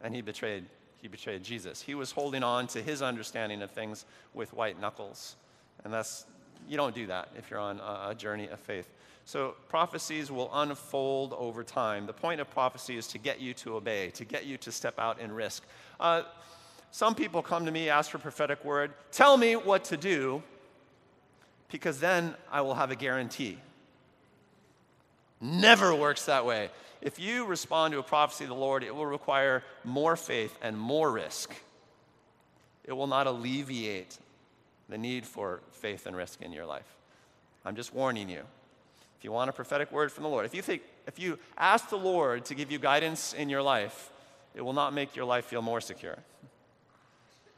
And 0.00 0.14
he 0.14 0.20
betrayed, 0.20 0.64
he 1.00 1.06
betrayed 1.06 1.44
Jesus. 1.44 1.80
He 1.80 1.94
was 1.94 2.10
holding 2.10 2.42
on 2.42 2.66
to 2.68 2.82
his 2.82 3.02
understanding 3.02 3.62
of 3.62 3.70
things 3.70 4.04
with 4.34 4.52
white 4.52 4.80
knuckles. 4.80 5.36
And 5.84 5.92
that's, 5.92 6.26
you 6.68 6.76
don't 6.76 6.94
do 6.94 7.06
that 7.06 7.28
if 7.38 7.50
you're 7.50 7.60
on 7.60 7.80
a 7.80 8.14
journey 8.16 8.48
of 8.48 8.58
faith. 8.58 8.88
So 9.24 9.54
prophecies 9.68 10.30
will 10.30 10.50
unfold 10.52 11.32
over 11.34 11.62
time. 11.62 12.06
The 12.06 12.12
point 12.12 12.40
of 12.40 12.50
prophecy 12.50 12.96
is 12.96 13.06
to 13.08 13.18
get 13.18 13.40
you 13.40 13.54
to 13.54 13.76
obey, 13.76 14.10
to 14.10 14.24
get 14.24 14.46
you 14.46 14.56
to 14.58 14.72
step 14.72 14.98
out 14.98 15.20
and 15.20 15.34
risk. 15.34 15.64
Uh, 16.00 16.22
some 16.90 17.14
people 17.14 17.40
come 17.40 17.64
to 17.64 17.70
me, 17.70 17.88
ask 17.88 18.10
for 18.10 18.18
prophetic 18.18 18.64
word, 18.64 18.92
tell 19.12 19.36
me 19.36 19.56
what 19.56 19.84
to 19.84 19.96
do, 19.96 20.42
because 21.70 22.00
then 22.00 22.34
I 22.50 22.60
will 22.60 22.74
have 22.74 22.90
a 22.90 22.96
guarantee. 22.96 23.58
Never 25.40 25.94
works 25.94 26.26
that 26.26 26.44
way. 26.44 26.70
If 27.00 27.18
you 27.18 27.46
respond 27.46 27.92
to 27.92 27.98
a 27.98 28.02
prophecy 28.02 28.44
of 28.44 28.50
the 28.50 28.56
Lord, 28.56 28.84
it 28.84 28.94
will 28.94 29.06
require 29.06 29.64
more 29.82 30.14
faith 30.16 30.56
and 30.62 30.78
more 30.78 31.10
risk. 31.10 31.52
It 32.84 32.92
will 32.92 33.06
not 33.06 33.26
alleviate 33.26 34.18
the 34.88 34.98
need 34.98 35.26
for 35.26 35.60
faith 35.72 36.06
and 36.06 36.14
risk 36.14 36.42
in 36.42 36.52
your 36.52 36.66
life. 36.66 36.96
I'm 37.64 37.74
just 37.74 37.94
warning 37.94 38.28
you. 38.28 38.42
If 39.22 39.26
you 39.26 39.30
want 39.30 39.50
a 39.50 39.52
prophetic 39.52 39.92
word 39.92 40.10
from 40.10 40.24
the 40.24 40.28
Lord, 40.28 40.46
if 40.46 40.52
you 40.52 40.62
think, 40.62 40.82
if 41.06 41.16
you 41.16 41.38
ask 41.56 41.88
the 41.90 41.96
Lord 41.96 42.44
to 42.46 42.56
give 42.56 42.72
you 42.72 42.80
guidance 42.80 43.32
in 43.32 43.48
your 43.48 43.62
life, 43.62 44.10
it 44.52 44.62
will 44.62 44.72
not 44.72 44.92
make 44.92 45.14
your 45.14 45.24
life 45.24 45.44
feel 45.44 45.62
more 45.62 45.80
secure. 45.80 46.18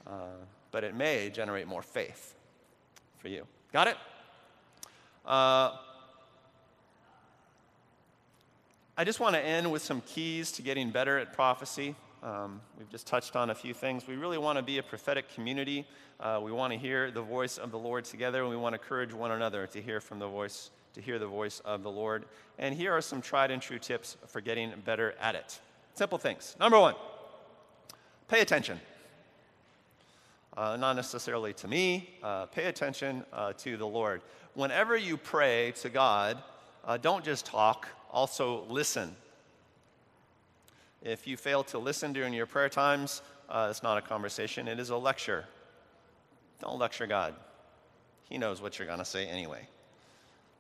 Uh, 0.06 0.26
but 0.72 0.84
it 0.84 0.94
may 0.94 1.30
generate 1.30 1.66
more 1.66 1.80
faith 1.80 2.34
for 3.16 3.28
you. 3.28 3.46
Got 3.72 3.88
it? 3.88 3.96
Uh, 5.24 5.78
I 8.98 9.04
just 9.04 9.18
want 9.18 9.34
to 9.34 9.40
end 9.40 9.72
with 9.72 9.80
some 9.80 10.02
keys 10.02 10.52
to 10.52 10.60
getting 10.60 10.90
better 10.90 11.16
at 11.16 11.32
prophecy. 11.32 11.94
Um, 12.22 12.60
we've 12.78 12.90
just 12.90 13.06
touched 13.06 13.36
on 13.36 13.48
a 13.48 13.54
few 13.54 13.72
things. 13.72 14.06
We 14.06 14.16
really 14.16 14.36
want 14.36 14.58
to 14.58 14.62
be 14.62 14.76
a 14.76 14.82
prophetic 14.82 15.34
community. 15.34 15.86
Uh, 16.20 16.40
we 16.44 16.52
want 16.52 16.74
to 16.74 16.78
hear 16.78 17.10
the 17.10 17.22
voice 17.22 17.56
of 17.56 17.70
the 17.70 17.78
Lord 17.78 18.04
together, 18.04 18.42
and 18.42 18.50
we 18.50 18.56
want 18.56 18.74
to 18.74 18.78
encourage 18.82 19.14
one 19.14 19.30
another 19.30 19.66
to 19.68 19.80
hear 19.80 20.02
from 20.02 20.18
the 20.18 20.28
voice 20.28 20.70
to 20.94 21.00
hear 21.00 21.18
the 21.18 21.26
voice 21.26 21.60
of 21.64 21.82
the 21.82 21.90
Lord. 21.90 22.24
And 22.58 22.74
here 22.74 22.92
are 22.92 23.00
some 23.00 23.20
tried 23.20 23.50
and 23.50 23.60
true 23.60 23.78
tips 23.78 24.16
for 24.26 24.40
getting 24.40 24.72
better 24.84 25.14
at 25.20 25.34
it. 25.34 25.58
Simple 25.94 26.18
things. 26.18 26.56
Number 26.58 26.78
one, 26.78 26.94
pay 28.28 28.40
attention. 28.40 28.80
Uh, 30.56 30.76
not 30.76 30.94
necessarily 30.94 31.52
to 31.52 31.66
me, 31.66 32.10
uh, 32.22 32.46
pay 32.46 32.66
attention 32.66 33.24
uh, 33.32 33.52
to 33.54 33.76
the 33.76 33.86
Lord. 33.86 34.22
Whenever 34.54 34.96
you 34.96 35.16
pray 35.16 35.72
to 35.82 35.88
God, 35.88 36.40
uh, 36.84 36.96
don't 36.96 37.24
just 37.24 37.44
talk, 37.44 37.88
also 38.12 38.64
listen. 38.68 39.16
If 41.02 41.26
you 41.26 41.36
fail 41.36 41.64
to 41.64 41.78
listen 41.78 42.12
during 42.12 42.32
your 42.32 42.46
prayer 42.46 42.68
times, 42.68 43.20
uh, 43.48 43.66
it's 43.68 43.82
not 43.82 43.98
a 43.98 44.02
conversation, 44.02 44.68
it 44.68 44.78
is 44.78 44.90
a 44.90 44.96
lecture. 44.96 45.44
Don't 46.60 46.78
lecture 46.78 47.06
God. 47.06 47.34
He 48.28 48.38
knows 48.38 48.62
what 48.62 48.78
you're 48.78 48.86
going 48.86 49.00
to 49.00 49.04
say 49.04 49.26
anyway. 49.26 49.66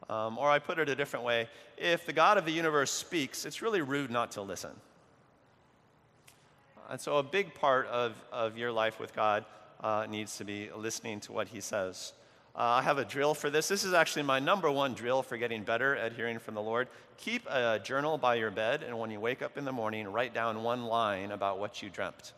Um, 0.08 0.36
or 0.36 0.50
I 0.50 0.58
put 0.58 0.78
it 0.78 0.88
a 0.88 0.94
different 0.94 1.24
way 1.24 1.48
if 1.76 2.06
the 2.06 2.12
God 2.12 2.38
of 2.38 2.44
the 2.44 2.52
universe 2.52 2.90
speaks, 2.90 3.44
it's 3.44 3.62
really 3.62 3.82
rude 3.82 4.10
not 4.10 4.32
to 4.32 4.42
listen. 4.42 4.70
And 6.90 7.00
so, 7.00 7.16
a 7.16 7.22
big 7.22 7.54
part 7.54 7.86
of, 7.86 8.14
of 8.30 8.58
your 8.58 8.70
life 8.70 9.00
with 9.00 9.14
God 9.14 9.44
uh, 9.82 10.06
needs 10.08 10.36
to 10.36 10.44
be 10.44 10.70
listening 10.76 11.20
to 11.20 11.32
what 11.32 11.48
He 11.48 11.60
says. 11.60 12.12
Uh, 12.54 12.78
I 12.78 12.82
have 12.82 12.98
a 12.98 13.04
drill 13.04 13.34
for 13.34 13.50
this. 13.50 13.66
This 13.66 13.82
is 13.82 13.94
actually 13.94 14.22
my 14.22 14.38
number 14.38 14.70
one 14.70 14.94
drill 14.94 15.22
for 15.22 15.36
getting 15.36 15.64
better 15.64 15.96
at 15.96 16.12
hearing 16.12 16.38
from 16.38 16.54
the 16.54 16.62
Lord. 16.62 16.88
Keep 17.16 17.46
a 17.48 17.80
journal 17.82 18.18
by 18.18 18.36
your 18.36 18.50
bed, 18.50 18.82
and 18.82 18.98
when 18.98 19.10
you 19.10 19.18
wake 19.18 19.42
up 19.42 19.56
in 19.56 19.64
the 19.64 19.72
morning, 19.72 20.06
write 20.06 20.34
down 20.34 20.62
one 20.62 20.84
line 20.84 21.32
about 21.32 21.58
what 21.58 21.82
you 21.82 21.90
dreamt. 21.90 22.32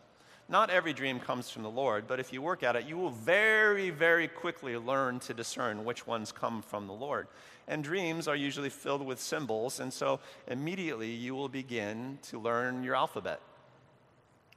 Not 0.49 0.71
every 0.71 0.93
dream 0.93 1.19
comes 1.19 1.51
from 1.51 1.65
the 1.65 1.71
Lord, 1.71 2.07
but 2.07 2.21
if 2.21 2.33
you 2.33 2.41
work 2.41 2.63
at 2.63 2.77
it, 2.77 2.87
you 2.87 2.97
will 2.97 3.11
very, 3.11 3.91
very 3.91 4.29
quickly 4.29 4.77
learn 4.77 5.19
to 5.21 5.35
discern 5.35 5.85
which 5.85 6.07
ones 6.07 6.31
come 6.31 6.63
from 6.63 6.87
the 6.87 6.93
Lord. 6.93 7.27
And 7.67 7.83
dreams 7.83 8.29
are 8.29 8.37
usually 8.37 8.71
filled 8.71 9.05
with 9.05 9.21
symbols, 9.21 9.81
and 9.81 9.93
so 9.93 10.21
immediately 10.47 11.11
you 11.11 11.35
will 11.35 11.49
begin 11.49 12.21
to 12.29 12.39
learn 12.39 12.85
your 12.85 12.95
alphabet, 12.95 13.41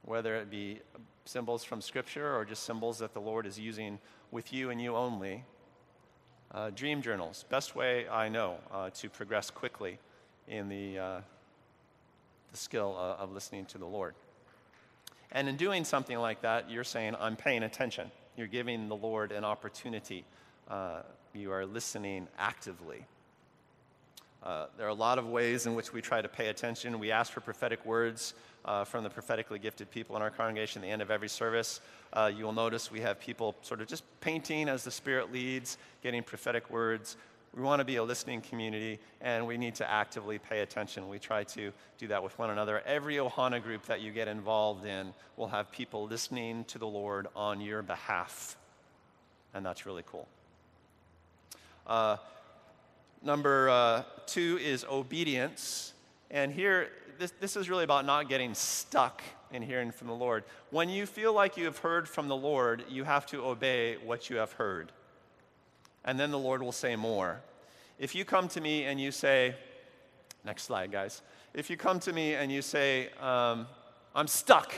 whether 0.04 0.36
it 0.36 0.48
be 0.48 0.78
symbols 1.24 1.64
from 1.64 1.80
Scripture 1.80 2.36
or 2.36 2.44
just 2.44 2.62
symbols 2.62 3.00
that 3.00 3.12
the 3.12 3.20
Lord 3.20 3.44
is 3.44 3.58
using 3.58 3.98
with 4.30 4.52
you 4.52 4.70
and 4.70 4.80
you 4.80 4.94
only. 4.94 5.44
Uh, 6.52 6.70
dream 6.70 7.02
journals, 7.02 7.44
best 7.48 7.74
way 7.74 8.08
I 8.08 8.28
know 8.28 8.58
uh, 8.72 8.90
to 8.90 9.08
progress 9.08 9.50
quickly 9.50 9.98
in 10.46 10.68
the, 10.68 10.98
uh, 10.98 11.20
the 12.52 12.56
skill 12.56 12.96
uh, 12.96 13.22
of 13.22 13.32
listening 13.32 13.66
to 13.66 13.78
the 13.78 13.86
Lord. 13.86 14.14
And 15.32 15.48
in 15.48 15.56
doing 15.56 15.84
something 15.84 16.18
like 16.18 16.42
that, 16.42 16.70
you're 16.70 16.84
saying, 16.84 17.14
I'm 17.20 17.36
paying 17.36 17.62
attention. 17.62 18.10
You're 18.36 18.48
giving 18.48 18.88
the 18.88 18.96
Lord 18.96 19.32
an 19.32 19.44
opportunity. 19.44 20.24
Uh, 20.68 21.02
you 21.34 21.52
are 21.52 21.64
listening 21.64 22.26
actively. 22.38 23.04
Uh, 24.42 24.66
there 24.76 24.86
are 24.86 24.90
a 24.90 24.94
lot 24.94 25.18
of 25.18 25.28
ways 25.28 25.66
in 25.66 25.74
which 25.74 25.92
we 25.92 26.00
try 26.00 26.22
to 26.22 26.28
pay 26.28 26.48
attention. 26.48 26.98
We 26.98 27.10
ask 27.10 27.30
for 27.30 27.40
prophetic 27.40 27.84
words 27.84 28.34
uh, 28.64 28.84
from 28.84 29.04
the 29.04 29.10
prophetically 29.10 29.58
gifted 29.58 29.90
people 29.90 30.16
in 30.16 30.22
our 30.22 30.30
congregation 30.30 30.82
at 30.82 30.86
the 30.86 30.90
end 30.90 31.02
of 31.02 31.10
every 31.10 31.28
service. 31.28 31.80
Uh, 32.12 32.30
you 32.34 32.44
will 32.44 32.52
notice 32.52 32.90
we 32.90 33.00
have 33.00 33.20
people 33.20 33.54
sort 33.62 33.80
of 33.80 33.86
just 33.86 34.02
painting 34.20 34.68
as 34.68 34.82
the 34.82 34.90
Spirit 34.90 35.32
leads, 35.32 35.76
getting 36.02 36.22
prophetic 36.22 36.70
words. 36.70 37.16
We 37.56 37.62
want 37.62 37.80
to 37.80 37.84
be 37.84 37.96
a 37.96 38.04
listening 38.04 38.42
community, 38.42 39.00
and 39.20 39.44
we 39.44 39.58
need 39.58 39.74
to 39.76 39.90
actively 39.90 40.38
pay 40.38 40.60
attention. 40.60 41.08
We 41.08 41.18
try 41.18 41.42
to 41.44 41.72
do 41.98 42.06
that 42.06 42.22
with 42.22 42.38
one 42.38 42.50
another. 42.50 42.80
Every 42.86 43.16
Ohana 43.16 43.60
group 43.60 43.86
that 43.86 44.00
you 44.00 44.12
get 44.12 44.28
involved 44.28 44.84
in 44.84 45.12
will 45.36 45.48
have 45.48 45.72
people 45.72 46.06
listening 46.06 46.64
to 46.66 46.78
the 46.78 46.86
Lord 46.86 47.26
on 47.34 47.60
your 47.60 47.82
behalf, 47.82 48.56
and 49.52 49.66
that's 49.66 49.84
really 49.84 50.04
cool. 50.06 50.28
Uh, 51.88 52.18
number 53.20 53.68
uh, 53.68 54.04
two 54.26 54.58
is 54.62 54.84
obedience. 54.88 55.92
And 56.30 56.52
here, 56.52 56.90
this, 57.18 57.32
this 57.40 57.56
is 57.56 57.68
really 57.68 57.82
about 57.82 58.06
not 58.06 58.28
getting 58.28 58.54
stuck 58.54 59.22
in 59.52 59.60
hearing 59.60 59.90
from 59.90 60.06
the 60.06 60.14
Lord. 60.14 60.44
When 60.70 60.88
you 60.88 61.04
feel 61.04 61.32
like 61.32 61.56
you 61.56 61.64
have 61.64 61.78
heard 61.78 62.08
from 62.08 62.28
the 62.28 62.36
Lord, 62.36 62.84
you 62.88 63.02
have 63.02 63.26
to 63.26 63.44
obey 63.44 63.96
what 63.96 64.30
you 64.30 64.36
have 64.36 64.52
heard 64.52 64.92
and 66.04 66.18
then 66.18 66.30
the 66.30 66.38
Lord 66.38 66.62
will 66.62 66.72
say 66.72 66.96
more. 66.96 67.40
If 67.98 68.14
you 68.14 68.24
come 68.24 68.48
to 68.48 68.60
me 68.60 68.84
and 68.84 69.00
you 69.00 69.12
say, 69.12 69.54
next 70.44 70.64
slide, 70.64 70.90
guys. 70.90 71.22
If 71.52 71.68
you 71.68 71.76
come 71.76 72.00
to 72.00 72.12
me 72.12 72.34
and 72.34 72.50
you 72.50 72.62
say, 72.62 73.10
um, 73.20 73.66
I'm 74.14 74.26
stuck, 74.26 74.72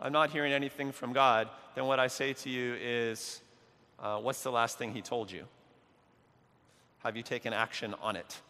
I'm 0.00 0.12
not 0.12 0.30
hearing 0.30 0.52
anything 0.52 0.92
from 0.92 1.12
God, 1.12 1.48
then 1.74 1.84
what 1.86 2.00
I 2.00 2.06
say 2.06 2.32
to 2.32 2.50
you 2.50 2.76
is, 2.80 3.40
uh, 3.98 4.18
What's 4.18 4.42
the 4.42 4.50
last 4.50 4.78
thing 4.78 4.92
He 4.92 5.02
told 5.02 5.30
you? 5.30 5.44
Have 6.98 7.16
you 7.16 7.22
taken 7.22 7.52
action 7.52 7.94
on 8.00 8.16
it? 8.16 8.40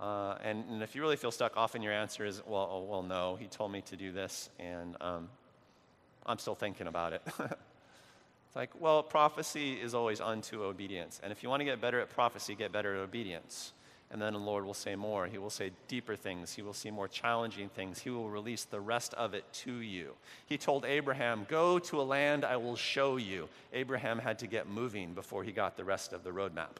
Uh, 0.00 0.36
and, 0.44 0.64
and, 0.70 0.82
if 0.82 0.94
you 0.94 1.00
really 1.00 1.16
feel 1.16 1.30
stuck, 1.30 1.56
often 1.56 1.80
your 1.80 1.92
answer 1.92 2.26
is, 2.26 2.42
well, 2.46 2.68
oh, 2.70 2.82
well, 2.82 3.02
no, 3.02 3.36
he 3.36 3.46
told 3.46 3.72
me 3.72 3.80
to 3.80 3.96
do 3.96 4.12
this, 4.12 4.50
and 4.58 4.94
um, 5.00 5.28
I'm 6.26 6.38
still 6.38 6.54
thinking 6.54 6.86
about 6.86 7.14
it. 7.14 7.22
like, 8.56 8.70
well, 8.80 9.02
prophecy 9.02 9.74
is 9.74 9.94
always 9.94 10.20
unto 10.20 10.64
obedience. 10.64 11.20
And 11.22 11.30
if 11.30 11.42
you 11.42 11.50
want 11.50 11.60
to 11.60 11.64
get 11.64 11.80
better 11.80 12.00
at 12.00 12.08
prophecy, 12.10 12.54
get 12.54 12.72
better 12.72 12.96
at 12.96 13.00
obedience. 13.00 13.72
And 14.10 14.22
then 14.22 14.32
the 14.32 14.38
Lord 14.38 14.64
will 14.64 14.72
say 14.72 14.96
more. 14.96 15.26
He 15.26 15.36
will 15.36 15.50
say 15.50 15.72
deeper 15.88 16.16
things. 16.16 16.54
He 16.54 16.62
will 16.62 16.72
see 16.72 16.90
more 16.90 17.06
challenging 17.06 17.68
things. 17.68 17.98
He 17.98 18.08
will 18.08 18.30
release 18.30 18.64
the 18.64 18.80
rest 18.80 19.12
of 19.14 19.34
it 19.34 19.44
to 19.64 19.74
you. 19.74 20.12
He 20.46 20.56
told 20.56 20.86
Abraham, 20.86 21.44
Go 21.48 21.78
to 21.80 22.00
a 22.00 22.02
land 22.02 22.44
I 22.44 22.56
will 22.56 22.76
show 22.76 23.16
you. 23.16 23.48
Abraham 23.74 24.18
had 24.18 24.38
to 24.38 24.46
get 24.46 24.68
moving 24.68 25.12
before 25.12 25.44
he 25.44 25.52
got 25.52 25.76
the 25.76 25.84
rest 25.84 26.12
of 26.12 26.24
the 26.24 26.30
roadmap. 26.30 26.76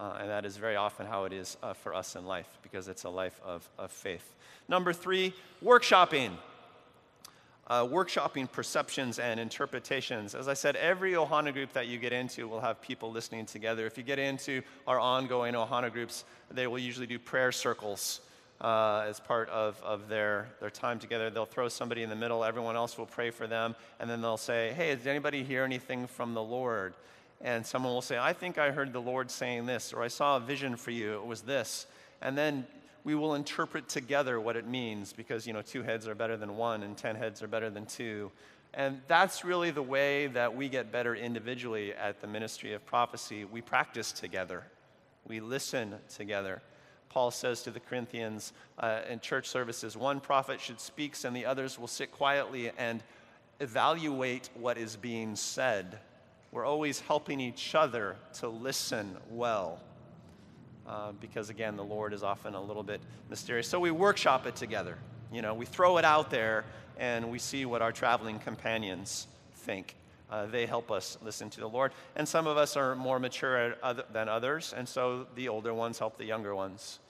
Uh, 0.00 0.16
and 0.20 0.30
that 0.30 0.44
is 0.44 0.56
very 0.56 0.76
often 0.76 1.06
how 1.06 1.24
it 1.24 1.32
is 1.32 1.56
uh, 1.62 1.74
for 1.74 1.94
us 1.94 2.16
in 2.16 2.26
life 2.26 2.48
because 2.62 2.88
it's 2.88 3.04
a 3.04 3.10
life 3.10 3.38
of, 3.44 3.68
of 3.78 3.92
faith. 3.92 4.34
Number 4.66 4.94
three, 4.94 5.34
workshopping 5.62 6.32
uh, 7.68 7.84
workshopping 7.84 8.50
perceptions 8.50 9.18
and 9.18 9.38
interpretations. 9.38 10.34
As 10.34 10.48
I 10.48 10.54
said, 10.54 10.76
every 10.76 11.12
Ohana 11.12 11.52
group 11.52 11.72
that 11.72 11.86
you 11.86 11.98
get 11.98 12.12
into 12.12 12.48
will 12.48 12.60
have 12.60 12.80
people 12.82 13.10
listening 13.10 13.46
together. 13.46 13.86
If 13.86 13.96
you 13.96 14.02
get 14.02 14.18
into 14.18 14.62
our 14.86 14.98
ongoing 14.98 15.54
Ohana 15.54 15.92
groups, 15.92 16.24
they 16.50 16.66
will 16.66 16.78
usually 16.78 17.06
do 17.06 17.18
prayer 17.18 17.52
circles. 17.52 18.20
Uh, 18.60 19.06
as 19.08 19.18
part 19.18 19.48
of, 19.48 19.82
of 19.82 20.08
their, 20.08 20.46
their 20.60 20.70
time 20.70 21.00
together. 21.00 21.30
They'll 21.30 21.44
throw 21.44 21.68
somebody 21.68 22.04
in 22.04 22.08
the 22.08 22.14
middle, 22.14 22.44
everyone 22.44 22.76
else 22.76 22.96
will 22.96 23.06
pray 23.06 23.30
for 23.30 23.48
them, 23.48 23.74
and 23.98 24.08
then 24.08 24.22
they'll 24.22 24.36
say, 24.36 24.72
Hey, 24.76 24.94
did 24.94 25.08
anybody 25.08 25.42
hear 25.42 25.64
anything 25.64 26.06
from 26.06 26.32
the 26.32 26.42
Lord? 26.44 26.94
And 27.40 27.66
someone 27.66 27.92
will 27.92 28.02
say, 28.02 28.18
I 28.18 28.32
think 28.32 28.58
I 28.58 28.70
heard 28.70 28.92
the 28.92 29.00
Lord 29.00 29.32
saying 29.32 29.66
this, 29.66 29.92
or 29.92 30.00
I 30.00 30.06
saw 30.06 30.36
a 30.36 30.40
vision 30.40 30.76
for 30.76 30.92
you, 30.92 31.14
it 31.14 31.26
was 31.26 31.42
this. 31.42 31.86
And 32.20 32.38
then 32.38 32.64
we 33.04 33.14
will 33.14 33.34
interpret 33.34 33.88
together 33.88 34.40
what 34.40 34.56
it 34.56 34.66
means 34.66 35.12
because, 35.12 35.46
you 35.46 35.52
know, 35.52 35.62
two 35.62 35.82
heads 35.82 36.06
are 36.06 36.14
better 36.14 36.36
than 36.36 36.56
one 36.56 36.82
and 36.82 36.96
ten 36.96 37.16
heads 37.16 37.42
are 37.42 37.48
better 37.48 37.70
than 37.70 37.86
two. 37.86 38.30
And 38.74 39.00
that's 39.06 39.44
really 39.44 39.70
the 39.70 39.82
way 39.82 40.28
that 40.28 40.54
we 40.54 40.68
get 40.68 40.92
better 40.92 41.14
individually 41.14 41.92
at 41.92 42.20
the 42.20 42.26
ministry 42.26 42.72
of 42.72 42.86
prophecy. 42.86 43.44
We 43.44 43.60
practice 43.60 44.12
together, 44.12 44.64
we 45.26 45.40
listen 45.40 45.96
together. 46.14 46.62
Paul 47.08 47.30
says 47.30 47.62
to 47.64 47.70
the 47.70 47.80
Corinthians 47.80 48.54
uh, 48.78 49.00
in 49.06 49.20
church 49.20 49.46
services 49.46 49.98
one 49.98 50.18
prophet 50.18 50.58
should 50.60 50.80
speak, 50.80 51.14
and 51.24 51.36
the 51.36 51.44
others 51.44 51.78
will 51.78 51.88
sit 51.88 52.10
quietly 52.10 52.70
and 52.78 53.02
evaluate 53.60 54.48
what 54.54 54.78
is 54.78 54.96
being 54.96 55.36
said. 55.36 55.98
We're 56.52 56.64
always 56.64 57.00
helping 57.00 57.38
each 57.38 57.74
other 57.74 58.16
to 58.34 58.48
listen 58.48 59.16
well 59.30 59.80
uh, 60.86 61.12
because 61.20 61.50
again, 61.50 61.76
the 61.76 61.84
Lord 61.84 62.12
is 62.12 62.22
often 62.22 62.54
a 62.54 62.62
little 62.62 62.82
bit 62.82 63.00
mysterious. 63.30 63.68
So 63.68 63.78
we 63.80 63.90
workshop 63.90 64.46
it 64.46 64.56
together. 64.56 64.98
You 65.32 65.42
know, 65.42 65.54
we 65.54 65.66
throw 65.66 65.98
it 65.98 66.04
out 66.04 66.30
there 66.30 66.64
and 66.98 67.30
we 67.30 67.38
see 67.38 67.64
what 67.64 67.82
our 67.82 67.92
traveling 67.92 68.38
companions 68.38 69.26
think. 69.54 69.96
Uh, 70.30 70.46
they 70.46 70.64
help 70.64 70.90
us 70.90 71.18
listen 71.22 71.50
to 71.50 71.60
the 71.60 71.68
Lord. 71.68 71.92
And 72.16 72.26
some 72.26 72.46
of 72.46 72.56
us 72.56 72.76
are 72.76 72.94
more 72.94 73.18
mature 73.18 73.74
than 74.12 74.28
others, 74.28 74.72
and 74.74 74.88
so 74.88 75.26
the 75.34 75.48
older 75.48 75.74
ones 75.74 75.98
help 75.98 76.16
the 76.16 76.24
younger 76.24 76.54
ones 76.54 77.00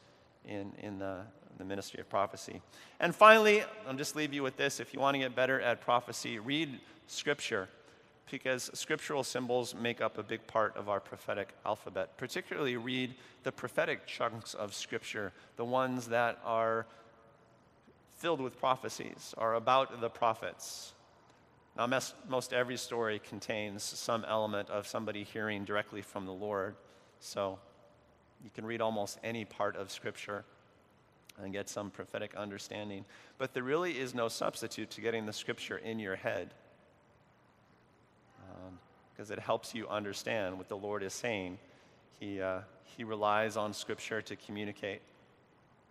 in, 0.44 0.72
in 0.78 0.98
the, 0.98 1.20
the 1.56 1.64
ministry 1.64 2.00
of 2.00 2.08
prophecy. 2.08 2.60
And 2.98 3.14
finally, 3.14 3.62
I'll 3.86 3.94
just 3.94 4.16
leave 4.16 4.32
you 4.34 4.42
with 4.42 4.56
this. 4.56 4.80
If 4.80 4.92
you 4.92 4.98
want 4.98 5.14
to 5.14 5.18
get 5.20 5.36
better 5.36 5.60
at 5.60 5.80
prophecy, 5.80 6.40
read 6.40 6.80
Scripture 7.06 7.68
because 8.30 8.70
scriptural 8.72 9.24
symbols 9.24 9.74
make 9.74 10.00
up 10.00 10.16
a 10.18 10.22
big 10.22 10.46
part 10.46 10.76
of 10.76 10.88
our 10.88 11.00
prophetic 11.00 11.50
alphabet. 11.66 12.16
Particularly, 12.16 12.76
read 12.76 13.14
the 13.42 13.52
prophetic 13.52 14.06
chunks 14.06 14.54
of 14.54 14.74
Scripture, 14.74 15.32
the 15.56 15.64
ones 15.64 16.08
that 16.08 16.38
are 16.44 16.86
filled 18.16 18.40
with 18.40 18.58
prophecies, 18.58 19.34
are 19.36 19.54
about 19.54 20.00
the 20.00 20.08
prophets. 20.08 20.94
Now, 21.76 21.86
most 22.28 22.52
every 22.52 22.76
story 22.76 23.18
contains 23.18 23.82
some 23.82 24.24
element 24.26 24.70
of 24.70 24.86
somebody 24.86 25.24
hearing 25.24 25.64
directly 25.64 26.02
from 26.02 26.26
the 26.26 26.32
Lord. 26.32 26.76
So, 27.20 27.58
you 28.42 28.50
can 28.54 28.64
read 28.64 28.80
almost 28.80 29.18
any 29.22 29.44
part 29.44 29.76
of 29.76 29.90
Scripture 29.90 30.44
and 31.42 31.52
get 31.52 31.68
some 31.68 31.90
prophetic 31.90 32.34
understanding. 32.34 33.04
But 33.38 33.54
there 33.54 33.62
really 33.62 33.98
is 33.98 34.14
no 34.14 34.28
substitute 34.28 34.90
to 34.90 35.00
getting 35.00 35.26
the 35.26 35.32
Scripture 35.32 35.78
in 35.78 35.98
your 35.98 36.16
head 36.16 36.54
because 39.12 39.30
it 39.30 39.38
helps 39.38 39.74
you 39.74 39.88
understand 39.88 40.58
what 40.58 40.68
the 40.68 40.76
Lord 40.76 41.02
is 41.02 41.12
saying. 41.12 41.58
He, 42.18 42.40
uh, 42.40 42.60
he 42.96 43.04
relies 43.04 43.56
on 43.56 43.72
Scripture 43.72 44.22
to 44.22 44.36
communicate, 44.36 45.00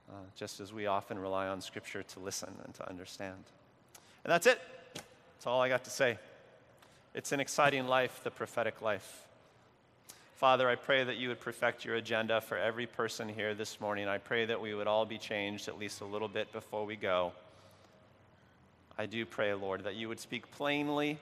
uh, 0.10 0.14
just 0.36 0.60
as 0.60 0.74
we 0.74 0.88
often 0.88 1.20
rely 1.20 1.48
on 1.48 1.62
Scripture 1.62 2.04
to 2.04 2.20
listen 2.20 2.54
and 2.66 2.74
to 2.76 2.90
understand. 2.90 3.44
And 4.24 4.32
that's 4.32 4.48
it. 4.48 4.60
That's 4.94 5.48
all 5.48 5.62
I 5.62 5.70
got 5.70 5.84
to 5.86 5.90
say. 5.90 6.18
It's 7.14 7.32
an 7.32 7.40
exciting 7.40 7.88
life, 7.88 8.22
the 8.24 8.32
prophetic 8.32 8.82
life. 8.82 9.26
Father, 10.36 10.68
I 10.70 10.76
pray 10.76 11.04
that 11.04 11.18
you 11.18 11.28
would 11.30 11.40
perfect 11.40 11.86
your 11.86 11.96
agenda 11.96 12.42
for 12.42 12.58
every 12.58 12.88
person 12.88 13.30
here 13.30 13.54
this 13.54 13.80
morning. 13.80 14.08
I 14.08 14.18
pray 14.18 14.46
that 14.46 14.60
we 14.60 14.74
would 14.74 14.88
all 14.88 15.06
be 15.06 15.20
changed 15.20 15.68
at 15.68 15.78
least 15.78 16.02
a 16.02 16.06
little 16.06 16.28
bit 16.28 16.52
before 16.52 16.86
we 16.86 16.96
go. 16.96 17.32
I 18.98 19.06
do 19.06 19.26
pray, 19.26 19.54
Lord, 19.54 19.84
that 19.84 19.96
you 19.96 20.08
would 20.08 20.20
speak 20.20 20.50
plainly 20.52 21.20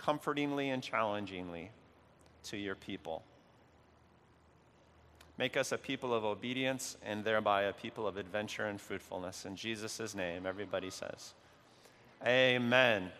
comfortingly 0.00 0.70
and 0.70 0.82
challengingly 0.82 1.70
to 2.44 2.56
your 2.56 2.74
people. 2.74 3.22
Make 5.38 5.56
us 5.56 5.72
a 5.72 5.78
people 5.78 6.12
of 6.12 6.24
obedience 6.24 6.96
and 7.04 7.24
thereby 7.24 7.62
a 7.62 7.72
people 7.72 8.06
of 8.06 8.16
adventure 8.16 8.66
and 8.66 8.80
fruitfulness. 8.80 9.46
In 9.46 9.56
Jesus' 9.56 10.14
name, 10.14 10.46
everybody 10.46 10.90
says, 10.90 11.32
Amen. 12.26 13.10